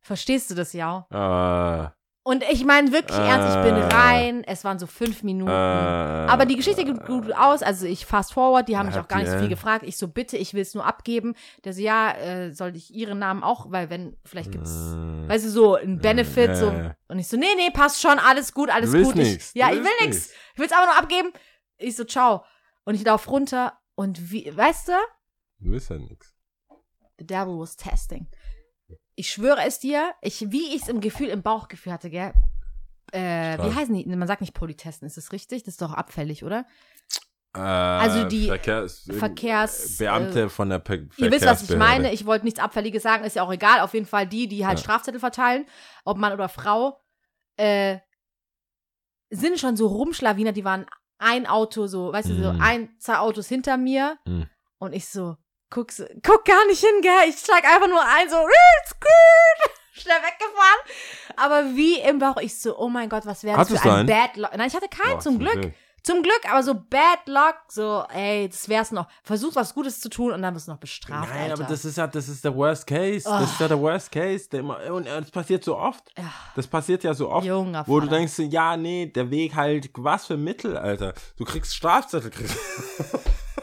[0.00, 1.06] Verstehst du das, ja?
[1.10, 1.92] Ah,
[2.24, 3.84] Und ich meine wirklich ernst, ich bin Äh.
[3.94, 4.44] rein.
[4.44, 5.50] Es waren so fünf Minuten.
[5.50, 7.62] äh, Aber die Geschichte geht gut aus.
[7.62, 9.82] Also ich fast forward, die haben mich auch gar nicht so viel gefragt.
[9.86, 11.34] Ich so, bitte, ich will es nur abgeben.
[11.64, 15.46] Der so, ja, äh, soll ich ihren Namen auch, weil wenn, vielleicht gibt's, äh, weißt
[15.46, 16.68] du, so ein Benefit, so.
[17.08, 19.16] Und ich so, nee, nee, passt schon, alles gut, alles gut.
[19.16, 20.30] Ich, ja, ich will nix.
[20.54, 21.32] Ich will's aber nur abgeben.
[21.78, 22.44] Ich so, ciao.
[22.88, 24.92] Und ich lauf runter und wie, weißt du,
[25.60, 26.34] Du bist ja nix.
[27.18, 28.26] the devil was testing.
[29.14, 32.32] Ich schwöre es dir, ich, wie ich es im Gefühl, im Bauchgefühl hatte, gell?
[33.12, 34.06] Äh, wie heißen die?
[34.06, 35.64] Man sagt nicht Politesten, ist das richtig?
[35.64, 36.64] Das ist doch abfällig, oder?
[37.54, 42.10] Äh, Also die Verkehrs, Verkehrs- Beamte von der Pe Ihr wisst, was ich meine.
[42.14, 43.80] Ich wollte nichts Abfälliges sagen, ist ja auch egal.
[43.80, 44.82] Auf jeden Fall die, die halt Ja.
[44.84, 45.66] Strafzettel verteilen,
[46.06, 46.98] ob Mann oder Frau,
[47.56, 47.98] äh,
[49.28, 50.86] sind schon so Rumschlawiner, die waren
[51.18, 52.60] ein Auto so, weißt du, so Mhm.
[52.60, 54.48] ein, zwei Autos hinter mir Mhm.
[54.78, 55.36] und ich so,
[55.70, 57.28] guck, so, guck gar nicht hin, gell?
[57.28, 58.36] Ich steig einfach nur ein, so,
[59.92, 60.80] schnell weggefahren.
[61.36, 63.94] Aber wie im Bauch, ich so, oh mein Gott, was wäre das Hattest für du
[63.94, 64.08] ein einen?
[64.08, 64.50] Bad Luck.
[64.56, 65.72] Nein, ich hatte keinen, Boah, zum Glück.
[66.02, 69.08] Zum Glück, aber so Bad Luck, so, ey, das wär's noch.
[69.22, 71.28] Versuch was Gutes zu tun und dann wirst du noch bestraft.
[71.28, 71.54] Nein, Alter.
[71.54, 73.28] aber das ist ja, das ist der Worst Case.
[73.28, 74.48] Das ist ja der Worst Case.
[74.50, 76.04] Der immer, und äh, das passiert so oft.
[76.16, 76.30] Ja.
[76.56, 78.18] Das passiert ja so oft, Junger wo du Vater.
[78.18, 81.12] denkst, ja, nee, der Weg halt, was für Mittel, Alter.
[81.36, 82.30] Du kriegst Strafzettel.
[82.30, 82.56] Kriegst.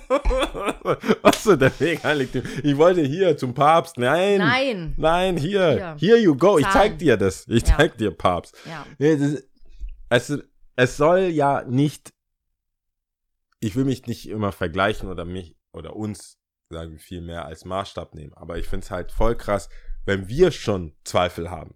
[1.21, 2.36] was für der Weg heiligt.
[2.36, 3.97] Ich wollte hier zum Papst.
[3.97, 4.38] Nein.
[4.39, 4.93] Nein.
[4.97, 5.95] Nein, hier.
[5.97, 6.09] Hier.
[6.09, 6.57] Here you go.
[6.57, 6.91] Ich Zahlen.
[6.91, 7.45] zeig dir das.
[7.47, 7.77] Ich Ja.
[7.77, 8.55] zeig dir, Papst.
[8.65, 8.86] Ja.
[8.97, 9.43] Nee, das,
[10.29, 10.43] es,
[10.75, 12.13] es soll ja nicht,
[13.59, 16.37] ich will mich nicht immer vergleichen oder mich oder uns,
[16.69, 18.33] sagen wir viel mehr, als Maßstab nehmen.
[18.33, 19.69] Aber ich finde es halt voll krass,
[20.05, 21.75] wenn wir schon Zweifel haben.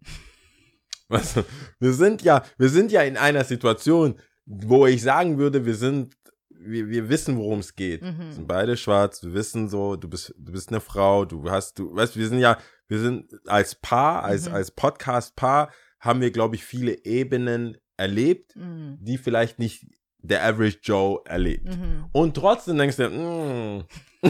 [1.10, 1.44] Weißt du,
[1.80, 6.16] wir sind ja, wir sind ja in einer Situation, wo ich sagen würde, wir sind,
[6.50, 8.02] wir, wir wissen, worum es geht.
[8.04, 8.20] Mhm.
[8.20, 11.80] Wir sind beide schwarz, wir wissen so, du bist, du bist eine Frau, du hast,
[11.80, 12.58] du, weißt, wir sind ja,
[12.88, 14.56] wir sind als Paar, als, Mhm.
[14.56, 18.98] als Podcast-Paar, haben wir, glaube ich, viele Ebenen erlebt, Mhm.
[19.02, 19.86] die vielleicht nicht
[20.22, 21.66] der Average Joe erlebt.
[21.66, 22.06] Mhm.
[22.12, 23.84] Und trotzdem denkst du, mm,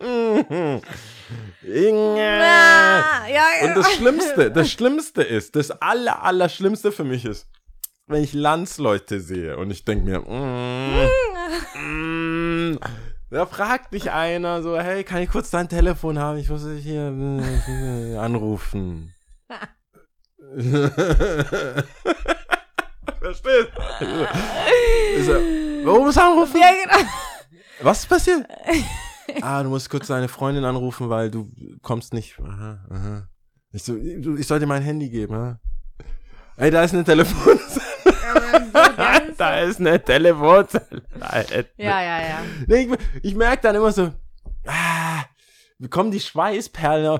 [0.00, 0.80] mm,
[1.66, 3.46] ja, ja.
[3.62, 7.48] Und das Schlimmste, das Schlimmste ist, das aller, aller Schlimmste für mich ist,
[8.06, 11.08] wenn ich Landsleute sehe und ich denke mir, mm,
[11.78, 12.78] mm,
[13.30, 16.38] da fragt mich einer so, hey, kann ich kurz dein Telefon haben?
[16.38, 17.12] Ich muss dich hier
[17.68, 19.14] äh, anrufen.
[23.20, 23.68] Verstehst
[24.00, 24.04] du?
[25.16, 25.28] Ist
[25.84, 26.60] Warum muss anrufen?
[26.60, 27.08] ja, genau.
[27.82, 28.46] Was ist passiert?
[29.42, 31.50] ah, du musst kurz deine Freundin anrufen, weil du
[31.82, 32.38] kommst nicht.
[32.40, 33.28] Aha, aha.
[33.72, 35.34] Ich, so, ich soll dir mein Handy geben.
[35.34, 35.60] Ha?
[36.56, 37.84] Ey, da ist eine Telefonzelle.
[39.36, 41.02] da ist eine Telefonzelle.
[41.76, 42.38] Ja, ja, ja.
[42.68, 42.88] Ich,
[43.22, 44.12] ich merke dann immer so,
[44.66, 45.24] ah,
[45.78, 47.18] wie kommen die Schweißperlen.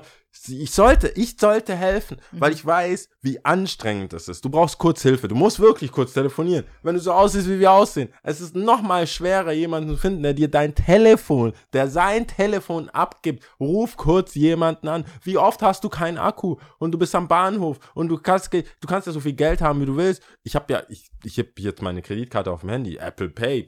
[0.49, 4.43] Ich sollte, ich sollte helfen, weil ich weiß, wie anstrengend das ist.
[4.43, 5.29] Du brauchst kurz Hilfe.
[5.29, 6.65] Du musst wirklich kurz telefonieren.
[6.83, 8.09] Wenn du so aussiehst, wie wir aussehen.
[8.21, 12.89] Es ist noch mal schwerer, jemanden zu finden, der dir dein Telefon, der sein Telefon
[12.89, 13.45] abgibt.
[13.61, 15.05] Ruf kurz jemanden an.
[15.23, 18.87] Wie oft hast du keinen Akku und du bist am Bahnhof und du kannst, du
[18.87, 20.21] kannst ja so viel Geld haben, wie du willst.
[20.43, 22.97] Ich habe ja, ich, ich habe jetzt meine Kreditkarte auf dem Handy.
[22.97, 23.67] Apple Pay.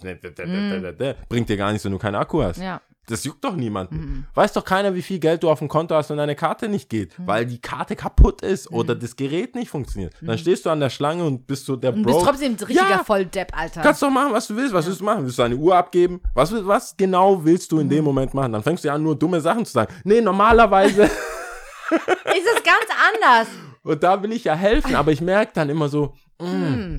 [1.30, 2.60] Bringt dir gar nichts, wenn du keinen Akku hast.
[2.60, 2.82] Ja.
[3.10, 4.28] Das juckt doch niemanden.
[4.34, 6.90] Weiß doch keiner, wie viel Geld du auf dem Konto hast, wenn deine Karte nicht
[6.90, 10.14] geht, weil die Karte kaputt ist oder das Gerät nicht funktioniert.
[10.22, 12.04] Dann stehst du an der Schlange und bist so der Bro.
[12.04, 13.04] bist trotzdem ein richtiger Ja.
[13.06, 13.82] Volldepp, Alter.
[13.82, 14.74] Kannst doch machen, was du willst.
[14.74, 15.24] Was willst du machen?
[15.24, 16.20] Willst du deine Uhr abgeben?
[16.34, 18.52] Was, was genau willst du in dem Moment machen?
[18.52, 19.94] Dann fängst du an, nur dumme Sachen zu sagen.
[20.04, 21.04] Nee, normalerweise.
[21.90, 23.48] ist es ganz anders.
[23.84, 26.98] und da will ich ja helfen, aber ich merke dann immer so, mm.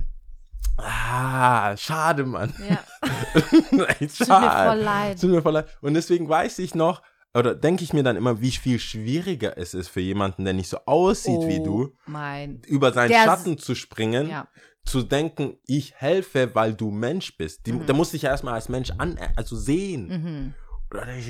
[0.79, 2.53] Ah, schade, Mann.
[2.68, 2.79] Ja.
[4.01, 4.70] Echt Tut mir schade.
[4.70, 5.20] voll leid.
[5.20, 5.68] Tut mir voll leid.
[5.81, 7.03] Und deswegen weiß ich noch,
[7.35, 10.68] oder denke ich mir dann immer, wie viel schwieriger es ist für jemanden, der nicht
[10.68, 12.62] so aussieht wie du, Mein.
[12.66, 14.49] über seinen Der Schatten zu springen, Ja.
[14.85, 17.66] zu denken, ich helfe, weil du Mensch bist.
[17.66, 17.87] Die, Mhm.
[17.87, 20.09] Der muss dich ja erstmal als Mensch an, also sehen.
[20.09, 20.55] Mhm.
[20.91, 21.29] Oder ich,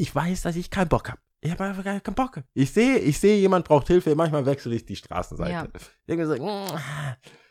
[0.00, 1.20] ich weiß, dass ich keinen Bock habe.
[1.42, 2.42] Ich habe einfach keinen Bock.
[2.54, 4.14] Ich sehe, ich sehe, jemand braucht Hilfe.
[4.14, 5.50] Manchmal wechsle ich die Straßenseite.
[5.52, 5.68] Ja.
[6.06, 6.66] Irgendwie so, mm,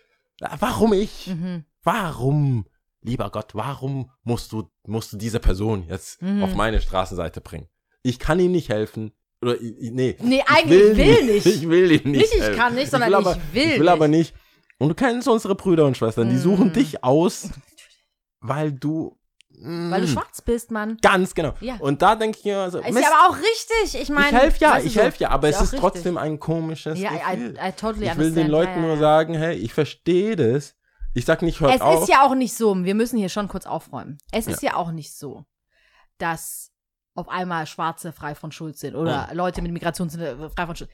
[0.59, 1.27] warum ich?
[1.27, 1.65] Mhm.
[1.83, 2.65] Warum,
[3.01, 6.43] lieber Gott, warum musst du, musst du diese Person jetzt Mhm.
[6.43, 7.67] auf meine Straßenseite bringen?
[8.01, 9.11] Ich kann ihm nicht helfen.
[9.41, 10.15] Oder, ich- ich- nee.
[10.21, 11.45] Nee, ich eigentlich will nicht.
[11.45, 12.21] Ich will ihm nicht.
[12.21, 12.57] Nicht, ich helfen.
[12.59, 14.33] kann nicht, sondern will ich aber, will Ich will aber nicht.
[14.33, 14.43] nicht.
[14.79, 16.73] Und du kennst unsere Brüder und Schwestern, die suchen Mm.
[16.73, 17.49] dich aus,
[18.39, 19.17] weil du.
[19.61, 20.97] Weil du mm, schwarz bist, Mann.
[21.01, 21.53] Ganz genau.
[21.61, 21.75] Ja.
[21.79, 24.01] Und da denke ich mir so, Ist Mist, ja aber auch richtig.
[24.01, 24.27] Ich meine.
[24.27, 25.79] ich helfe ja, ich helfe ja, aber ist es ist richtig.
[25.79, 27.59] trotzdem ein komisches Ja, I, Gefühl.
[27.61, 30.75] I totally ich will den Leuten ja, nur sagen, hey, ich verstehe das.
[31.13, 32.03] Ich sag nicht, hört Es auf.
[32.03, 34.17] ist ja auch nicht so, wir müssen hier schon kurz aufräumen.
[34.31, 35.45] Es ist ja auch nicht so,
[36.17, 36.71] dass
[37.15, 40.75] auf einmal Schwarze frei von Schuld sind oder Leute mit Migration sind äh, frei von
[40.75, 40.89] Schuld.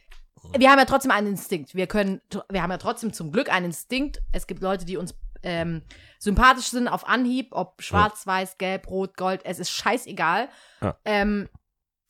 [0.57, 1.75] Wir haben ja trotzdem einen Instinkt.
[1.75, 4.19] Wir können, wir haben ja trotzdem zum Glück einen Instinkt.
[4.31, 5.83] Es gibt Leute, die uns ähm,
[6.19, 10.49] sympathisch sind auf Anhieb, ob schwarz, weiß, gelb, rot, gold, es ist scheißegal.
[10.81, 10.97] Ja.
[11.05, 11.49] Ähm,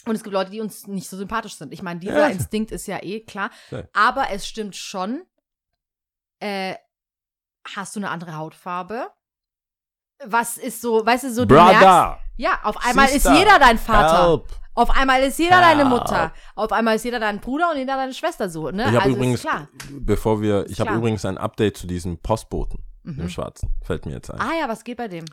[0.05, 1.73] und es gibt Leute, die uns nicht so sympathisch sind.
[1.73, 2.27] Ich meine, dieser Ja.
[2.27, 3.51] Instinkt ist ja eh klar.
[3.69, 3.83] Ja.
[3.93, 5.23] Aber es stimmt schon.
[6.39, 6.75] Äh,
[7.75, 9.09] hast du eine andere Hautfarbe?
[10.25, 13.59] Was ist so, weißt du, so du merkst, Brother, ja, auf einmal Sister, ist jeder
[13.59, 14.27] dein Vater.
[14.27, 14.47] help.
[14.75, 15.83] Auf einmal ist jeder deine.
[15.83, 16.33] Mutter.
[16.55, 18.83] Auf einmal ist jeder dein Bruder und jeder deine Schwester so, ne?
[18.83, 19.45] Ich habe also übrigens,
[19.91, 20.97] bevor wir, ich habe klar.
[20.99, 23.17] übrigens ein Update zu diesem Postboten, Mhm.
[23.17, 23.73] dem Schwarzen.
[23.83, 24.39] Fällt mir jetzt ein.
[24.39, 25.25] Ah ja, was geht bei dem?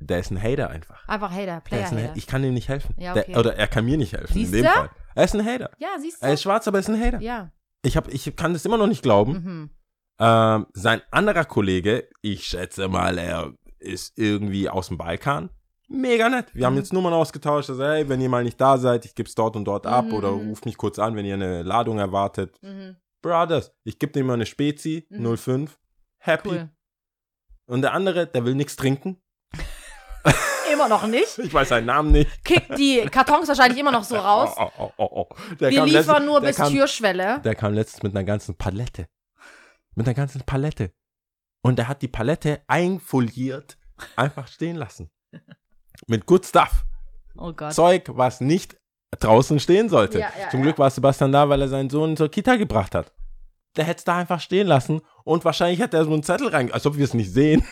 [0.00, 1.06] Der ist ein Hater einfach.
[1.08, 2.08] Einfach Hater, Der Player Hater.
[2.10, 2.94] Ha- ich kann ihm nicht helfen.
[2.98, 3.36] Ja, Der- okay.
[3.36, 4.36] oder er kann mir nicht helfen.
[4.36, 4.68] in dem Siehste?
[4.68, 4.90] Fall.
[5.16, 5.70] Er ist ein Hater.
[5.78, 6.34] Ja, siehst Er du?
[6.34, 7.20] ist schwarz, aber er ist ein Hater.
[7.20, 7.50] Ja.
[7.82, 9.32] Ich, hab, ich kann das immer noch nicht glauben.
[9.32, 9.70] Mhm.
[10.20, 15.50] Ähm, sein anderer Kollege, ich schätze mal, er ist irgendwie aus dem Balkan.
[15.88, 16.54] Mega nett.
[16.54, 16.78] Wir haben Mhm.
[16.80, 17.70] jetzt Nummern ausgetauscht.
[17.70, 20.06] Also, hey, wenn ihr mal nicht da seid, ich gebe es dort und dort ab
[20.06, 20.12] Mhm.
[20.14, 22.56] oder ruft mich kurz an, wenn ihr eine Ladung erwartet.
[22.62, 22.96] Mhm.
[23.22, 25.22] Brothers, ich gebe dem mal eine Spezi, Mhm.
[25.36, 25.78] 05.
[26.18, 26.48] Happy.
[26.50, 26.70] Cool.
[27.68, 29.20] Und der andere, der will nichts trinken.
[30.72, 31.38] Immer noch nicht.
[31.38, 32.44] Ich weiß seinen Namen nicht.
[32.44, 34.54] Kickt die Kartons wahrscheinlich immer noch so raus.
[34.56, 35.54] Oh, oh, oh, oh, oh.
[35.60, 37.40] Der Wir liefern letztens- nur bis kam, Türschwelle.
[37.40, 39.06] Der kam letztens mit einer ganzen Palette.
[39.94, 40.92] Mit einer ganzen Palette.
[41.62, 43.78] Und er hat die Palette einfoliert,
[44.16, 45.10] einfach stehen lassen.
[46.06, 46.84] Mit Good Stuff.
[47.36, 47.72] Oh Gott.
[47.72, 48.76] Zeug, was nicht
[49.18, 50.20] draußen stehen sollte.
[50.20, 50.64] Ja, ja, Zum ja.
[50.66, 53.12] Glück war Sebastian da, weil er seinen Sohn zur Kita gebracht hat.
[53.78, 56.70] Der hätte es da einfach stehen lassen und wahrscheinlich hätte er so einen Zettel rein,
[56.72, 57.64] als ob wir es nicht sehen.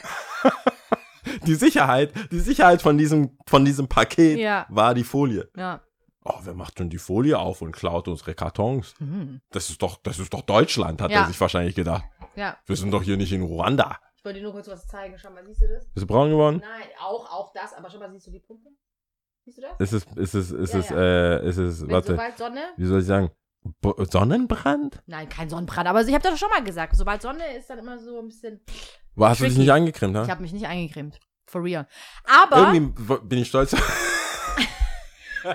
[1.46, 4.66] die Sicherheit, die Sicherheit von diesem, von diesem Paket Ja.
[4.68, 5.50] war die Folie.
[5.56, 5.80] Ja.
[6.24, 8.94] Oh, wer macht denn die Folie auf und klaut unsere Kartons?
[8.98, 9.40] Mhm.
[9.50, 11.22] Das ist doch, das ist doch Deutschland, hat Ja.
[11.22, 12.04] er sich wahrscheinlich gedacht.
[12.34, 12.56] Ja.
[12.66, 13.98] Wir sind doch hier nicht in Ruanda.
[14.16, 15.16] Ich wollte dir nur kurz was zeigen.
[15.18, 15.84] Schau mal, siehst du das?
[15.84, 16.60] Ist es braun geworden?
[16.60, 17.72] Nein, auch, auch das.
[17.74, 18.70] Aber schau mal, siehst du die Pumpe?
[19.44, 19.78] Siehst du das?
[19.80, 20.96] Ist es, ist es, ist Ja, es, ja.
[20.96, 22.60] äh, ist es, Wenn warte, sobald Sonne.
[22.76, 23.30] wie soll ich sagen?
[23.80, 25.02] Bo Sonnenbrand?
[25.06, 25.88] Nein, kein Sonnenbrand.
[25.88, 28.60] Aber ich habe doch schon mal gesagt, sobald Sonne ist, dann immer so ein bisschen.
[29.14, 30.28] War, hast du dich nicht angecremt, Ich ha?
[30.28, 31.18] habe mich nicht eingecremt.
[31.46, 31.86] For real.
[32.24, 32.72] Aber.
[32.72, 33.74] Irgendwie bin ich stolz.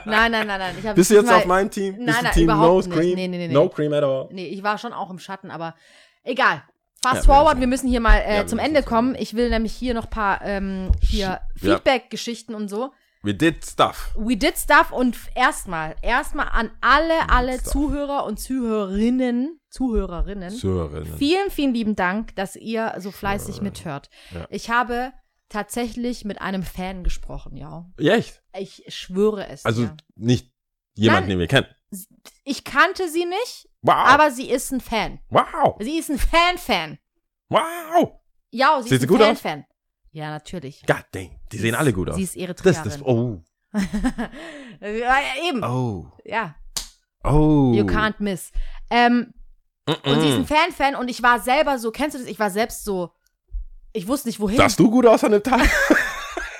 [0.06, 0.76] Nein, nein, nein, nein.
[0.82, 1.96] Ich Bist du jetzt diesmal- auf mein Team?
[2.00, 2.98] Nein, nein, Team überhaupt No nicht.
[3.02, 3.16] Cream?
[3.16, 3.54] Nee, nee, nee.
[3.54, 4.30] No Cream at all.
[4.32, 5.76] Nee, ich war schon auch im Schatten, aber
[6.24, 6.64] egal.
[7.04, 9.16] Fast Ja, forward, wir müssen hier mal äh, Ja, zum Ende kommen.
[9.16, 11.42] Ich will nämlich hier noch ein paar ähm, hier Ja.
[11.58, 12.92] Feedback-Geschichten und so.
[13.24, 14.16] We did stuff.
[14.18, 17.72] We did stuff und erstmal, erstmal an alle, alle stuff.
[17.72, 20.50] Zuhörer und Zuhörerinnen, Zuhörerinnen.
[20.50, 21.18] Zuhörerinnen.
[21.18, 24.10] Vielen, vielen lieben Dank, dass ihr so fleißig mithört.
[24.32, 24.48] Ja.
[24.50, 25.14] Ich habe
[25.50, 27.86] tatsächlich mit einem Fan gesprochen, ja.
[28.00, 28.42] Ja, echt?
[28.58, 29.66] Ich schwöre es.
[29.66, 29.98] Also dir.
[30.16, 30.52] nicht
[30.96, 31.30] jemand, Nein.
[31.32, 31.68] den wir kennen.
[32.44, 33.96] Ich kannte sie nicht, Wow.
[33.98, 35.20] aber sie ist ein Fan.
[35.30, 35.76] wow.
[35.80, 36.98] Sie ist ein Fan-Fan.
[37.50, 38.14] Wow.
[38.50, 39.18] Ja, sie Sieht ist ein?
[39.18, 39.66] Fan-Fan.
[40.12, 40.84] Ja, natürlich.
[40.86, 41.32] God dang.
[41.52, 42.16] Die sehen alle gut aus.
[42.18, 42.84] Sie ist das, Eritreerin.
[42.84, 43.42] das, oh.
[44.82, 45.18] ja,
[45.48, 46.12] eben, Oh.
[46.26, 46.56] ja,
[47.24, 47.72] Oh.
[47.76, 48.52] you can't miss.
[48.90, 49.34] Ähm,
[49.86, 50.46] und sie ist ein Mm.
[50.46, 52.28] Fan-Fan und ich war selber so, kennst du das?
[52.28, 53.12] Ich war selbst so,
[53.94, 54.58] ich wusste nicht wohin.
[54.58, 55.62] Sahst du gut aus an dem Tag?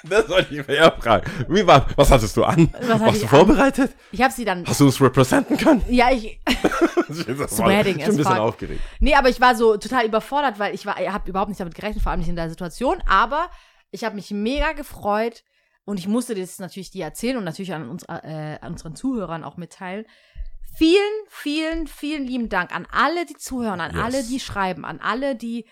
[0.04, 1.30] das wollte ich mir eher fragen.
[1.50, 2.70] Wie war, was hattest du an?
[2.74, 3.30] Was hatte Warst ich du an?
[3.46, 3.92] vorbereitet?
[4.12, 5.84] Ich habe sie dann, Hast du es representen können?
[5.90, 6.40] ja, ich,
[7.10, 8.38] Ich bin Sweating ein as bisschen fuck.
[8.38, 8.82] aufgeregt.
[9.00, 11.76] nee, aber ich war so total überfordert, weil ich war, ich habe überhaupt nicht damit
[11.76, 13.50] gerechnet, vor allem nicht in der Situation, aber
[13.92, 15.44] ich habe mich mega gefreut
[15.84, 19.44] und ich musste das natürlich dir erzählen und natürlich an, uns, äh, an unseren Zuhörern
[19.44, 20.06] auch mitteilen.
[20.78, 24.02] Vielen, vielen, vielen lieben Dank an alle, die zuhören, an Yes.
[24.04, 25.66] alle, die schreiben, an alle, die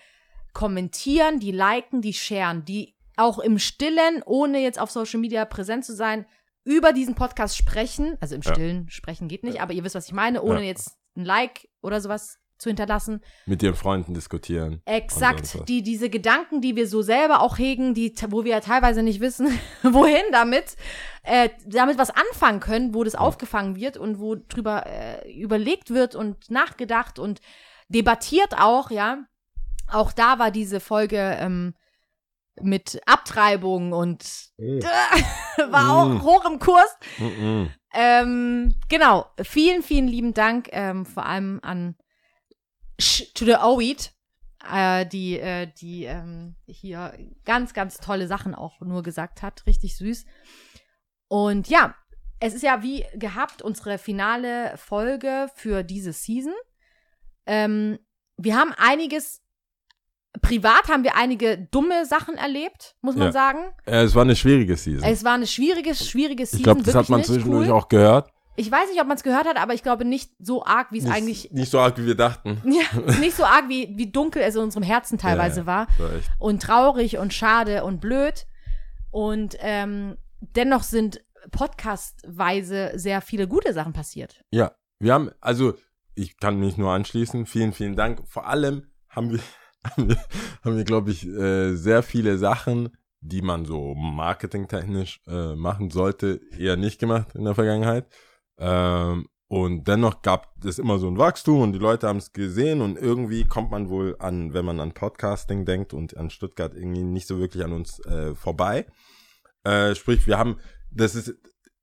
[0.52, 5.84] kommentieren, die liken, die sharen, die auch im Stillen, ohne jetzt auf Social Media präsent
[5.84, 6.26] zu sein,
[6.64, 8.16] über diesen Podcast sprechen.
[8.20, 8.52] Also im Ja.
[8.52, 10.66] Stillen sprechen geht nicht, aber ihr wisst, was ich meine, ohne Ja.
[10.66, 13.22] jetzt ein Like oder sowas zu hinterlassen.
[13.46, 14.82] Mit ihren Freunden diskutieren.
[14.84, 19.02] Exakt, die, diese Gedanken, die wir so selber auch hegen, die, wo wir ja teilweise
[19.02, 19.48] nicht wissen,
[19.82, 20.76] wohin damit,
[21.22, 26.14] äh, damit was anfangen können, wo das aufgefangen wird und wo drüber äh, überlegt wird
[26.14, 27.40] und nachgedacht und
[27.88, 29.24] debattiert auch, ja.
[29.90, 31.74] Auch da war diese Folge ähm,
[32.62, 34.24] mit Abtreibung und
[34.58, 36.22] war auch Mm.
[36.22, 36.96] hoch im Kurs.
[37.18, 37.70] Mhm.
[37.92, 41.96] Ähm, genau, vielen, vielen lieben Dank, ähm, vor allem an
[43.00, 44.12] Sh to the Oweed,
[44.70, 49.66] äh, die, äh, die ähm, hier ganz, ganz tolle Sachen auch nur gesagt hat.
[49.66, 50.24] Richtig süß.
[51.28, 51.94] Und ja,
[52.40, 56.54] es ist ja wie gehabt unsere finale Folge für diese Season.
[57.46, 57.98] Ähm,
[58.36, 59.42] wir haben einiges,
[60.42, 63.32] privat haben wir einige dumme Sachen erlebt, muss man Ja.
[63.32, 63.58] sagen.
[63.86, 65.08] Äh, es war eine schwierige Season.
[65.08, 66.58] Es war eine schwierige, schwierige Season.
[66.60, 67.74] ich glaube, das hat man zwischendurch cool.
[67.74, 68.30] auch gehört.
[68.56, 70.98] Ich weiß nicht, ob man es gehört hat, aber ich glaube nicht so arg, wie
[70.98, 71.50] es eigentlich.
[71.50, 72.60] nicht so arg, wie wir dachten.
[72.64, 75.86] Ja, nicht so arg, wie, wie dunkel es in unserem Herzen teilweise Ja, war.
[75.98, 76.10] War.
[76.38, 78.46] Und traurig und schade und blöd.
[79.10, 84.44] Und ähm, dennoch sind podcastweise sehr viele gute Sachen passiert.
[84.50, 85.74] Ja, wir haben, also
[86.14, 87.46] ich kann mich nur anschließen.
[87.46, 88.22] Vielen, vielen Dank.
[88.28, 89.40] Vor allem haben wir,
[90.64, 92.90] haben wir, glaube ich, äh, sehr viele Sachen,
[93.20, 98.06] die man so marketingtechnisch äh, machen sollte, eher nicht gemacht in der Vergangenheit.
[98.58, 102.80] Ähm, und dennoch gab es immer so ein Wachstum und die Leute haben es gesehen
[102.80, 107.02] und irgendwie kommt man wohl an, wenn man an Podcasting denkt und an Stuttgart irgendwie
[107.02, 108.86] nicht so wirklich an uns äh, vorbei.
[109.64, 110.58] Äh, sprich, wir haben,
[110.92, 111.34] das ist,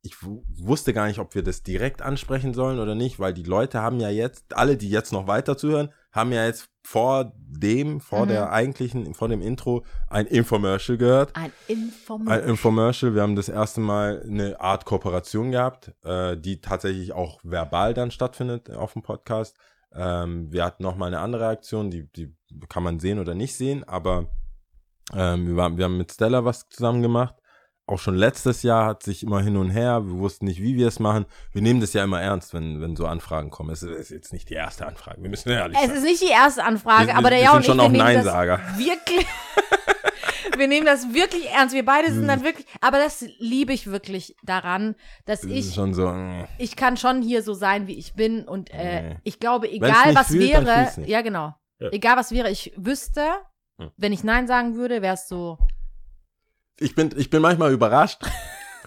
[0.02, 3.82] ich wusste gar nicht, ob wir das direkt ansprechen sollen oder nicht, weil die Leute
[3.82, 8.26] haben ja jetzt, alle, die jetzt noch weiter zuhören, haben ja jetzt vor dem, vor
[8.26, 8.30] Mhm.
[8.30, 11.36] der eigentlichen, vor dem Intro ein Infomercial gehört.
[11.36, 12.46] Ein Ein Informat.
[12.46, 13.16] Infomercial.
[13.16, 18.12] Wir haben das erste Mal eine Art Kooperation gehabt, äh, die tatsächlich auch verbal dann
[18.12, 19.58] stattfindet auf dem Podcast.
[19.94, 22.34] Ähm, wir hatten noch mal eine andere Aktion, die, die
[22.68, 24.28] kann man sehen oder nicht sehen, aber
[25.14, 27.36] ähm, wir, waren, wir haben mit Stella was zusammen gemacht.
[27.90, 30.88] Auch schon letztes Jahr hat sich immer hin und her, wir wussten nicht, wie wir
[30.90, 31.26] es machen.
[31.54, 33.70] Wir nehmen das ja immer ernst, wenn, wenn so Anfragen kommen.
[33.70, 35.96] Es ist jetzt nicht die erste Anfrage, wir müssen ehrlich Es sein.
[35.96, 38.04] ist nicht die erste Anfrage, Wir- aber der sind und ich, schon wir auch nehmen
[38.04, 38.60] das Neinsager.
[38.78, 39.26] wirklich.
[40.58, 41.74] wir nehmen das wirklich ernst.
[41.76, 42.66] Wir beide sind dann wirklich.
[42.82, 44.96] Aber das liebe ich wirklich daran,
[45.26, 48.16] dass Das ist ich schon so, äh, ich kann schon hier so sein, wie ich
[48.16, 48.44] bin.
[48.48, 49.16] Und äh, Nee.
[49.24, 51.90] ich glaube, egal was fühlt, wäre, ja genau, Ja.
[51.92, 53.22] egal was wäre, ich wüsste,
[53.80, 53.92] Hm.
[53.96, 55.60] wenn ich Nein sagen würde, wäre es so,
[56.80, 58.22] ich bin, ich bin manchmal überrascht.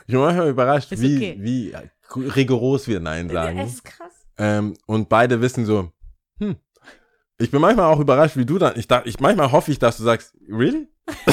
[0.07, 1.37] Ich bin manchmal überrascht, Ist wie, okay.
[1.39, 3.59] wie rigoros wir Nein sagen.
[3.59, 4.13] es ist krass.
[4.39, 5.93] Ähm, und beide wissen so,
[6.39, 6.57] hm.
[7.39, 8.77] Ich bin manchmal auch überrascht, wie du dann.
[8.77, 10.89] Ich, da, ich manchmal hoffe ich, dass du sagst, really?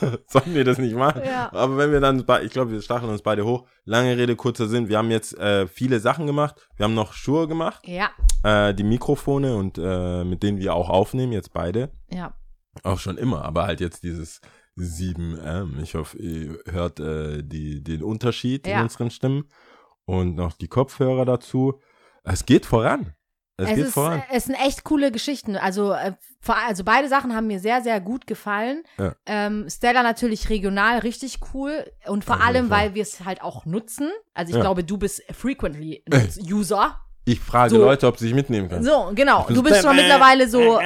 [0.26, 1.22] Sollen wir das nicht machen?
[1.24, 1.52] Ja.
[1.52, 3.66] Aber wenn wir dann, ich glaube, wir stacheln uns beide hoch.
[3.84, 4.88] Lange Rede, kurzer Sinn.
[4.88, 6.68] Wir haben jetzt äh, viele Sachen gemacht.
[6.76, 8.10] Wir haben noch Schuhe gemacht, Ja,
[8.42, 11.90] äh, die Mikrofone und äh, mit denen wir auch aufnehmen, jetzt beide.
[12.08, 12.34] ja.
[12.84, 14.40] Auch schon immer, aber halt jetzt dieses
[14.78, 15.80] 7M.
[15.82, 18.82] Ich hoffe, ihr hört äh, die, den Unterschied in Ja.
[18.82, 19.44] unseren Stimmen.
[20.04, 21.80] Und noch die Kopfhörer dazu.
[22.24, 23.14] Es geht voran.
[23.56, 24.22] Es, Es, geht ist, voran.
[24.32, 25.54] es sind echt coole Geschichten.
[25.56, 26.14] Also, äh,
[26.46, 28.82] also beide Sachen haben mir sehr, sehr gut gefallen.
[28.98, 29.14] Ja.
[29.26, 33.66] Ähm, Stella natürlich regional richtig cool und vor Auf allem, weil wir es halt auch
[33.66, 34.10] nutzen.
[34.34, 34.62] Also ich Ja.
[34.62, 36.02] glaube, du bist frequently.
[36.50, 36.98] User.
[37.26, 37.78] Ich frage so.
[37.78, 38.82] Leute, ob sie sich mitnehmen können.
[38.84, 39.46] So, genau.
[39.48, 40.80] Du bist schon mittlerweile so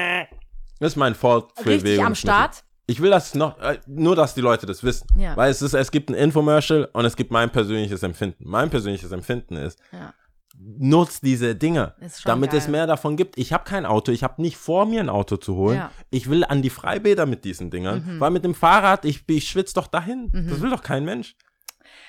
[0.81, 2.65] Das ist mein für richtig am Start.
[2.87, 5.07] Ich will das noch, äh, nur dass die Leute das wissen.
[5.17, 5.37] Ja.
[5.37, 8.45] Weil es ist, es gibt ein Infomercial und es gibt mein persönliches Empfinden.
[8.47, 10.13] Mein persönliches Empfinden ist, Ja.
[10.57, 11.95] nutzt diese Dinge,
[12.25, 12.73] damit es geil.
[12.73, 13.39] mehr davon gibt.
[13.39, 15.77] Ich habe kein Auto, ich habe nicht vor, mir ein Auto zu holen.
[15.79, 15.91] Ja.
[16.11, 18.21] Ich will an die Freibäder mit diesen Dingern, Mhm.
[18.21, 20.31] weil mit dem Fahrrad, ich, ich schwitze doch dahin.
[20.51, 21.37] Das will doch kein Mensch.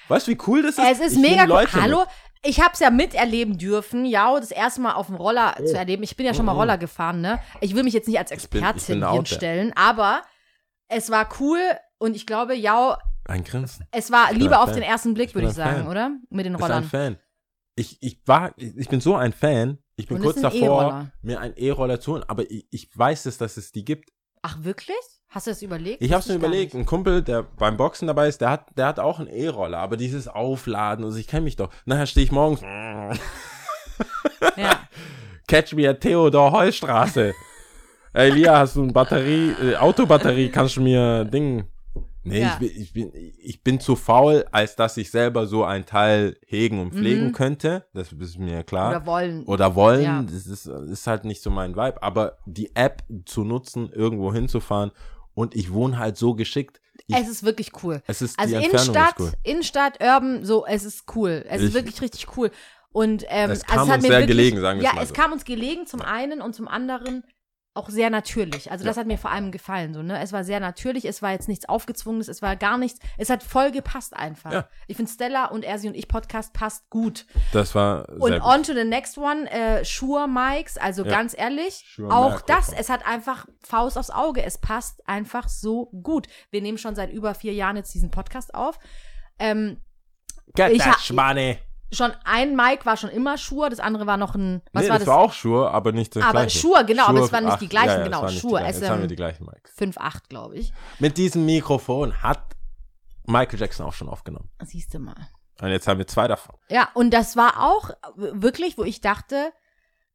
[0.10, 0.84] Weißt du, wie cool das ist?
[0.92, 1.66] Es ist Ich mega cool.
[1.74, 2.04] Hallo,
[2.44, 5.66] ich habe es ja miterleben dürfen, ja, das erste Mal auf dem Roller Oh.
[5.66, 6.04] zu erleben.
[6.04, 7.40] Ich bin ja schon mal Roller gefahren, ne?
[7.62, 9.18] Ich will mich jetzt nicht als bin- ich Expertin bin out there.
[9.18, 10.22] hinstellen, aber
[10.88, 11.60] es war cool
[11.98, 13.88] und ich glaube, ja, Ein Grinsen.
[13.92, 14.76] Es war bin Liebe ein auf Fan.
[14.76, 15.88] den ersten Blick, würde ich ein sagen, Fan.
[15.88, 16.10] oder?
[16.30, 16.84] Mit den Ich bin ein Rollern.
[16.84, 17.18] Fan.
[17.76, 19.80] Ich, ich war, ich bin so ein Fan.
[19.98, 21.12] Ich bin Und kurz davor, E-Roller.
[21.22, 24.12] mir einen E-Roller zu holen, aber ich, ich weiß es, dass es die gibt.
[24.42, 24.96] Ach, wirklich?
[25.30, 26.02] Hast du das überlegt?
[26.02, 26.76] Ich habe es Wusste mir überlegt.
[26.76, 29.98] Ein Kumpel, der beim Boxen dabei ist, der hat, der hat auch einen E-Roller, aber
[29.98, 31.70] dieses Aufladen, also ich kenne mich doch.
[31.86, 33.12] Nachher stehe ich morgens, Ja.
[35.48, 37.34] catch me at Theodor Heustraße.
[38.16, 41.66] Ey, Lia, hast du eine Batterie, äh, Autobatterie, kannst du mir Ding.
[42.24, 42.58] Nee, Ja.
[42.60, 46.38] ich, bin, ich, bin, ich bin zu faul, als dass ich selber so ein Teil
[46.48, 47.32] hegen und pflegen Mhm.
[47.34, 47.86] könnte.
[47.94, 48.90] Das ist mir klar.
[48.92, 49.44] Oder wollen.
[49.44, 50.24] oder wollen, Ja.
[50.24, 52.02] das ist, ist halt nicht so mein Vibe.
[52.02, 54.92] Aber die App zu nutzen, irgendwo hinzufahren
[55.36, 56.80] und ich wohne halt so geschickt.
[57.08, 58.02] Ich, es ist wirklich cool.
[58.08, 59.32] es ist Also die Entfernung Innenstadt, ist cool.
[59.44, 61.46] Innenstadt, Urban, so, es ist cool.
[61.48, 62.50] Es Ich- ist wirklich richtig cool.
[62.92, 64.96] Und ähm, Es also kam hat uns mir sehr wirklich, gelegen, sagen wir Ja, es
[64.96, 65.16] mal es so.
[65.16, 67.24] kam uns gelegen zum einen und zum anderen
[67.76, 68.72] auch sehr natürlich.
[68.72, 69.02] Also das Ja.
[69.02, 69.94] hat mir vor allem gefallen.
[69.94, 70.20] So, ne?
[70.22, 73.00] Es war sehr natürlich, es war jetzt nichts Aufgezwungenes, es war gar nichts.
[73.18, 74.52] Es hat voll gepasst einfach.
[74.52, 74.68] Ja.
[74.88, 77.26] Ich finde Stella und Er, sie und ich Podcast passt gut.
[77.52, 78.48] Das war Und sehr gut.
[78.50, 81.12] on to the next one, äh, Shure Mikes, also Ja.
[81.12, 85.88] ganz ehrlich, Shure auch das, es hat einfach Faust aufs Auge, es passt einfach so
[86.02, 86.28] gut.
[86.52, 88.80] Wir nehmen schon seit über vier Jahren jetzt diesen Podcast auf.
[89.38, 89.82] Ähm,
[90.56, 91.58] Get ich that ha- money.
[91.92, 95.00] Schon ein Mic war schon immer Shure, das andere war noch ein, was nee, war
[95.00, 96.60] das, war auch Schuhe, aber nicht das Aber gleiche.
[96.60, 98.48] Shure, genau, aber es waren nicht die gleichen, ja, ja, genau, es waren nicht die
[98.48, 98.82] Shure, gleichen.
[98.82, 99.10] Jetzt haben wir SM.
[99.10, 99.72] die gleichen Mics.
[99.78, 100.74] 5.8, glaube ich.
[101.00, 102.56] Mit diesem Mikrofon hat
[103.26, 104.50] Michael Jackson auch schon aufgenommen.
[104.64, 105.16] Siehst du mal.
[105.62, 106.56] Und jetzt haben wir zwei davon.
[106.70, 109.54] Ja, und das war auch wirklich, wo ich dachte,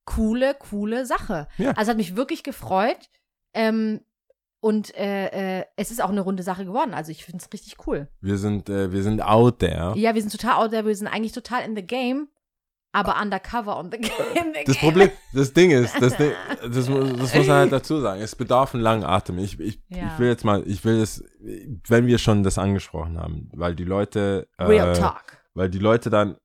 [0.04, 1.48] coole, coole Sache.
[1.56, 1.72] Ja.
[1.72, 3.08] Also hat mich wirklich gefreut.
[3.54, 4.00] Ähm,
[4.60, 6.92] und äh, äh, es ist auch eine runde Sache geworden.
[6.94, 8.08] Also ich finde es richtig cool.
[8.20, 9.94] Wir sind, äh, wir sind out there.
[9.96, 12.28] Ja, wir sind total out there, wir sind eigentlich total in the game,
[12.92, 13.98] aber undercover on the
[14.34, 14.52] game.
[14.66, 16.32] Das Problem, das Ding ist, das, Ding,
[16.62, 19.38] das, das muss man halt dazu sagen, es bedarf einen langen Atem.
[19.38, 20.12] Ich, ich, Ja.
[20.12, 21.24] ich will jetzt mal, ich will es,
[21.88, 25.38] wenn wir schon das angesprochen haben, weil die Leute, Real äh, Talk.
[25.54, 26.36] weil die Leute dann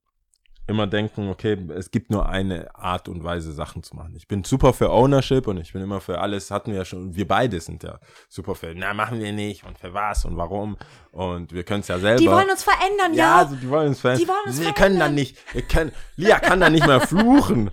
[0.67, 4.15] immer denken, okay, es gibt nur eine Art und Weise, Sachen zu machen.
[4.15, 7.15] Ich bin super für Ownership und ich bin immer für alles, hatten wir ja schon,
[7.15, 10.77] wir beide sind ja super für, na, machen wir nicht und für was und warum
[11.11, 12.19] und wir können es ja selber.
[12.19, 13.35] Die wollen uns verändern, ja, ja.
[13.37, 14.25] also die wollen uns verändern.
[14.25, 14.99] Die wollen uns wir können verändern.
[14.99, 17.69] dann nicht, wir können, Lia kann dann nicht mehr fluchen.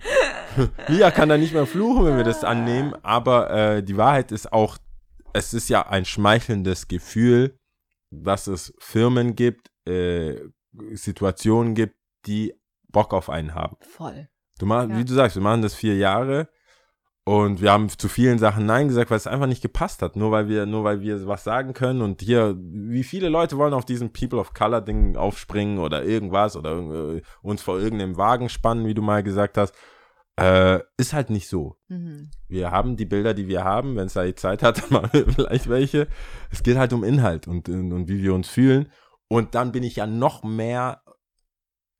[0.87, 4.53] Lia kann dann nicht mehr fluchen, wenn wir das annehmen, aber äh, die Wahrheit ist
[4.53, 4.77] auch,
[5.33, 7.57] es ist ja ein schmeichelndes Gefühl,
[8.11, 10.35] dass es Firmen gibt, äh,
[10.93, 11.95] Situationen gibt,
[12.27, 12.53] die
[12.93, 13.75] Bock auf einen haben.
[13.81, 14.29] Voll.
[14.59, 14.97] Du mach, Ja.
[14.97, 16.47] Wie du sagst, wir machen das vier Jahre
[17.25, 20.15] und wir haben zu vielen Sachen Nein gesagt, weil es einfach nicht gepasst hat.
[20.15, 23.73] Nur weil wir, nur weil wir was sagen können und hier, wie viele Leute wollen
[23.73, 28.49] auf diesem People of Color Ding aufspringen oder irgendwas oder äh, uns vor irgendeinem Wagen
[28.49, 29.73] spannen, wie du mal gesagt hast.
[30.35, 31.77] Äh, ist halt nicht so.
[31.87, 32.31] Mhm.
[32.47, 33.95] Wir haben die Bilder, die wir haben.
[33.95, 36.07] Wenn Said Zeit hat, dann machen wir vielleicht welche.
[36.51, 38.91] Es geht halt um Inhalt und, und wie wir uns fühlen.
[39.29, 41.02] Und dann bin ich ja noch mehr,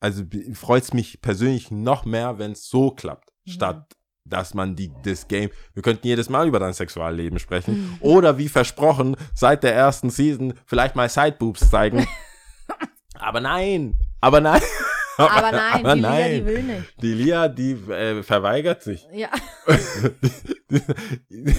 [0.03, 0.23] also
[0.53, 3.51] freut es mich persönlich noch mehr, wenn es so klappt, Mhm.
[3.51, 7.73] statt dass man die, das Game, wir könnten jedes Mal über dein Sexualleben sprechen.
[7.75, 7.97] Mhm.
[7.99, 12.07] Oder wie versprochen, seit der ersten Season vielleicht mal Sideboobs zeigen.
[13.15, 14.61] aber nein, aber nein.
[15.15, 16.31] Aber nein, aber die Lia, nein.
[16.34, 17.01] die will nicht.
[17.03, 19.07] Die Lia, die äh, verweigert sich.
[19.13, 19.30] Ja.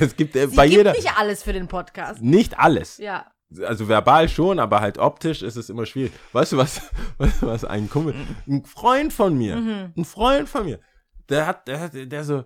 [0.01, 0.93] es gibt äh, bei gibt jeder.
[0.93, 2.21] nicht alles für den Podcast.
[2.21, 2.99] Nicht alles.
[2.99, 3.31] Ja.
[3.63, 6.13] Also verbal schon, aber halt optisch ist es immer schwierig.
[6.33, 6.81] Weißt du was,
[7.19, 8.15] was ein Kumpel,
[8.49, 9.93] ein Freund von mir, Mhm.
[9.97, 10.81] ein Freund von mir,
[11.29, 12.45] der hat, der hat, der so,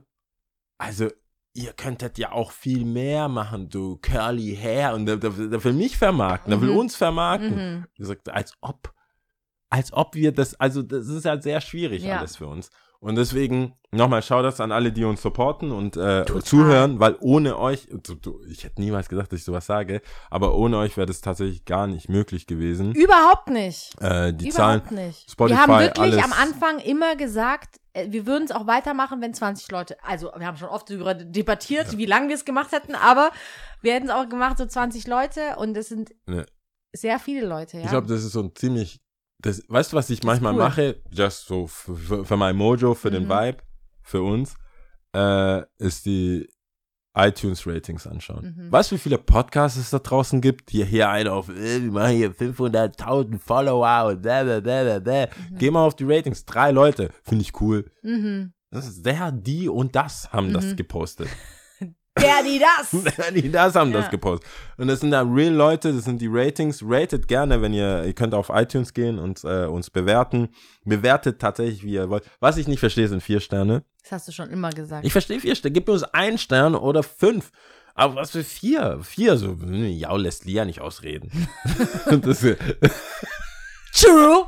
[0.78, 1.08] also
[1.54, 5.72] ihr könntet ja auch viel mehr machen, du curly hair und der, der, der will
[5.72, 6.76] mich vermarkten, der will Mhm.
[6.78, 7.54] uns vermarkten.
[7.78, 7.86] Mhm.
[7.96, 8.92] Ich sagte, als ob,
[9.70, 12.18] als ob wir das, also das ist halt sehr schwierig Ja.
[12.18, 12.70] alles für uns.
[13.00, 17.86] Und deswegen nochmal Shoutouts an alle, die uns supporten und äh, zuhören, weil ohne euch,
[18.48, 21.86] ich hätte niemals gedacht, dass ich sowas sage, aber ohne euch wäre das tatsächlich gar
[21.86, 22.92] nicht möglich gewesen.
[22.94, 23.94] Überhaupt nicht.
[24.02, 25.30] Äh, die Zahlen, Überhaupt nicht.
[25.30, 29.20] Spotify, wir haben wirklich alles- am Anfang immer gesagt, äh, wir würden es auch weitermachen,
[29.20, 32.72] wenn 20 Leute, also wir haben schon oft darüber debattiert, wie lange wir es gemacht
[32.72, 33.30] hätten, aber
[33.80, 36.44] wir hätten es auch gemacht, so 20 Leute und es sind Ne.
[36.92, 37.84] sehr viele Leute, ja.
[37.84, 39.00] ich glaube, das ist so ein ziemlich,
[39.40, 40.58] das, weißt du, was ich manchmal cool.
[40.58, 43.28] mache, just so für, mein Mojo, für den Mhm.
[43.30, 43.58] Vibe,
[44.02, 44.54] für uns,
[45.14, 46.48] äh, ist die
[47.14, 48.54] iTunes-Ratings anschauen.
[48.56, 48.72] Mhm.
[48.72, 50.70] Weißt du, wie viele Podcasts es da draußen gibt?
[50.70, 54.98] Hier, hier einer auf, äh, wir machen hier 500.000 Follower und blah, blah, blah, blah,
[55.00, 55.26] blah.
[55.58, 56.44] Geh mal auf die Ratings.
[56.44, 57.10] Drei Leute.
[57.24, 57.90] Finde ich cool.
[58.02, 58.52] mhm.
[58.70, 60.76] Das ist der, die und das haben das Mhm.
[60.76, 61.28] gepostet.
[62.20, 63.26] Der, die, das.
[63.34, 64.00] die das haben Ja.
[64.00, 64.48] das gepostet.
[64.76, 66.82] Und das sind da real Leute, das sind die Ratings.
[66.84, 70.48] Ratet gerne, wenn ihr, ihr könnt auf iTunes gehen und äh, uns bewerten.
[70.84, 72.24] Bewertet tatsächlich, wie ihr wollt.
[72.40, 73.84] Was ich nicht verstehe, sind vier Sterne.
[74.02, 75.04] Das hast du schon immer gesagt.
[75.04, 75.72] Ich verstehe vier Sterne.
[75.72, 77.50] Gib uns einen Stern oder fünf.
[77.94, 79.00] Aber was für vier?
[79.02, 81.48] Vier, so, ja, lässt Lia nicht ausreden.
[82.22, 82.40] das,
[83.92, 84.46] True.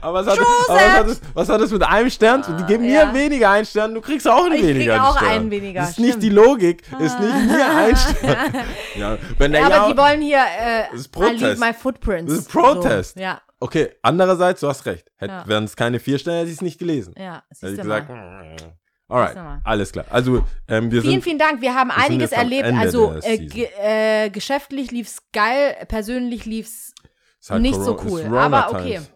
[0.00, 2.64] Aber was hat, aber was, hat das, was hat das mit einem Stern zu Die
[2.64, 3.14] geben mir ja.
[3.14, 5.30] weniger einen Stern, du kriegst auch einen Ich krieg weniger auch Stern.
[5.30, 6.22] einen weniger, Das ist nicht stimmt.
[6.24, 8.54] die Logik, ist nicht mir ein Stern.
[8.96, 11.60] Ja, wenn der Ja, aber ja, die wollen hier äh, Das ist I leave Protest.
[11.60, 12.32] my footprints.
[12.32, 13.14] Das ist Protest.
[13.14, 13.20] So.
[13.20, 15.10] Ja, Okay, andererseits, du hast recht.
[15.20, 15.42] Ja.
[15.48, 17.12] Wären es keine vier Sterne, hätte ich es nicht gelesen.
[17.18, 17.42] ja.
[17.60, 18.54] Hätte ich gesagt, mal.
[18.54, 20.04] mm, alright, alles klar.
[20.10, 21.60] Also, ähm, wir Vielen, sind, vielen Dank.
[21.60, 22.66] Wir haben sind einiges erlebt.
[22.68, 26.92] Ende Also äh, äh, geschäftlich lief's geil, persönlich lief's
[27.50, 28.20] halt nicht so Corona- cool.
[28.20, 28.92] ist Rona Aber okay.
[28.94, 29.10] Times.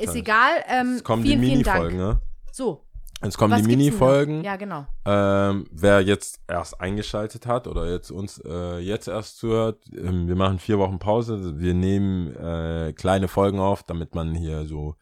[0.00, 0.64] Ist egal.
[0.68, 1.48] Ähm, Jetzt kommen vielen, die.
[1.48, 2.20] Mini-Folgen, ne?
[2.52, 2.88] So,
[3.22, 3.68] Jetzt kommen was die?
[3.68, 4.44] Mini-Folgen.
[4.44, 4.86] Ja, genau.
[5.04, 10.36] Ähm, wer jetzt erst eingeschaltet hat oder jetzt uns äh, jetzt erst zuhört, ähm, wir
[10.36, 11.58] machen vier Wochen Pause.
[11.58, 14.94] Wir nehmen äh, kleine Folgen auf, damit man hier so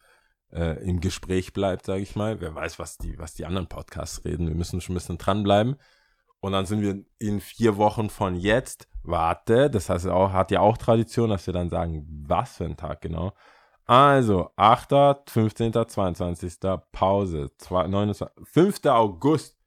[0.51, 2.41] äh, im Gespräch bleibt, sage ich mal.
[2.41, 4.47] Wer weiß, was die, was die anderen Podcasts reden.
[4.47, 5.75] Wir müssen schon ein bisschen dranbleiben.
[6.39, 8.87] Und dann sind wir in vier Wochen von jetzt.
[9.03, 12.77] Warte, das heißt auch, hat ja auch Tradition, dass wir dann sagen, was für ein
[12.77, 13.33] Tag genau.
[13.87, 16.53] Also, 8., 15., 22.
[16.91, 18.85] Pause, 2, 29, 5.
[18.85, 19.57] August.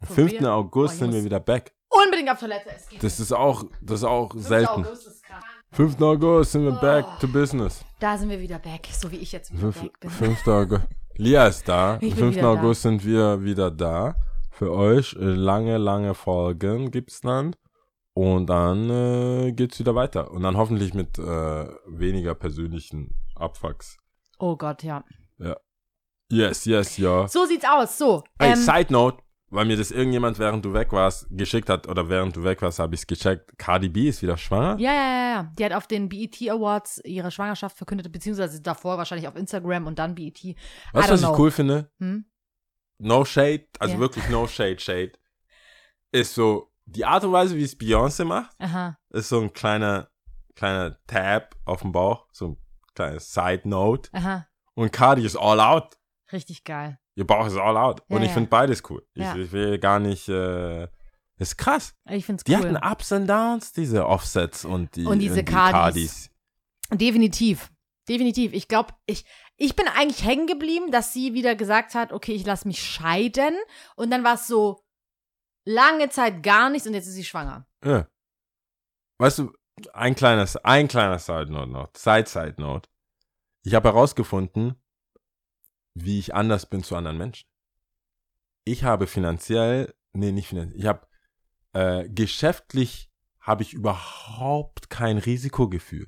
[0.00, 0.32] Am So 5.
[0.40, 1.72] wir- August Oh, sind wir wieder back.
[1.88, 2.70] Unbedingt auf Toilette.
[2.74, 3.02] Es geht.
[3.02, 4.46] Das ist auch, das ist auch 5.
[4.46, 4.84] selten.
[4.86, 5.44] August ist krank.
[5.72, 6.00] 5.
[6.00, 7.20] August sind wir back Oh.
[7.20, 7.84] to business.
[8.00, 9.82] Da sind wir wieder back, so wie ich jetzt wieder 5.
[9.82, 10.10] back bin.
[10.10, 10.46] 5.
[10.48, 10.84] August.
[11.16, 11.94] Lia ist da.
[11.94, 12.36] Am Ich bin 5.
[12.36, 12.60] wieder da.
[12.60, 14.14] August sind wir wieder da.
[14.50, 17.54] Für euch äh, lange, lange Folgen gibt's dann.
[18.14, 20.30] Und dann äh, geht's wieder weiter.
[20.30, 23.98] Und dann hoffentlich mit äh, weniger persönlichen Abfucks.
[24.38, 25.04] Oh Gott, ja.
[26.30, 27.28] Yes, yes, ja.
[27.28, 27.98] So sieht's aus.
[27.98, 28.24] So.
[28.38, 32.08] Hey, ähm, Side Note, weil mir das irgendjemand, während du weg warst, geschickt hat, oder
[32.08, 33.58] während du weg warst, habe ich's gecheckt.
[33.58, 34.78] Cardi B ist wieder schwanger.
[34.78, 35.52] ja, ja, ja, ja.
[35.58, 39.98] Die hat auf den BET Awards ihre Schwangerschaft verkündet, beziehungsweise davor wahrscheinlich auf Instagram und
[39.98, 40.42] dann BET.
[40.92, 41.32] Weißt du, was know.
[41.34, 41.90] ich cool finde?
[41.98, 42.24] Hm?
[42.98, 44.00] No Shade, also Ja.
[44.00, 45.12] wirklich No Shade, Shade.
[46.12, 48.96] Ist so, die Art und Weise, wie es Beyoncé macht, Aha.
[49.10, 50.08] ist so ein kleiner,
[50.54, 52.56] kleiner Tab auf dem Bauch, so
[52.92, 54.10] ein kleines Side Note.
[54.12, 54.46] Aha.
[54.74, 55.98] Und Cardi ist all out.
[56.32, 56.98] Richtig geil.
[57.14, 58.00] Ihr Bauch ist all out.
[58.08, 58.34] Ja, und ich ja.
[58.34, 59.06] finde beides cool.
[59.14, 59.36] Ich, Ja.
[59.36, 60.88] ich will gar nicht, äh,
[61.36, 61.94] ist krass.
[62.08, 62.58] Ich find's Die cool.
[62.74, 66.30] hatten Ups and Downs, diese Offsets und die, Und diese die Cardis.
[66.90, 67.70] Definitiv.
[68.08, 68.52] Definitiv.
[68.52, 69.24] Ich glaube, ich,
[69.56, 73.54] ich bin eigentlich hängen geblieben, dass sie wieder gesagt hat, okay, ich lasse mich scheiden.
[73.96, 74.82] Und dann war es so
[75.64, 77.66] lange Zeit gar nichts und jetzt ist sie schwanger.
[77.84, 78.08] Ja.
[79.18, 79.52] Weißt du,
[79.88, 82.88] ein kleines, ein kleiner Side Note noch, Side Side Note.
[83.62, 84.74] Ich habe herausgefunden,
[85.94, 87.48] wie ich anders bin zu anderen Menschen.
[88.64, 91.06] Ich habe finanziell, nee, nicht finanziell, ich habe
[91.72, 93.10] äh, geschäftlich
[93.40, 96.06] habe ich überhaupt kein Risikogefühl.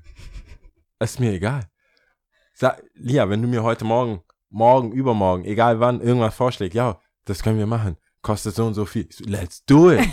[1.00, 1.68] Ist mir egal.
[2.54, 7.42] Sag, Lia, wenn du mir heute Morgen, morgen, übermorgen, egal wann, irgendwas vorschlägst, ja, das
[7.42, 9.08] können wir machen, kostet so und so viel.
[9.20, 10.08] Let's do it.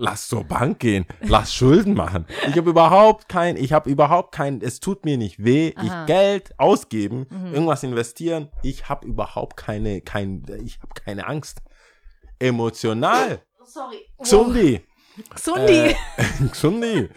[0.00, 2.24] Lass zur Bank gehen, lass Schulden machen.
[2.48, 6.02] Ich habe überhaupt kein, ich habe überhaupt kein, es tut mir nicht weh, Aha.
[6.02, 7.52] ich Geld ausgeben, Mhm.
[7.54, 8.48] irgendwas investieren.
[8.62, 11.62] Ich habe überhaupt keine, kein, ich habe keine Angst.
[12.38, 14.06] Emotional, Sorry.
[14.22, 14.80] Zundi,
[15.34, 15.72] Xundi.
[15.72, 15.94] äh,
[16.52, 17.08] Zundi,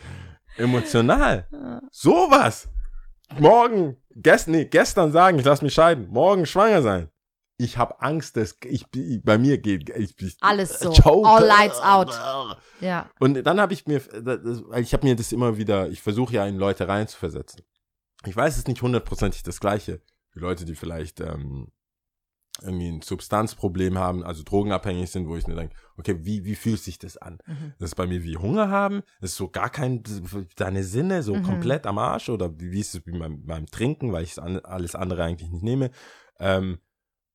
[0.58, 1.48] emotional,
[1.91, 2.68] sowas.
[3.40, 7.10] Morgen, gestern, nee, gestern sagen, ich lass mich scheiden, morgen schwanger sein.
[7.64, 8.86] Ich habe Angst, dass ich,
[9.24, 10.92] bei mir geht, ich, ich Alles so.
[10.92, 11.28] choke.
[11.30, 12.10] All lights out.
[12.82, 13.10] ja.
[13.20, 13.98] Und dann habe ich mir,
[14.78, 17.62] ich habe mir das immer wieder, ich versuche ja in Leute reinzuversetzen.
[18.26, 20.02] Ich weiß, es ist nicht hundertprozentig das Gleiche.
[20.36, 21.68] Die Leute, die vielleicht ähm,
[22.62, 26.80] irgendwie ein Substanzproblem haben, also drogenabhängig sind, wo ich mir denke, okay, wie, wie fühlt
[26.80, 27.40] sich das an?
[27.48, 27.74] Mhm.
[27.80, 30.04] Das ist bei mir wie Hunger haben, das ist so gar kein,
[30.56, 31.44] deine Sinne so Mhm.
[31.44, 34.96] komplett am Arsch oder wie, wie ist es beim, beim Trinken, weil ich an, alles
[34.96, 35.92] andere eigentlich nicht nehme.
[36.40, 36.80] Ähm,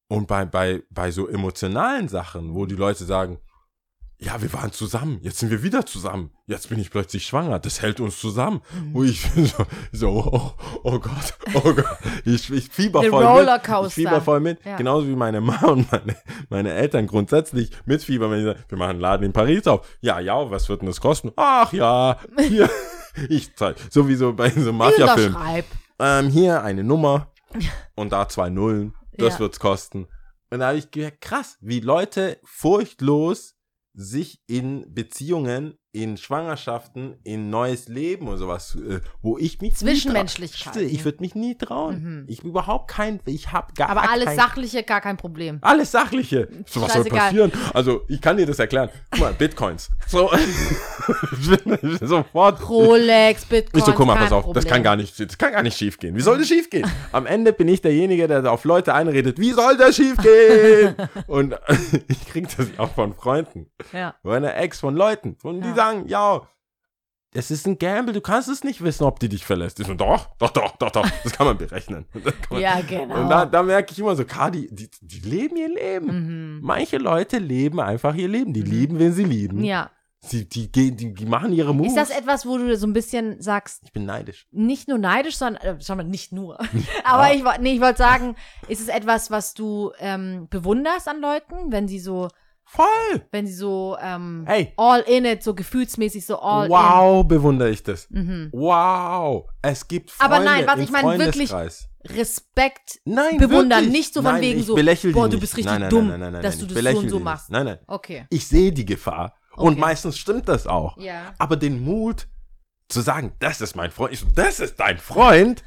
[0.08, 3.38] und bei, bei, bei so emotionalen Sachen, wo die Leute sagen,
[4.18, 7.82] ja, wir waren zusammen, jetzt sind wir wieder zusammen, jetzt bin ich plötzlich schwanger, das
[7.82, 8.62] hält uns zusammen.
[8.72, 8.96] Mhm.
[8.96, 10.52] Und ich bin so, so oh,
[10.84, 13.86] oh Gott, oh Gott, ich, ich fieber The voll mit.
[13.88, 14.76] Ich fieber voll mit, Ja.
[14.76, 16.16] genauso wie meine Mama und meine,
[16.48, 19.86] meine Eltern grundsätzlich mitfiebern, wenn ich sage, wir machen einen Laden in Paris auf.
[20.00, 21.32] Ja, ja, was wird denn das kosten?
[21.36, 22.70] Ach ja, hier,
[23.28, 25.36] ich zeig, sowieso bei so einem Mafia-Film.
[25.98, 27.32] Ähm, hier eine Nummer
[27.94, 29.40] und da zwei Nullen, das Ja.
[29.40, 30.06] wird's kosten.
[30.50, 33.54] Und da habe ich gedacht, krass, wie Leute furchtlos
[33.94, 40.76] sich in Beziehungen in Schwangerschaften, in neues Leben und sowas, äh, wo ich mich Zwischenmenschlichkeit.
[40.76, 42.26] Ich würde mich nie trauen.
[42.28, 45.58] Ich überhaupt kein, ich habe gar Aber alles kein, Sachliche, gar kein Problem.
[45.62, 46.48] alles Sachliche.
[46.66, 47.50] So, was soll passieren?
[47.72, 48.90] Also, ich kann dir das erklären.
[49.10, 49.90] Guck mal, Bitcoins.
[50.06, 50.30] So,
[52.02, 52.68] sofort.
[52.68, 53.78] Rolex, Bitcoin.
[53.80, 54.62] Ich so, guck mal, pass auf, Problem.
[54.64, 56.14] das kann gar nicht, das kann gar nicht schief gehen.
[56.14, 56.86] Wie soll das schief gehen?
[57.12, 60.94] Am Ende bin ich derjenige, der auf Leute einredet, wie soll das schief gehen?
[61.26, 61.54] Und
[62.08, 64.14] ich krieg das auch von Freunden, Ja.
[64.22, 65.74] von einer Ex, von Leuten, die Ja.
[65.94, 66.42] Sagen, ja,
[67.34, 69.78] es ist ein Gamble, du kannst es nicht wissen, ob die dich verlässt.
[69.80, 72.06] Ich so, doch, doch, doch, doch, doch, das kann man berechnen.
[72.12, 72.60] Kann man.
[72.60, 73.20] Ja, genau.
[73.22, 76.06] Und da, da merke ich immer so, Kadi, die, die leben ihr Leben.
[76.06, 76.60] Mhm.
[76.62, 78.54] Manche Leute leben einfach ihr Leben.
[78.54, 79.62] Die lieben, wen sie lieben.
[79.64, 79.90] Ja.
[80.20, 81.90] Sie, die, gehen, die, die machen ihre Moves.
[81.92, 84.46] Ist das etwas, wo du so ein bisschen sagst, ich bin neidisch.
[84.50, 86.58] nicht nur neidisch, sondern, äh, schau mal, nicht nur.
[87.04, 88.34] Aber ich, woll- nee, ich wollte sagen,
[88.66, 92.28] ist es etwas, was du ähm, bewunderst an Leuten, wenn sie so,
[92.68, 93.24] Voll!
[93.30, 94.72] Wenn sie so ähm, hey.
[94.76, 97.16] all in it, so gefühlsmäßig so all wow, in.
[97.16, 98.10] Wow, bewundere ich das.
[98.10, 98.50] Mhm.
[98.52, 101.52] Wow, es gibt Freunde Aber nein, was ich meine, wirklich
[102.04, 103.84] Respekt nein, bewundern.
[103.84, 103.92] Wirklich?
[103.92, 106.66] Nicht so von nein, wegen so, boah, du bist richtig nein, nein, dumm, dass du
[106.66, 107.50] das so und so machst.
[107.50, 107.78] Nein, nein.
[107.86, 108.26] Okay.
[108.30, 109.36] Ich sehe die Gefahr.
[109.52, 109.68] Okay.
[109.68, 110.98] Und meistens stimmt das auch.
[110.98, 111.34] Ja.
[111.38, 112.26] Aber den Mut
[112.88, 115.62] zu sagen, das ist mein Freund, ich so, das ist dein Freund,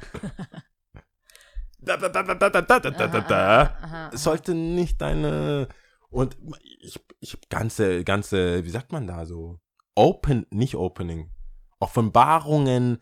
[1.80, 5.68] da, da, da, aha, aha, aha, sollte nicht deine
[6.10, 6.36] und
[6.80, 9.58] ich, ich ganze, ganze, wie sagt man da so,
[9.94, 11.30] Open, nicht Opening,
[11.78, 12.98] Offenbarungen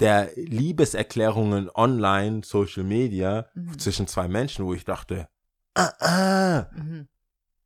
[0.00, 3.78] der Liebeserklärungen online, Social Media Mhm.
[3.78, 5.28] zwischen zwei Menschen, wo ich dachte,
[5.74, 7.08] ah, ah, Mhm.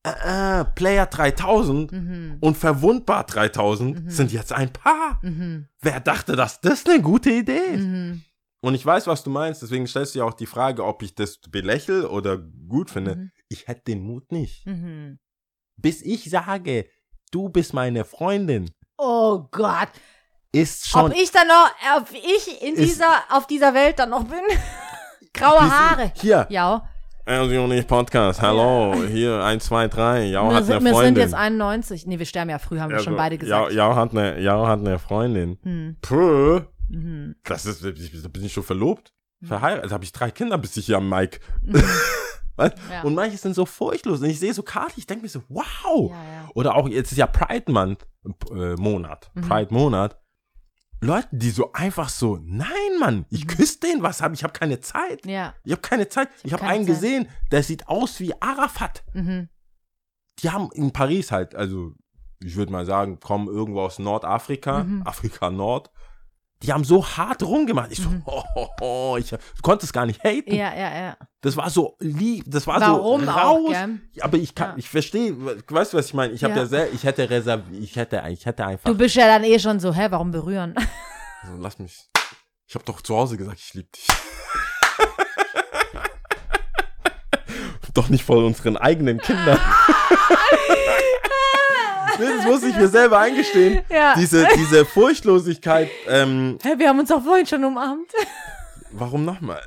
[0.02, 0.14] ah,
[0.60, 2.36] ah, Player 3000 Mhm.
[2.40, 4.10] und Verwundbar 3000 Mhm.
[4.10, 5.18] sind jetzt ein Paar.
[5.22, 5.68] Mhm.
[5.80, 7.84] Wer dachte, dass das eine gute Idee ist?
[7.84, 8.22] Mhm.
[8.60, 11.14] Und ich weiß, was du meinst, deswegen stellst du ja auch die Frage, ob ich
[11.14, 13.30] das belächel oder gut finde.
[13.50, 13.56] Mhm.
[13.56, 14.66] Ich hätte den Mut nicht.
[14.66, 15.18] Mhm.
[15.76, 16.86] Bis ich sage,
[17.30, 19.88] du bist meine Freundin, Oh Gott.
[20.52, 21.12] ist schon.
[21.12, 24.40] Ob ich dann noch, ob ich in Ist- dieser, auf dieser Welt dann noch bin?
[25.32, 26.12] Graue bis- Haare.
[26.20, 26.88] Hier, Ja,
[27.24, 31.14] also nicht Podcast, hallo, hier, 1, 2, 3, Jau wir, hat sind, eine wir Freundin.
[31.14, 32.06] sind jetzt 91.
[32.06, 33.70] Nee, wir sterben ja früh, haben wir schon beide gesagt.
[33.72, 35.58] Jau, Jau, hat eine, Jau hat eine Freundin.
[35.62, 35.96] Hm.
[36.00, 37.36] Puh, Mhm.
[37.44, 37.90] das ist, da
[38.28, 39.12] bin ich schon verlobt.
[39.44, 41.38] Verheiratet, habe ich drei Kinder, bis ich hier am Mike.
[41.62, 41.84] Was?
[42.58, 43.02] Ja.
[43.02, 44.20] Und manche sind so furchtlos.
[44.20, 46.10] Und ich sehe so Karte, ich denke mir so, wow.
[46.10, 46.48] Ja.
[46.54, 48.06] Oder auch, jetzt ist ja Pride Month,
[48.50, 49.40] äh, Monat, Mhm.
[49.42, 50.18] Pride Monat.
[51.00, 52.68] Leute, die so einfach so, nein,
[52.98, 54.42] Mann, ich küsse den, was habe ich?
[54.42, 55.24] habe keine Zeit.
[55.24, 55.30] Mhm.
[55.30, 55.54] Ja.
[55.62, 56.28] Ich habe keine Zeit.
[56.42, 56.94] Ich hab habe einen Zeit.
[56.96, 59.04] gesehen, der sieht aus wie Arafat.
[59.14, 59.48] Mhm.
[60.40, 61.92] Die haben in Paris halt, also
[62.42, 65.02] ich würde mal sagen, kommen irgendwo aus Nordafrika, Mhm.
[65.04, 65.90] Afrika Nord.
[66.62, 67.92] Die haben so hart rumgemacht.
[67.92, 68.22] Ich so, Mhm.
[68.26, 70.52] oh, oh, oh, ich, du konntest gar nicht haten.
[70.54, 71.16] Ja, ja, ja.
[71.40, 73.70] Das war so lieb, das war Warum so auch, raus.
[73.70, 74.00] gell?
[74.20, 74.76] Aber ich kann, Ja.
[74.76, 75.34] ich verstehe,
[75.68, 76.32] weißt du, was ich meine?
[76.32, 76.60] Ich habe Ja.
[76.60, 76.66] ja.
[76.66, 79.78] sehr, ich hätte reserviert, ich hätte, ich hätte einfach, Du bist ja dann eh schon
[79.78, 80.74] so, hä, warum berühren?
[81.42, 82.08] also, lass mich.
[82.66, 84.06] Ich habe doch zu Hause gesagt, ich liebe dich.
[87.94, 89.58] doch nicht vor unseren eigenen Kindern.
[92.18, 93.82] Das muss ich mir selber eingestehen.
[93.90, 94.14] Ja.
[94.16, 98.12] Diese, diese Furchtlosigkeit, ähm, Hä, wir haben uns doch vorhin schon umarmt.
[98.92, 99.62] warum nochmal?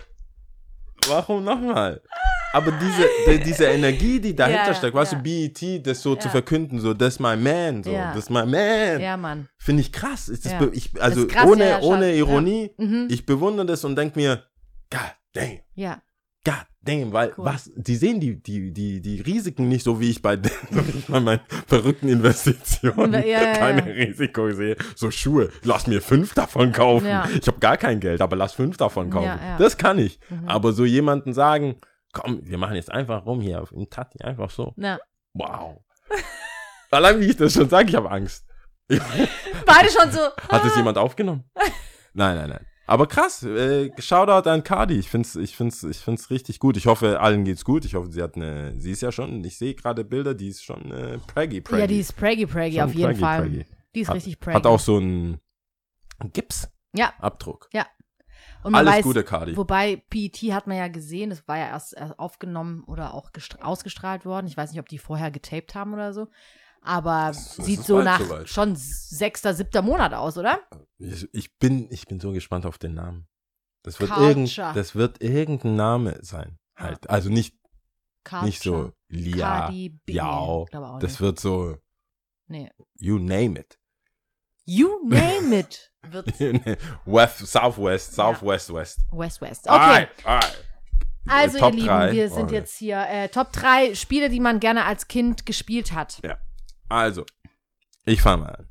[1.07, 2.01] Warum nochmal?
[2.53, 5.17] Aber diese, die, diese Energie, die dahinter Ja, steckt, weißt ja.
[5.19, 6.31] du, BET, das so zu Ja.
[6.31, 8.99] verkünden, so, das ist my man, so, das ist my man.
[8.99, 9.47] Ja, Mann.
[9.57, 10.27] Finde ich krass.
[10.27, 12.13] Ist das ich, also ist krass, ohne, ohne.
[12.13, 12.71] Ironie.
[12.77, 13.07] Mhm.
[13.09, 14.43] ich bewundere das und denke mir,
[14.91, 16.01] God damn, Ja.
[16.83, 17.45] Damn, weil Cool.
[17.45, 21.05] was, die sehen die, die, die, die Risiken nicht so, wie ich bei, wie ich
[21.05, 23.53] bei meinen verrückten Investitionen Ja, ja, ja.
[23.53, 24.75] keine Risiko sehe.
[24.95, 27.05] So Schuhe, lass mir fünf davon kaufen.
[27.05, 27.29] Ja.
[27.39, 29.25] Ich habe gar kein Geld, aber lass fünf davon kaufen.
[29.27, 29.57] Ja, ja.
[29.59, 30.19] Das kann ich.
[30.29, 30.47] Mhm.
[30.47, 31.75] Aber so jemanden sagen,
[32.13, 34.73] komm, wir machen jetzt einfach rum hier im Tati, einfach so.
[34.77, 34.97] ja.
[35.33, 35.81] Wow.
[36.91, 38.45] Allein wie ich das schon sage, ich habe Angst.
[38.89, 40.19] Beide schon so.
[40.49, 41.45] Hat es jemand aufgenommen?
[42.13, 42.65] Nein, nein, nein.
[42.91, 44.95] Aber krass, äh, Shoutout an Cardi.
[44.99, 46.75] Ich find's, ich find's, ich find's richtig gut.
[46.75, 47.85] Ich hoffe, allen geht's gut.
[47.85, 50.61] Ich hoffe, sie hat eine, sie ist ja schon, ich sehe gerade Bilder, die ist
[50.61, 51.79] schon äh, preggy, preggy.
[51.79, 53.41] Ja, die ist praggy praggy Schon auf jeden praggy, Fall.
[53.43, 53.65] praggy.
[53.95, 54.57] Die ist hat, richtig praggy.
[54.57, 55.39] Hat auch so einen
[56.33, 57.69] Gipsabdruck.
[57.71, 57.87] Ja.
[58.63, 59.55] Und Alles weiß, Gute, Cardi.
[59.55, 63.61] Wobei PET hat man ja gesehen, das war ja erst erst aufgenommen oder auch gestra-
[63.61, 64.47] ausgestrahlt worden.
[64.47, 66.27] Ich weiß nicht, ob die vorher getaped haben oder so.
[66.83, 68.49] Aber sieht so nach soweit.
[68.49, 70.59] schon sechster, siebter Monat aus, oder?
[70.97, 73.27] Ich, ich bin, ich bin so gespannt auf den Namen.
[73.83, 74.29] Das wird, Culture.
[74.29, 76.57] irgend, das wird irgendein Name sein.
[76.75, 77.09] Halt.
[77.09, 77.55] Also nicht,
[78.43, 78.91] nicht so.
[79.09, 80.13] Lia, Cardi B.
[80.13, 80.67] Yao.
[80.99, 81.77] Das wird so,
[82.47, 82.69] Nee.
[82.97, 83.77] you name it.
[84.65, 85.91] You name it.
[87.05, 88.99] West, Southwest, Southwest, West.
[89.11, 89.67] West West.
[89.67, 89.73] Okay.
[89.79, 90.65] Alright, alright.
[91.27, 92.11] Also, Top ihr Lieben, drei.
[92.13, 92.55] wir sind Okay.
[92.55, 96.19] jetzt hier äh, Top 3 Spiele, die man gerne als Kind gespielt hat.
[96.91, 97.25] Also,
[98.05, 98.67] ich fange mal an.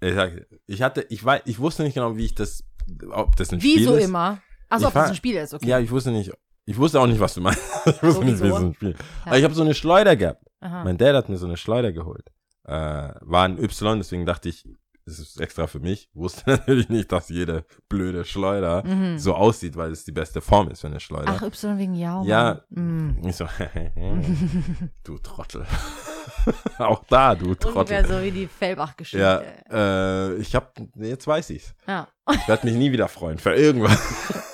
[0.00, 2.64] Ich, sag, ich hatte, ich weiß, ich wusste nicht genau, wie ich das,
[3.10, 4.04] ob das ein Wie Spiel so ist.
[4.04, 4.40] immer.
[4.68, 5.66] Achso, ob das war- ein Spiel ist, okay.
[5.66, 6.32] Ja, ich wusste nicht,
[6.64, 7.60] ich wusste auch nicht, was du meinst.
[7.86, 10.44] Ich wusste nicht, wie es ein Spiel Aber ich habe so eine Schleuder gehabt.
[10.60, 10.82] Aha.
[10.84, 12.28] Mein Dad hat mir so eine Schleuder geholt.
[12.64, 14.68] Äh, war ein Y, deswegen dachte ich,
[15.08, 16.10] es ist extra für mich.
[16.14, 19.18] Wusste natürlich nicht, dass jede blöde Schleuder Mhm.
[19.18, 21.36] so aussieht, weil es die beste Form ist für eine Schleuder.
[21.36, 22.24] Ach, Y wegen Jau.
[22.24, 22.62] Ja.
[22.70, 23.24] Mm.
[23.24, 23.46] Ich so,
[25.04, 25.64] du Trottel.
[26.78, 27.76] Auch da, du Trottel.
[27.98, 29.44] Ungefähr so wie die Ja, Fellbach-Geschichte.
[29.70, 31.74] äh, ich hab, jetzt weiß ich's.
[31.86, 32.08] Ja.
[32.32, 33.98] Ich werde mich nie wieder freuen für irgendwas.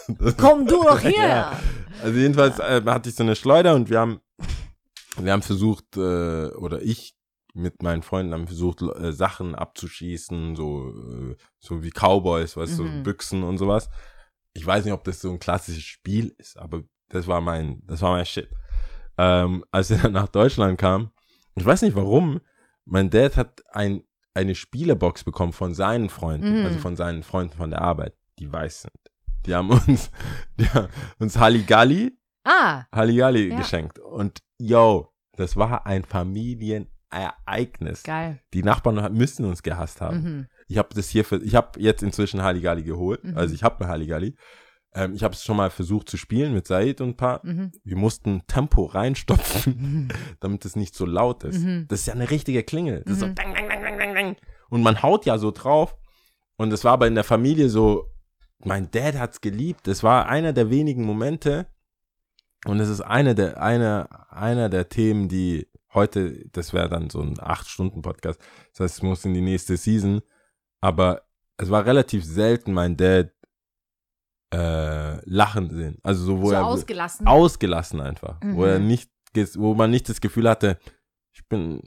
[0.38, 1.12] Komm du doch hier!
[1.26, 1.60] Ja.
[2.02, 4.20] Also jedenfalls äh, hatte ich so eine Schleuder und wir haben,
[5.18, 7.14] wir haben versucht, äh, oder ich
[7.54, 12.76] mit meinen Freunden haben versucht, äh, Sachen abzuschießen, so, äh, so wie Cowboys, weißt du,
[12.76, 13.02] so Mhm.
[13.02, 13.90] Büchsen und sowas.
[14.54, 18.00] Ich weiß nicht, ob das so ein klassisches Spiel ist, aber das war mein, das
[18.02, 18.48] war mein Shit.
[19.18, 21.10] Ähm, als er dann nach Deutschland kam,
[21.54, 22.40] ich weiß nicht warum,
[22.84, 24.02] mein Dad hat ein,
[24.34, 26.66] eine Spielebox bekommen von seinen Freunden, Mhm.
[26.66, 28.92] also von seinen Freunden von der Arbeit, die weiß sind.
[29.46, 30.10] Die haben uns,
[30.58, 30.88] die haben
[31.18, 33.56] uns Halligalli, Ah, Halligalli Ja.
[33.56, 33.98] geschenkt.
[34.00, 38.02] Und yo, das war ein Familienereignis.
[38.02, 38.40] geil.
[38.54, 40.22] Die Nachbarn müssen uns gehasst haben.
[40.22, 40.46] Mhm.
[40.68, 43.22] Ich habe das hier für, ich habe jetzt inzwischen Halligalli geholt.
[43.24, 43.36] Mhm.
[43.36, 44.34] Also ich habe mir Halligalli.
[44.94, 47.40] Ähm, ich habe es schon mal versucht zu spielen mit Said und ein paar.
[47.44, 47.73] Mhm.
[47.85, 51.60] Wir mussten Tempo reinstopfen, damit es nicht so laut ist.
[51.60, 51.86] Mhm.
[51.89, 53.02] Das ist ja eine richtige Klingel.
[53.05, 53.35] Das ist so Mhm.
[53.35, 54.36] dang, dang, dang, dang, dang, dang.
[54.69, 55.97] Und man haut ja so drauf.
[56.56, 58.06] Und es war aber in der Familie so,
[58.59, 59.86] mein Dad hat's geliebt.
[59.86, 61.66] Das war einer der wenigen Momente.
[62.64, 67.20] Und es ist eine der, eine, einer der Themen, die heute, das wäre dann so
[67.20, 68.40] ein 8-Stunden-Podcast.
[68.73, 70.20] Das heißt, es muss in die nächste Season.
[70.81, 71.23] Aber
[71.56, 73.31] es war relativ selten, mein Dad
[74.52, 75.98] äh, lachen sehen.
[76.02, 77.26] Also so, wo so er ausgelassen.
[77.26, 78.40] Ausgelassen einfach.
[78.42, 78.56] Mhm.
[78.56, 78.86] Wo er mhm.
[78.86, 79.10] nicht,
[79.56, 80.78] wo man nicht das Gefühl hatte,
[81.32, 81.80] ich bin,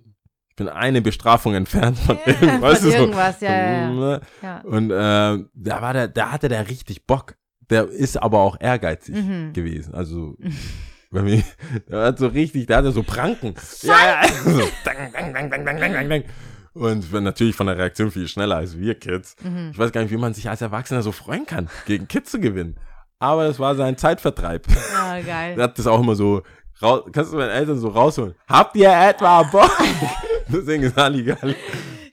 [0.49, 3.45] ich bin eine Bestrafung entfernt von ja, weißt Von irgendwas, so.
[3.45, 4.21] ja, ja, ne?
[4.41, 7.35] ja, Und äh, da war der, da hatte der richtig Bock.
[7.69, 9.53] Der ist aber auch ehrgeizig mhm.
[9.53, 9.93] gewesen.
[9.93, 10.37] Also
[11.11, 11.43] bei mir,
[11.87, 13.55] der hat so richtig, der hatte so Pranken.
[13.55, 13.87] Scheiße.
[13.87, 14.27] Ja, ja.
[14.43, 16.23] So, dang, dang, dang, dang, dang, dang, dang.
[16.76, 19.35] Und wenn- natürlich von der Reaktion viel schneller als wir Kids.
[19.41, 19.69] Mhm.
[19.72, 22.39] Ich weiß gar nicht, wie man sich als Erwachsener so freuen kann, gegen Kids zu
[22.39, 22.77] gewinnen.
[23.18, 24.68] Aber das war sein Zeitvertreib.
[24.95, 25.57] Ah, geil.
[25.57, 26.43] Er hat das auch immer so,
[26.81, 28.35] rau- kannst du meinen Eltern so rausholen?
[28.47, 29.72] Habt ihr etwa Bock?
[30.49, 31.56] Deswegen ist Halligalli.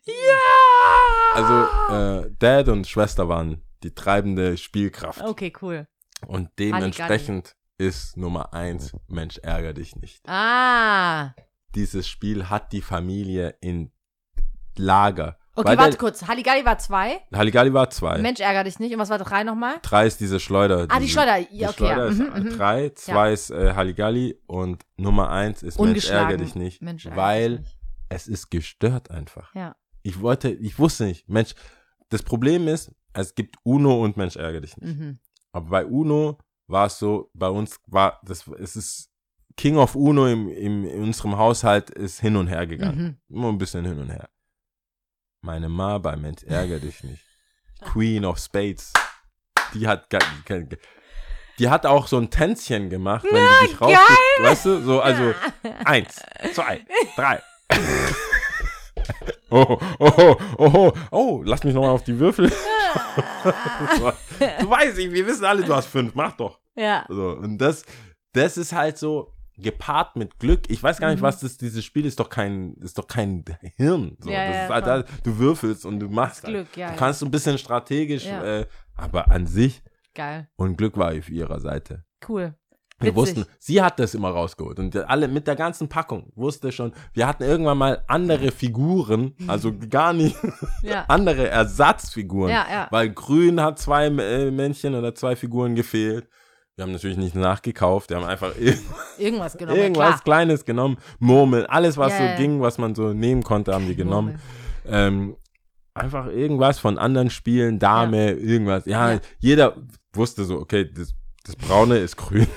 [0.04, 1.34] Ja!
[1.34, 5.22] Also, äh, Dad und Schwester waren die treibende Spielkraft.
[5.22, 5.86] Okay, cool.
[6.26, 10.20] Und dementsprechend ist Nummer eins, Mensch, ärger dich nicht.
[10.28, 11.34] Ah.
[11.74, 13.90] Dieses Spiel hat die Familie in
[14.78, 15.36] Lager.
[15.54, 16.26] Okay, Weil warte der- kurz.
[16.26, 17.20] Halligalli war zwei.
[17.34, 18.18] Halligalli war zwei.
[18.18, 18.92] Mensch, ärger dich nicht.
[18.94, 19.74] Und was war drei nochmal?
[19.82, 20.86] Drei ist diese Schleuder.
[20.88, 21.40] Ah, die diese- Schleuder.
[21.42, 21.76] Die Ja, okay.
[21.76, 22.10] Schleuder ja.
[22.10, 22.56] ist Mhm, mhm.
[22.56, 26.80] drei, zwei ist äh, Halligalli und Nummer eins ist Mensch, ärger dich nicht.
[26.80, 27.78] Mensch, ärger weil dich nicht.
[28.08, 29.54] es ist gestört einfach.
[29.54, 29.76] Ja.
[30.02, 31.54] Ich wollte, ich wusste nicht, Mensch,
[32.08, 34.98] das Problem ist, es gibt Uno und Mensch, ärger dich nicht.
[34.98, 35.18] Mhm.
[35.52, 39.10] Aber bei Uno war es so, bei uns war, das, es ist
[39.58, 43.18] King of Uno im, im, in unserem Haushalt ist hin und her gegangen.
[43.28, 43.36] Mhm.
[43.36, 44.30] Immer ein bisschen hin und her.
[45.44, 47.24] Meine Ma bei Mensch, ärger dich nicht.
[47.80, 48.92] Queen of Spades.
[49.74, 50.06] Die hat,
[51.58, 53.98] die hat auch so ein Tänzchen gemacht, wenn die dich raus,
[54.38, 55.34] weißt du, so, also,
[55.84, 56.22] eins,
[56.54, 56.86] zwei,
[57.16, 57.42] drei.
[59.54, 62.48] Oh, oh, oh, oh, oh, lass mich nochmal auf die Würfel.
[63.50, 66.58] du weißt nicht, wir wissen alle, du hast fünf, mach doch.
[66.74, 67.04] Ja.
[67.08, 67.84] So, und das,
[68.32, 70.68] das ist halt so gepaart mit Glück.
[70.68, 71.24] Ich weiß gar nicht, Mhm.
[71.24, 73.44] was das, dieses Spiel ist doch kein, ist doch kein
[73.76, 74.16] Hirn.
[74.20, 75.04] So, Ja, ja, halt, voll.
[75.24, 76.54] du würfelst und du machst halt.
[76.54, 76.90] Glück, ja.
[76.90, 78.66] Du kannst ein bisschen strategisch, äh,
[78.96, 79.82] aber an sich,
[80.14, 80.48] Geil.
[80.56, 82.04] und Glück war auf ihrer Seite.
[82.28, 82.54] Cool.
[83.00, 83.36] Wir Witzig.
[83.36, 87.26] wussten, sie hat das immer rausgeholt und alle mit der ganzen Packung wusste schon, wir
[87.26, 90.36] hatten irgendwann mal andere Figuren, also gar nicht
[91.08, 92.86] andere Ersatzfiguren, Ja, ja.
[92.90, 96.28] weil Grün hat zwei äh, Männchen oder zwei Figuren gefehlt.
[96.82, 98.76] Wir haben natürlich nicht nachgekauft, wir haben einfach ir-
[99.18, 99.78] Irgendwas genommen.
[99.78, 100.20] irgendwas klar.
[100.24, 102.36] Kleines genommen, Murmel, alles was Ja, so ja.
[102.36, 104.40] ging, was man so nehmen konnte, haben wir genommen.
[104.84, 105.36] Ähm,
[105.94, 108.84] einfach irgendwas von anderen Spielen, Dame, irgendwas.
[108.86, 109.20] Ja, Ja.
[109.38, 109.76] jeder
[110.12, 112.46] wusste so, okay, das, das Braune ist grün.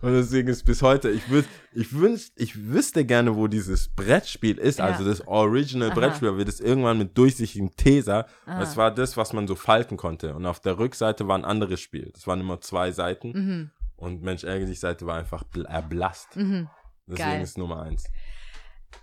[0.00, 1.44] Und deswegen ist bis heute, ich wüs
[1.74, 4.86] ich wünsch, ich wüsste gerne, wo dieses Brettspiel ist, Ja.
[4.86, 5.94] also das Original Aha.
[5.98, 8.60] Brettspiel, weil wir das irgendwann mit durchsichtigem Teser, Ah.
[8.60, 10.34] das war das, was man so falten konnte.
[10.34, 12.10] Und auf der Rückseite war ein anderes Spiel.
[12.14, 13.28] Das waren immer zwei Seiten.
[13.32, 13.70] Mhm.
[13.96, 16.36] Und Mensch, ärgere dich Seite war einfach bl- erblasst.
[16.36, 16.68] Mhm.
[17.06, 17.42] Deswegen Geil.
[17.42, 18.04] ist Nummer eins.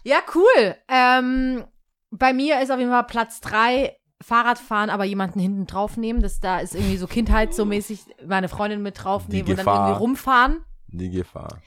[0.04, 0.76] Ja, cool.
[0.88, 1.66] Ähm,
[2.12, 6.22] bei mir ist auf jeden Fall Platz drei Fahrradfahren, aber jemanden hinten draufnehmen.
[6.22, 9.68] Das da ist irgendwie so Kindheit so mäßig, meine Freundin mit draufnehmen Die und dann
[9.68, 10.66] irgendwie rumfahren.
[10.88, 11.62] Die Gefahr.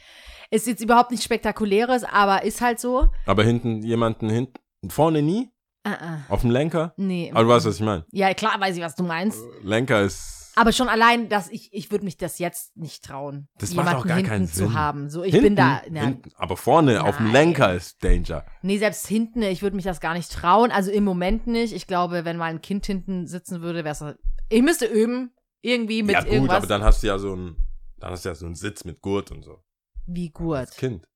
[0.51, 3.09] Ist jetzt überhaupt nichts Spektakuläres, aber ist halt so.
[3.25, 4.61] Aber hinten jemanden hinten,
[4.91, 5.51] vorne nie?
[5.85, 6.19] Äh, äh.
[6.29, 6.93] Auf dem Lenker?
[6.97, 7.31] Nee.
[7.33, 8.05] Aber du weißt, was ich meine.
[8.11, 9.41] Ja, klar weiß ich, was du meinst.
[9.63, 10.42] Lenker ist.
[10.55, 14.01] Aber schon allein, dass ich, ich würde mich das jetzt nicht trauen, Das macht jemanden
[14.03, 14.75] auch gar hinten keinen zu Sinn.
[14.75, 15.09] haben.
[15.11, 15.83] So, ich hinten, bin da.
[15.93, 17.33] Ja, hinten, aber vorne auf dem Nein.
[17.33, 18.45] Lenker ist Danger.
[18.63, 20.71] Nee, selbst hinten, ich würde mich das gar nicht trauen.
[20.71, 21.73] Also im Moment nicht.
[21.73, 24.05] Ich glaube, wenn mal ein Kind hinten sitzen würde, wäre es.
[24.49, 25.33] Ich müsste üben.
[25.65, 26.57] Irgendwie mit ja, gut, irgendwas.
[26.57, 27.57] aber dann hast du ja so einen,
[27.99, 29.63] dann hast du ja so einen Sitz mit Gurt und so.
[30.07, 30.57] Wie gut.
[30.57, 31.07] Als Kind.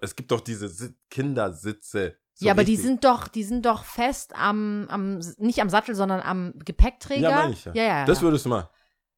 [0.00, 2.16] Es gibt doch diese Si- Kindersitze.
[2.34, 5.94] So ja, aber die sind doch, die sind doch fest am, am, nicht am Sattel,
[5.94, 7.30] sondern am Gepäckträger.
[7.30, 7.72] Ja, meine ich ja.
[7.74, 8.22] Ja, ja, Das ja.
[8.24, 8.68] würdest du mal.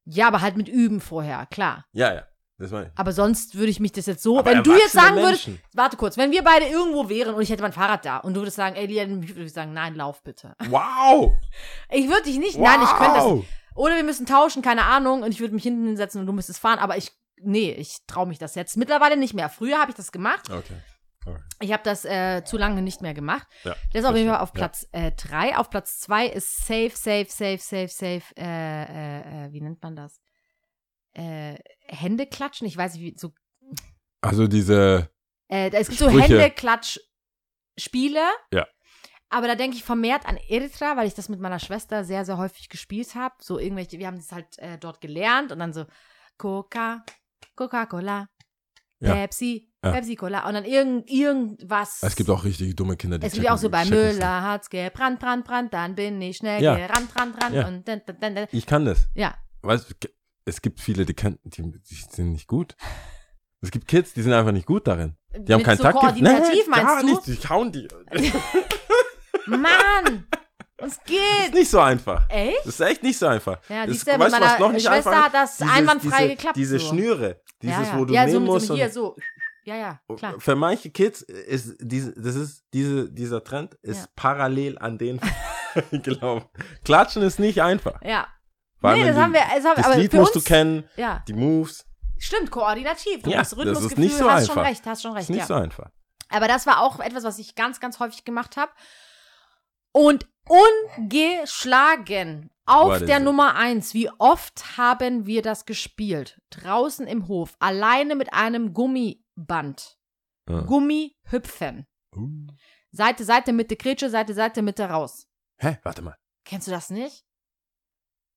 [0.05, 1.85] ja, aber halt mit Üben vorher, klar.
[1.93, 2.23] Ja, ja.
[2.59, 2.91] Das meine ich.
[2.95, 5.63] Aber sonst würde ich mich das jetzt so, Aber wenn du jetzt sagen würdest, Menschen.
[5.73, 8.41] warte kurz, wenn wir beide irgendwo wären und ich hätte mein Fahrrad da und du
[8.41, 10.55] würdest sagen, ey, Lian, würde ich sagen, nein, lauf bitte.
[10.69, 11.33] Wow!
[11.91, 13.23] Ich würde dich nicht, nein, ich könnte das.
[13.25, 13.45] Wow!
[13.75, 16.57] Oder wir müssen tauschen, keine Ahnung, und ich würde mich hinten hinsetzen und du müsstest
[16.59, 19.49] fahren, aber ich, nee, ich traue mich das jetzt mittlerweile nicht mehr.
[19.49, 20.49] Früher habe ich das gemacht.
[20.49, 20.73] Okay.
[21.27, 21.39] Okay.
[21.59, 23.47] Ich habe das äh, zu lange nicht mehr gemacht.
[23.63, 24.31] Ja, Der ist auf jeden verstehe.
[24.33, 25.57] Fall auf Platz 3.
[25.57, 29.95] Auf Platz 2 ist Safe, Safe, Safe, Safe, Safe, äh, äh, äh, wie nennt man
[29.95, 30.19] das?
[31.13, 32.67] Äh, Hände klatschen?
[32.67, 33.33] Ich weiß nicht, wie, so,
[34.21, 35.09] Also diese.
[35.49, 36.09] äh, es gibt so.
[36.09, 38.21] Hände-Klatsch-Spiele.
[38.53, 38.67] Ja.
[39.29, 42.37] Aber da denke ich vermehrt an Eritrea, weil ich das mit meiner Schwester sehr, sehr
[42.37, 43.35] häufig gespielt habe.
[43.41, 45.85] So irgendwelche, wir haben das halt äh, dort gelernt und dann so
[46.37, 47.03] Coca,
[47.55, 48.27] Coca-Cola,
[48.99, 49.13] Ja.
[49.13, 49.91] Pepsi, Ja.
[49.91, 51.99] Pepsi-Cola und dann irgend, irgendwas.
[52.01, 55.19] Es gibt auch richtig dumme Kinder, die Es gibt auch so bei Müller hat's gebrannt,
[55.19, 56.75] brannt, brannt, dann bin ich schnell Ja.
[56.75, 57.67] gerannt, rannt, rannt Ja.
[57.67, 58.47] und dann, dann, dann, dann.
[58.51, 59.07] Ich kann das.
[59.15, 60.07] Ja, Weißt du,
[60.45, 62.75] es gibt viele, die, können, die, die sind nicht gut.
[63.61, 65.15] Es gibt Kids, die sind einfach nicht gut darin.
[65.35, 66.23] Die haben Mit kein so Taktgefühl.
[66.23, 67.31] koordinativ, gar meinst du?
[67.31, 67.43] nicht.
[67.43, 67.87] Die hauen die.
[69.47, 70.27] Mann,
[70.77, 71.53] es ist geht.
[71.53, 72.29] nicht so einfach.
[72.29, 72.59] Echt?
[72.59, 73.59] Das ist echt nicht so einfach.
[73.69, 76.35] Ja, das, siehst du, weißt was noch nicht Schwester einfach hat das Dieses- einwandfrei diese,
[76.35, 76.55] geklappt.
[76.55, 76.87] Diese so.
[76.89, 77.97] Schnüre, dieses, ja, ja.
[77.97, 78.67] wo du ja, nehmen so, mit musst.
[78.67, 79.15] so, hier, so.
[79.63, 80.35] Ja, ja, klar.
[80.39, 84.07] Für manche Kids ist diese, das ist diese, dieser Trend ist Ja.
[84.15, 85.19] parallel an den
[85.91, 86.47] gelaufen.
[86.85, 88.01] Klatschen ist nicht einfach.
[88.01, 88.27] Ja.
[88.79, 91.23] Vor nee, das haben wir, das haben, Das aber Lied musst uns, du kennen, Ja,
[91.27, 91.85] die Moves.
[92.17, 93.23] stimmt, koordinativ.
[93.23, 94.69] Du Ja, musst das ist Rhythmusgefühl, nicht so hast schon einfach.
[94.71, 95.45] recht, hast schon recht, Ist nicht ja.
[95.47, 95.89] so einfach.
[96.29, 98.71] Aber das war auch etwas, was ich ganz, ganz häufig gemacht habe.
[99.91, 103.19] Und ungeschlagen auf der?
[103.19, 103.93] Nummer eins.
[103.93, 106.39] Wie oft haben wir das gespielt?
[106.49, 109.97] Draußen im Hof, alleine mit einem Gummiband.
[110.49, 110.61] Ja.
[110.61, 111.87] Gummihüpfen.
[112.15, 112.47] Uh.
[112.91, 115.27] Seite, Seite, Mitte, Grätsche, Seite, Seite, Mitte, raus.
[115.57, 115.77] Hä?
[115.83, 116.17] Warte mal.
[116.45, 117.25] Kennst du das nicht?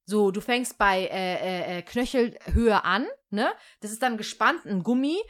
[0.06, 3.52] So, du fängst bei äh, äh, äh, Knöchelhöhe an, ne?
[3.80, 5.22] Das ist dann gespannt, ein Gummi.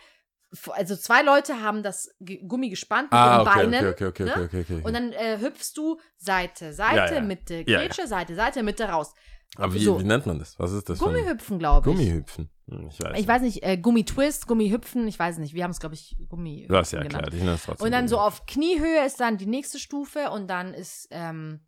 [0.73, 2.11] Also zwei Leute haben das
[2.47, 3.87] Gummi gespannt mit Ah, okay, Beinen.
[3.89, 4.33] okay, okay, okay, ne?
[4.33, 4.83] okay, okay, okay.
[4.83, 7.21] Und dann äh, hüpfst du Seite, Seite, Ja, ja.
[7.21, 9.15] Mitte, Ja, Grätsche, Seite, Seite, Mitte, raus.
[9.57, 9.99] Aber wie, so.
[10.01, 10.59] wie nennt man das?
[10.59, 10.99] Was ist das?
[10.99, 11.97] Gummihüpfen, glaube ich.
[11.97, 12.51] Gummihüpfen.
[12.69, 13.19] Hm, Ich weiß.
[13.19, 15.55] Ich weiß nicht, äh, Gummitwist, Gummihüpfen, ich weiß nicht.
[15.55, 17.15] Wir haben es, glaube ich, Gummihüpfen Du hast ja genannt.
[17.15, 17.35] erklärt.
[17.35, 17.85] Ich nenne es trotzdem.
[17.87, 18.27] Und dann so Gummi.
[18.29, 21.61] auf Kniehöhe ist dann die nächste Stufe und dann ist ähm,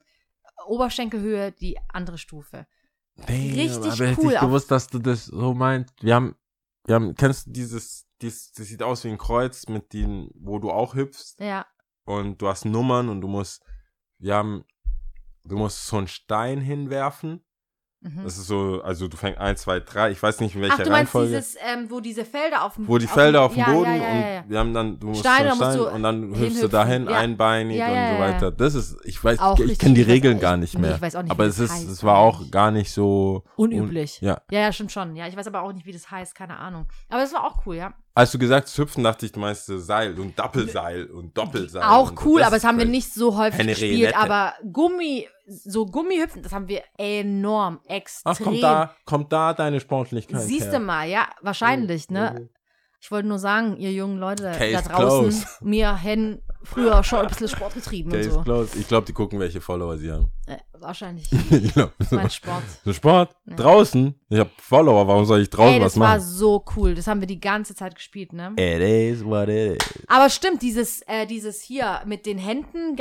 [0.66, 2.66] Oberschenkelhöhe die andere Stufe.
[3.16, 4.42] Damn, richtig aber hätte cool ich auch.
[4.42, 5.92] gewusst, dass du das so meinst.
[6.02, 6.36] Wir haben,
[6.86, 10.70] wir haben, kennst du dieses, das sieht aus wie ein Kreuz mit den, wo du
[10.70, 11.66] auch hüpfst Ja.
[12.04, 13.62] und du hast Nummern und du musst,
[14.18, 14.64] wir haben,
[15.44, 17.44] du musst so einen Stein hinwerfen.
[18.04, 18.24] Mhm.
[18.24, 20.78] Das ist so, also du fängst 1, 2, 3, ich weiß nicht in welcher Ach,
[20.82, 21.28] du meinst Reihenfolge.
[21.36, 23.72] dieses, ähm, wo diese Felder auf dem wo die auf Felder dem, auf dem ja,
[23.72, 24.02] Boden ja, ja,
[24.34, 27.06] ja, und wir haben dann, du musst einen musst Stein und dann hüpfst du dahin,
[27.06, 28.50] einbeinig und so weiter.
[28.50, 30.96] Das ist, ich weiß, Auch ich, kenne die Regeln gar nicht mehr.
[30.96, 33.72] ich weiß auch nicht, aber es ist, heißt, es war auch gar nicht so un-
[33.72, 34.20] Unüblich.
[34.20, 34.42] Ja.
[34.50, 35.14] Ja, ja, stimmt schon.
[35.14, 36.88] Ja, ich weiß aber auch nicht, wie das heißt, keine Ahnung.
[37.08, 37.94] Aber das war auch cool, ja.
[38.14, 41.82] Als du gesagt hast, hüpfen, dachte ich, du meinst so Seil und Doppelseil und Doppelseil.
[41.82, 44.14] auch und cool, aber das haben wir nicht so häufig Eine gespielt.
[44.14, 44.18] Renette.
[44.18, 48.32] Aber Gummi, so Gummihüpfen, das haben wir enorm, extrem.
[48.32, 50.72] Ach, kommt da, kommt da deine Sportlichkeit Siehst her.
[50.72, 52.36] du mal, ja, wahrscheinlich, ne?
[52.38, 52.48] Mhm.
[53.00, 55.62] Ich wollte nur sagen, ihr jungen Leute Case da draußen, closed.
[55.62, 58.42] mir hen früher schon ein bisschen Sport getrieben Case und so.
[58.42, 58.76] closed.
[58.76, 60.30] Ich glaube, die gucken, welche Follower sie haben.
[60.46, 61.26] Äh, wahrscheinlich.
[61.50, 62.62] ich glaub, Mein Sport.
[62.84, 63.56] so Sport, Ja.
[63.56, 64.14] draußen.
[64.28, 66.20] Ich habe Follower, warum soll ich draußen Ey, was das war machen?
[66.28, 66.94] so cool.
[66.94, 68.52] Das haben wir die ganze Zeit gespielt, ne?
[68.56, 69.88] It is what it is.
[70.08, 72.96] Aber stimmt, dieses, äh, dieses hier mit den Händen,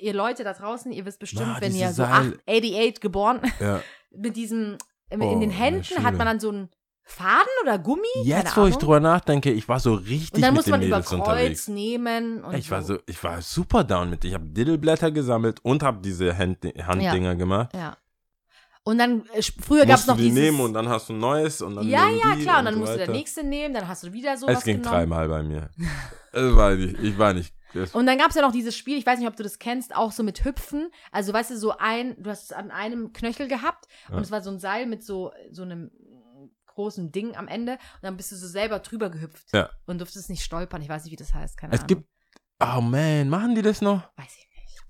[0.00, 3.40] ihr Leute da draußen, ihr wisst bestimmt, Ah, wenn ihr so Seil- 8, 88 geboren,
[3.60, 3.80] Ja.
[4.16, 4.76] mit diesem,
[5.10, 6.68] in Oh, den in der Händen hat man dann so einen
[7.06, 8.02] Faden oder Gummi?
[8.22, 8.78] Jetzt, Keine wo ich Ahnung.
[8.80, 11.20] drüber nachdenke, ich war so richtig Und dann mit muss den man über Mädels Kreuz
[11.20, 11.68] unterwegs.
[11.68, 12.42] nehmen.
[12.42, 14.24] Und Ich war so, ich war super down mit.
[14.24, 17.70] Ich habe Diddleblätter gesammelt und habe diese Hand, Handdinger gemacht.
[17.74, 17.96] Ja.
[18.86, 20.38] Und dann, äh, früher gab es Musst du noch die dieses.
[20.38, 22.58] nehmen und dann hast du ein neues und dann ja, nehmen ja, die klar.
[22.58, 24.76] Und dann so musst du der nächste nehmen, dann hast du wieder sowas Es ging
[24.78, 24.94] genommen.
[24.94, 25.70] dreimal bei mir.
[26.32, 27.54] es war nicht, ich war nicht.
[27.72, 29.58] Es, Und dann gab es ja noch dieses Spiel, ich weiß nicht, ob du das
[29.58, 30.90] kennst, auch so mit Hüpfen.
[31.10, 34.16] Also, weißt du, so ein, du hast es an einem Knöchel gehabt Ja.
[34.16, 35.90] und es war so ein Seil mit so, so einem
[36.74, 39.46] großen Ding am Ende und dann bist du so selber drüber gehüpft.
[39.52, 39.70] Ja.
[39.86, 40.82] Und durftest nicht stolpern.
[40.82, 41.56] Ich weiß nicht, wie das heißt.
[41.56, 41.86] Keine es Ahnung.
[41.88, 42.08] gibt,
[42.62, 44.02] oh man, machen die das noch?
[44.16, 44.80] Weiß ich nicht.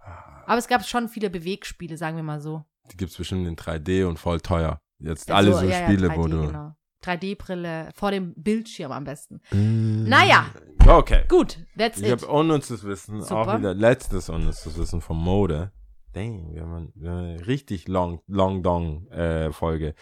[0.00, 2.64] Ah, Aber es gab schon viele Bewegspiele, sagen wir mal so.
[2.90, 4.80] Die gibt es bestimmt in 3D und voll teuer.
[4.98, 6.46] Jetzt Also, alle so ja, ja, Spiele, 3D, wo du.
[6.48, 6.72] Genau.
[7.04, 9.40] 3D-Brille vor dem Bildschirm am besten.
[9.50, 10.04] Mm.
[10.08, 10.46] Naja,
[10.86, 11.24] Okay.
[11.28, 12.22] gut, that's Ich it.
[12.22, 13.58] habe unnützes Wissen, auch Super.
[13.58, 15.72] wieder letztes unnützes Wissen von Mode.
[16.12, 19.94] Dang, wir haben eine richtig long, long dong äh, Folge.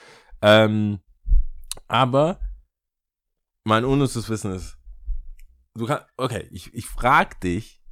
[0.43, 1.01] Ähm,
[1.87, 2.41] aber
[3.65, 4.79] mein unnützes Wissen ist,
[5.75, 7.83] du kannst, okay, ich, ich frag dich,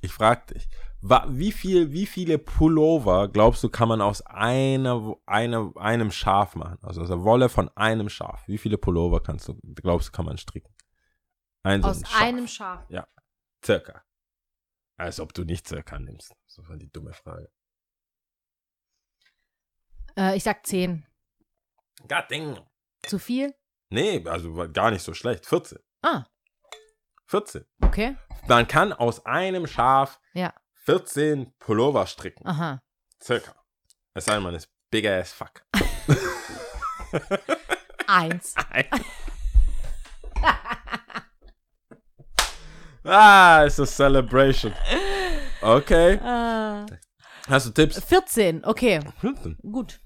[0.00, 0.68] ich frag dich,
[1.00, 6.54] wa, wie viel, wie viele Pullover glaubst du, kann man aus einer, einer, einem Schaf
[6.54, 6.78] machen?
[6.82, 8.46] Also aus der Wolle von einem Schaf.
[8.46, 10.72] Wie viele Pullover kannst du, glaubst du, kann man stricken?
[11.64, 12.22] Ein so Aus ein Schaf.
[12.22, 12.86] einem Schaf.
[13.64, 14.02] Circa.
[14.96, 16.34] Als ob du nicht circa nimmst.
[16.46, 17.50] Das war die dumme Frage.
[20.16, 21.06] Äh, ich sag 10.
[22.08, 22.58] God dang.
[23.06, 23.54] Zu viel?
[23.90, 25.46] Nee, also gar nicht so schlecht.
[25.46, 25.78] 14.
[26.02, 26.24] Ah,
[27.26, 27.64] 14.
[27.82, 28.16] okay.
[28.48, 30.52] Man kann aus einem Schaf Ja.
[30.84, 32.46] 14 Pullover stricken.
[32.46, 32.82] Aha.
[33.22, 33.54] Circa.
[34.14, 35.64] Es sei denn, man ist big ass fuck.
[38.06, 38.54] Eins.
[43.04, 44.74] ah, it's a celebration.
[45.60, 46.14] Okay.
[46.14, 46.86] Äh,
[47.48, 48.02] Hast du Tipps?
[48.04, 49.00] 14, okay.
[49.20, 49.58] 14.
[49.70, 50.00] Gut.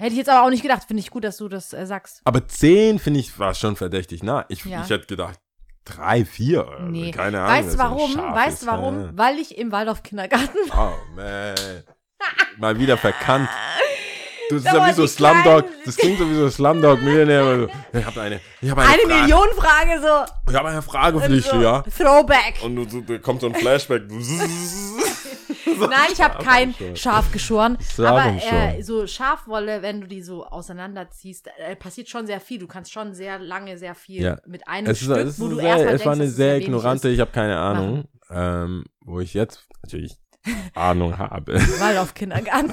[0.00, 0.82] Hätte ich jetzt aber auch nicht gedacht.
[0.86, 2.22] Finde ich gut, dass du das äh, sagst.
[2.24, 4.22] Aber 10 finde ich war schon verdächtig.
[4.22, 4.82] Na, ich, Ja.
[4.82, 5.38] ich hätte gedacht
[5.84, 6.66] 3, 4.
[6.68, 7.10] Also Nee.
[7.10, 7.52] Keine Ahnung.
[7.56, 8.12] Weißt du so ein warum?
[8.12, 8.62] Schaf Weißt ist.
[8.62, 9.00] du warum?
[9.02, 9.10] Ja.
[9.14, 11.54] Weil ich im Waldorf-Kindergarten Oh, man.
[12.58, 13.48] Mal wieder verkannt.
[14.50, 15.62] Du bist Da ja wie so die Slumdog.
[15.66, 15.82] Kleinen.
[15.84, 17.68] Das klingt so wie so Slumdog Millionär.
[17.92, 19.20] Ich habe eine, ich habe eine, eine Frage.
[19.22, 20.50] Millionenfrage so.
[20.52, 21.82] Ich habe eine Frage für dich, so ja.
[21.82, 22.54] Throwback.
[22.62, 24.02] Und du, du, da kommt so ein Flashback.
[25.90, 26.74] Nein, ich habe kein.
[26.96, 27.78] Schaf geschoren.
[27.98, 32.58] Aber äh, so Schafwolle, wenn du die so auseinanderziehst, äh, passiert schon sehr viel.
[32.58, 34.38] Du kannst schon sehr lange, sehr viel Ja.
[34.46, 36.58] mit einem Es, ist, Stück, es, ist wo du sehr, erstmal es war eine sehr
[36.58, 37.14] ignorante, ist.
[37.14, 40.16] ich habe keine Ahnung, ähm, wo ich jetzt natürlich
[40.74, 41.54] Ahnung habe.
[41.80, 42.72] Waldorf-Kindergarten.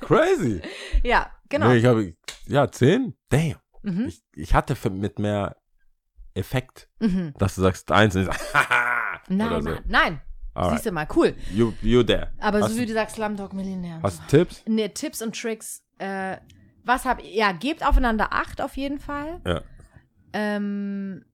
[0.00, 0.60] Crazy.
[1.02, 1.68] ja, genau.
[1.68, 2.14] Nee, ich habe,
[2.46, 3.14] ja, 10?
[3.28, 3.54] Damn.
[3.82, 4.06] Mhm.
[4.08, 5.56] Ich, ich hatte mit mehr
[6.34, 7.32] Effekt, Mhm.
[7.38, 9.20] dass du sagst eins und ich sag.
[9.28, 9.70] Nein, so.
[9.70, 10.20] nein, nein.
[10.54, 10.78] Alright.
[10.78, 11.34] Siehst du mal, cool.
[11.52, 12.30] You, you there.
[12.38, 14.00] Aber hast, so wie du sagst, Slumdog Millionär.
[14.02, 14.62] hast du Tipps?
[14.66, 15.82] Ne, Tipps und Tricks.
[15.98, 16.36] Äh,
[16.84, 19.40] was hab Ja, gebt aufeinander Acht auf jeden Fall.
[19.46, 19.62] Ja.
[20.32, 21.24] Ähm,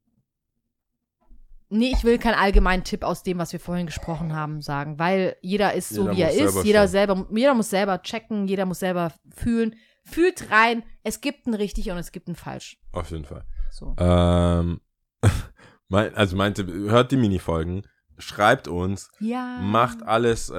[1.68, 5.36] nee, ich will keinen allgemeinen Tipp aus dem, was wir vorhin gesprochen haben, sagen, weil
[5.42, 6.36] jeder ist so, Jeder wie er ist.
[6.38, 9.74] selber Jeder, selber, jeder muss selber checken, jeder muss selber fühlen.
[10.04, 12.78] Fühlt rein, es gibt ein richtig und es gibt ein falsch.
[12.92, 13.44] Auf jeden Fall.
[13.70, 13.94] So.
[13.98, 14.80] Ähm,
[15.88, 17.82] mein, also meinte, hört die Minifolgen,
[18.20, 19.58] schreibt uns, Ja.
[19.62, 20.54] macht alles, äh,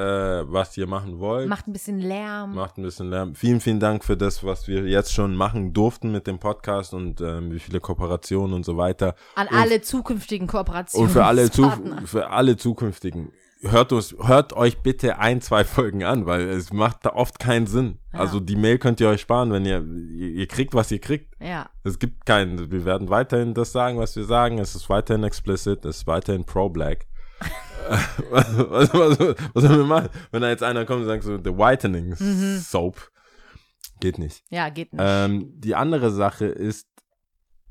[0.52, 1.48] was ihr machen wollt.
[1.48, 2.56] Macht ein bisschen Lärm.
[2.56, 3.36] Macht ein bisschen Lärm.
[3.36, 7.22] Vielen, vielen Dank für das, was wir jetzt schon machen durften mit dem Podcast und
[7.22, 9.16] ähm, wie viele Kooperationen und so weiter.
[9.36, 11.08] An und- alle zukünftigen Kooperationen.
[11.08, 11.72] Und für alle, zu,
[12.06, 13.32] für alle zukünftigen.
[13.64, 17.68] Hört, uns, hört euch bitte ein, zwei Folgen an, weil es macht da oft keinen
[17.68, 18.00] Sinn.
[18.12, 18.22] Ja.
[18.22, 19.86] Also die Mail könnt ihr euch sparen, wenn ihr,
[20.18, 21.36] ihr, ihr kriegt, was ihr kriegt.
[21.40, 21.70] Ja.
[21.84, 24.58] Es gibt keinen, wir werden weiterhin das sagen, was wir sagen.
[24.58, 27.06] Es ist weiterhin explicit, es ist weiterhin pro-black.
[28.30, 30.10] Was, was, was, sollen wir machen?
[30.32, 32.60] Wenn da jetzt einer kommt und sagt so, the whitening Mhm.
[32.60, 33.12] soap.
[34.00, 34.44] Geht nicht.
[34.50, 35.02] Ja, geht nicht.
[35.04, 36.88] Ähm, die andere Sache ist,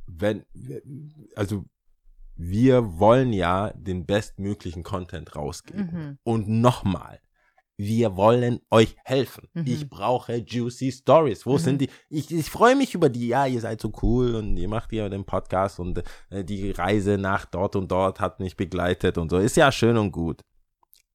[0.06, 0.44] wenn,
[1.36, 1.64] also
[2.36, 5.90] wir wollen ja den bestmöglichen Content rausgeben.
[5.92, 6.18] Mhm.
[6.22, 7.20] Und nochmal,
[7.82, 9.48] wir wollen euch helfen.
[9.54, 9.64] Mhm.
[9.66, 11.46] Ich brauche juicy Stories.
[11.46, 11.58] Wo Mhm.
[11.58, 11.88] sind die?
[12.08, 13.28] Ich, ich freue mich über die.
[13.28, 17.16] Ja, ihr seid so cool und ihr macht ja den Podcast und äh, die Reise
[17.18, 19.38] nach dort und dort hat mich begleitet und so.
[19.38, 20.42] Ist ja schön und gut.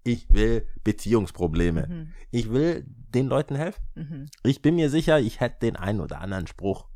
[0.04, 1.88] Ich will Beziehungsprobleme.
[1.88, 2.14] Mhm.
[2.32, 3.82] Ich will den Leuten helfen.
[3.96, 4.26] Mhm.
[4.44, 6.88] Ich bin mir sicher, ich hätte den einen oder anderen Spruch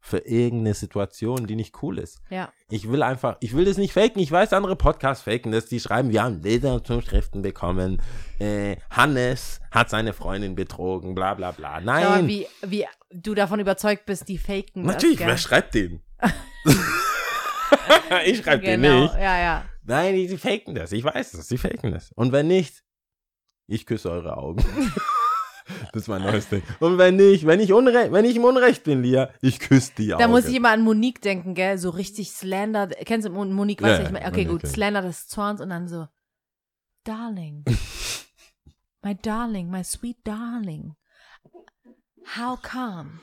[0.00, 2.20] für irgendeine Situation, die nicht cool ist.
[2.30, 2.50] Ja.
[2.70, 4.20] Ich will einfach, ich will das nicht faken.
[4.20, 5.66] Ich weiß, andere Podcasts faken das.
[5.66, 8.00] Die schreiben, wir haben Leserzuschriften bekommen.
[8.38, 11.74] Äh, Hannes hat seine Freundin betrogen, bla bla bla.
[11.74, 15.28] Aber Nein, wie, wie du davon überzeugt bist, die faken das, natürlich, gell?
[15.28, 16.00] wer schreibt den?
[18.24, 19.14] ich schreibe den Genau, nicht.
[19.14, 19.64] ja, ja.
[19.84, 20.92] Nein, die, die faken das.
[20.92, 22.10] Ich weiß es, die faken das.
[22.12, 22.82] Und wenn nicht,
[23.66, 24.64] ich küsse eure Augen.
[25.92, 26.62] das ist mein neues Ding.
[26.80, 30.12] Und wenn nicht, wenn ich, unre wenn ich im Unrecht bin, Lia, ich küsse die
[30.14, 30.20] Augen.
[30.22, 31.78] Da muss ich immer an Monique denken, gell?
[31.78, 32.88] So richtig Slander.
[32.88, 33.82] Kennst du Mon- Monique?
[33.82, 34.62] Weißt Ja, ich mein, okay, Monique, gut.
[34.64, 34.68] ja.
[34.68, 36.06] Slander des Zorns und dann so,
[37.04, 37.64] Darling.
[39.02, 40.94] my darling, my sweet darling.
[42.36, 43.20] How come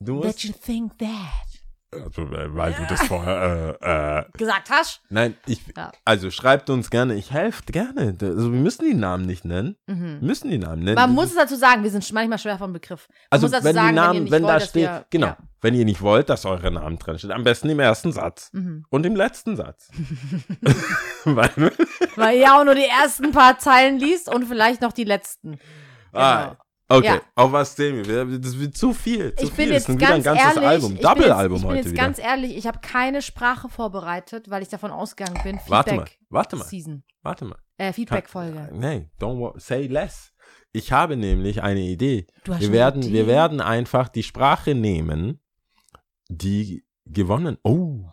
[0.00, 1.57] that you think that?
[1.90, 5.00] Also, äh, weil du das vorher, äh, äh, Gesagt hast?
[5.08, 5.90] Nein, ich, Ja.
[6.04, 8.14] also schreibt uns gerne, ich helfe gerne.
[8.20, 9.76] Also wir müssen die Namen nicht nennen.
[9.86, 10.96] Wir müssen die Namen nennen.
[10.96, 11.00] Mhm.
[11.00, 13.08] Man muss es dazu sagen, wir sind manchmal schwer vom Begriff.
[13.08, 14.82] Man also muss dazu wenn sagen, die Namen, ihr nicht wenn, wollt, da dass steht,
[14.82, 15.36] wir, genau, Ja.
[15.62, 18.84] wenn ihr nicht wollt, dass eure Namen drin steht, am besten im ersten Satz Mhm.
[18.90, 19.88] und im letzten Satz.
[21.24, 21.50] Weil,
[22.16, 25.58] Weil ihr auch nur die ersten paar Zeilen liest und vielleicht noch die letzten.
[26.12, 26.56] ah, Genau.
[26.88, 27.20] Okay, Ja.
[27.34, 28.38] auf was sehen wir?
[28.38, 29.34] Das wird zu viel.
[29.34, 29.74] Zu Ich bin viel.
[29.74, 31.92] jetzt das ein ganz ganzes ehrlich, Album, ich bin jetzt, Double-Album ich bin heute jetzt
[31.92, 32.02] wieder.
[32.02, 36.18] ganz ehrlich, ich habe keine Sprache vorbereitet, weil ich davon ausgegangen bin, Warte mal, Feedback
[36.30, 36.64] warte mal.
[36.64, 37.58] Season, Warte mal.
[37.78, 38.70] äh, Feedback-Folge.
[38.72, 40.32] Nee, don't say less.
[40.72, 42.26] Ich habe nämlich eine Idee.
[42.44, 43.30] Du hast Wir werden, eine wir Idee?
[43.32, 45.40] werden einfach die Sprache nehmen,
[46.28, 47.58] die gewonnen.
[47.62, 48.04] Oh.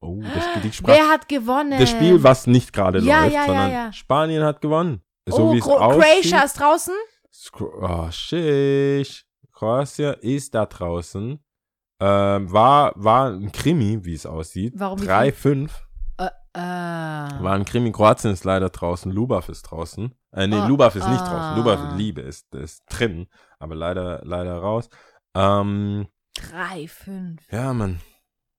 [0.00, 0.96] Oh, das, die Sprache.
[0.98, 1.78] Wer hat gewonnen?
[1.78, 3.92] Das Spiel, was nicht gerade Ja, läuft, ja, sondern ja.
[3.92, 5.02] Spanien hat gewonnen.
[5.26, 6.02] So oh, wie es aussieht.
[6.02, 6.94] Croatia ist draußen?
[7.32, 9.24] Skro- Oh, shit.
[9.52, 11.38] Kroatien ist da draußen.
[12.02, 14.72] Ähm, war, war ein Krimi, wie es aussieht.
[14.76, 15.70] Warum wie 3-5.
[16.18, 16.60] Äh, äh.
[16.60, 17.92] War ein Krimi.
[17.92, 19.12] Kroatien ist leider draußen.
[19.12, 20.14] Lubav ist draußen.
[20.32, 21.28] Äh, nee, Ah, Lubav ist nicht ah.
[21.54, 21.56] draußen.
[21.58, 23.28] Lubav, Liebe, ist, ist drin.
[23.58, 24.88] Aber leider, leider raus.
[25.34, 27.42] Ähm, 3, 5.
[27.52, 28.00] ja, Mann.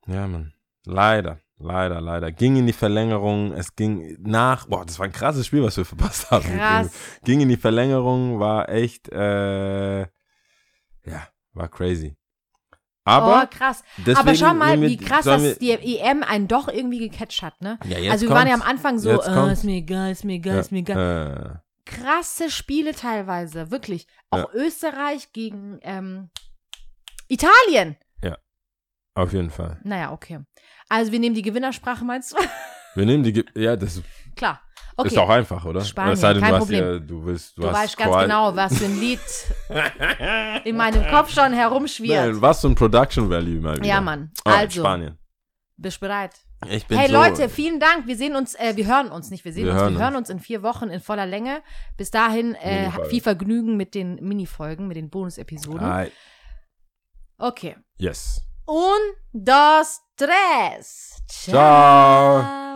[0.05, 0.53] Ja, Mann.
[0.85, 2.31] Leider, leider, leider.
[2.31, 3.53] Ging in die Verlängerung.
[3.53, 4.67] Es ging nach.
[4.67, 6.43] Boah, das war ein krasses Spiel, was wir verpasst haben.
[6.43, 6.91] Krass.
[7.23, 10.07] Ging in die Verlängerung, war echt, äh, ja,
[11.53, 12.15] war crazy.
[13.03, 13.83] Aber oh, krass.
[14.15, 17.79] Aber schau mal, wir- wie krass, dass die EM einen doch irgendwie gecatcht hat, ne?
[17.85, 18.61] Ja, jetzt also wir waren ja am.
[18.61, 21.61] Anfang so, äh, ist mir egal, ist mir egal, ist mir egal.
[21.65, 24.05] Äh, Krasse Spiele teilweise, wirklich.
[24.29, 26.29] Auch Österreich gegen ähm,
[27.27, 27.95] Italien.
[29.15, 29.79] Auf jeden Fall.
[29.83, 30.39] Naja, okay.
[30.89, 32.37] Also wir nehmen die Gewinnersprache, meinst du?
[32.93, 34.03] Wir nehmen die, Ge- ja, das ist
[34.35, 34.59] Klar.
[34.97, 35.17] Okay.
[35.17, 35.79] auch einfach, oder?
[35.79, 36.83] Spanien, sei denn, kein du Problem.
[36.83, 39.19] ja, du willst, du, du hast weißt ganz Kroat- genau, was für ein Lied
[40.65, 42.33] in meinem Kopf schon herumschwirrt.
[42.33, 43.85] Nein, was so ein Production Value mal wieder.
[43.85, 44.31] Ja, Mann.
[44.45, 45.17] Oh, Also, Spanien.
[45.77, 46.33] bist bereit?
[46.69, 48.07] Ich bin Hey so, Leute, vielen Dank.
[48.07, 50.15] Wir sehen uns, äh, wir hören uns nicht, wir sehen Wir uns, hören wir hören
[50.17, 51.61] uns in vier Wochen in voller Länge.
[51.95, 56.09] Bis dahin äh, viel Vergnügen mit den Minifolgen, mit den Bonusepisoden.
[57.37, 57.77] Okay.
[57.97, 58.43] yes.
[58.67, 58.99] Un,
[59.33, 61.21] dos, tres.
[61.27, 62.70] Ciao.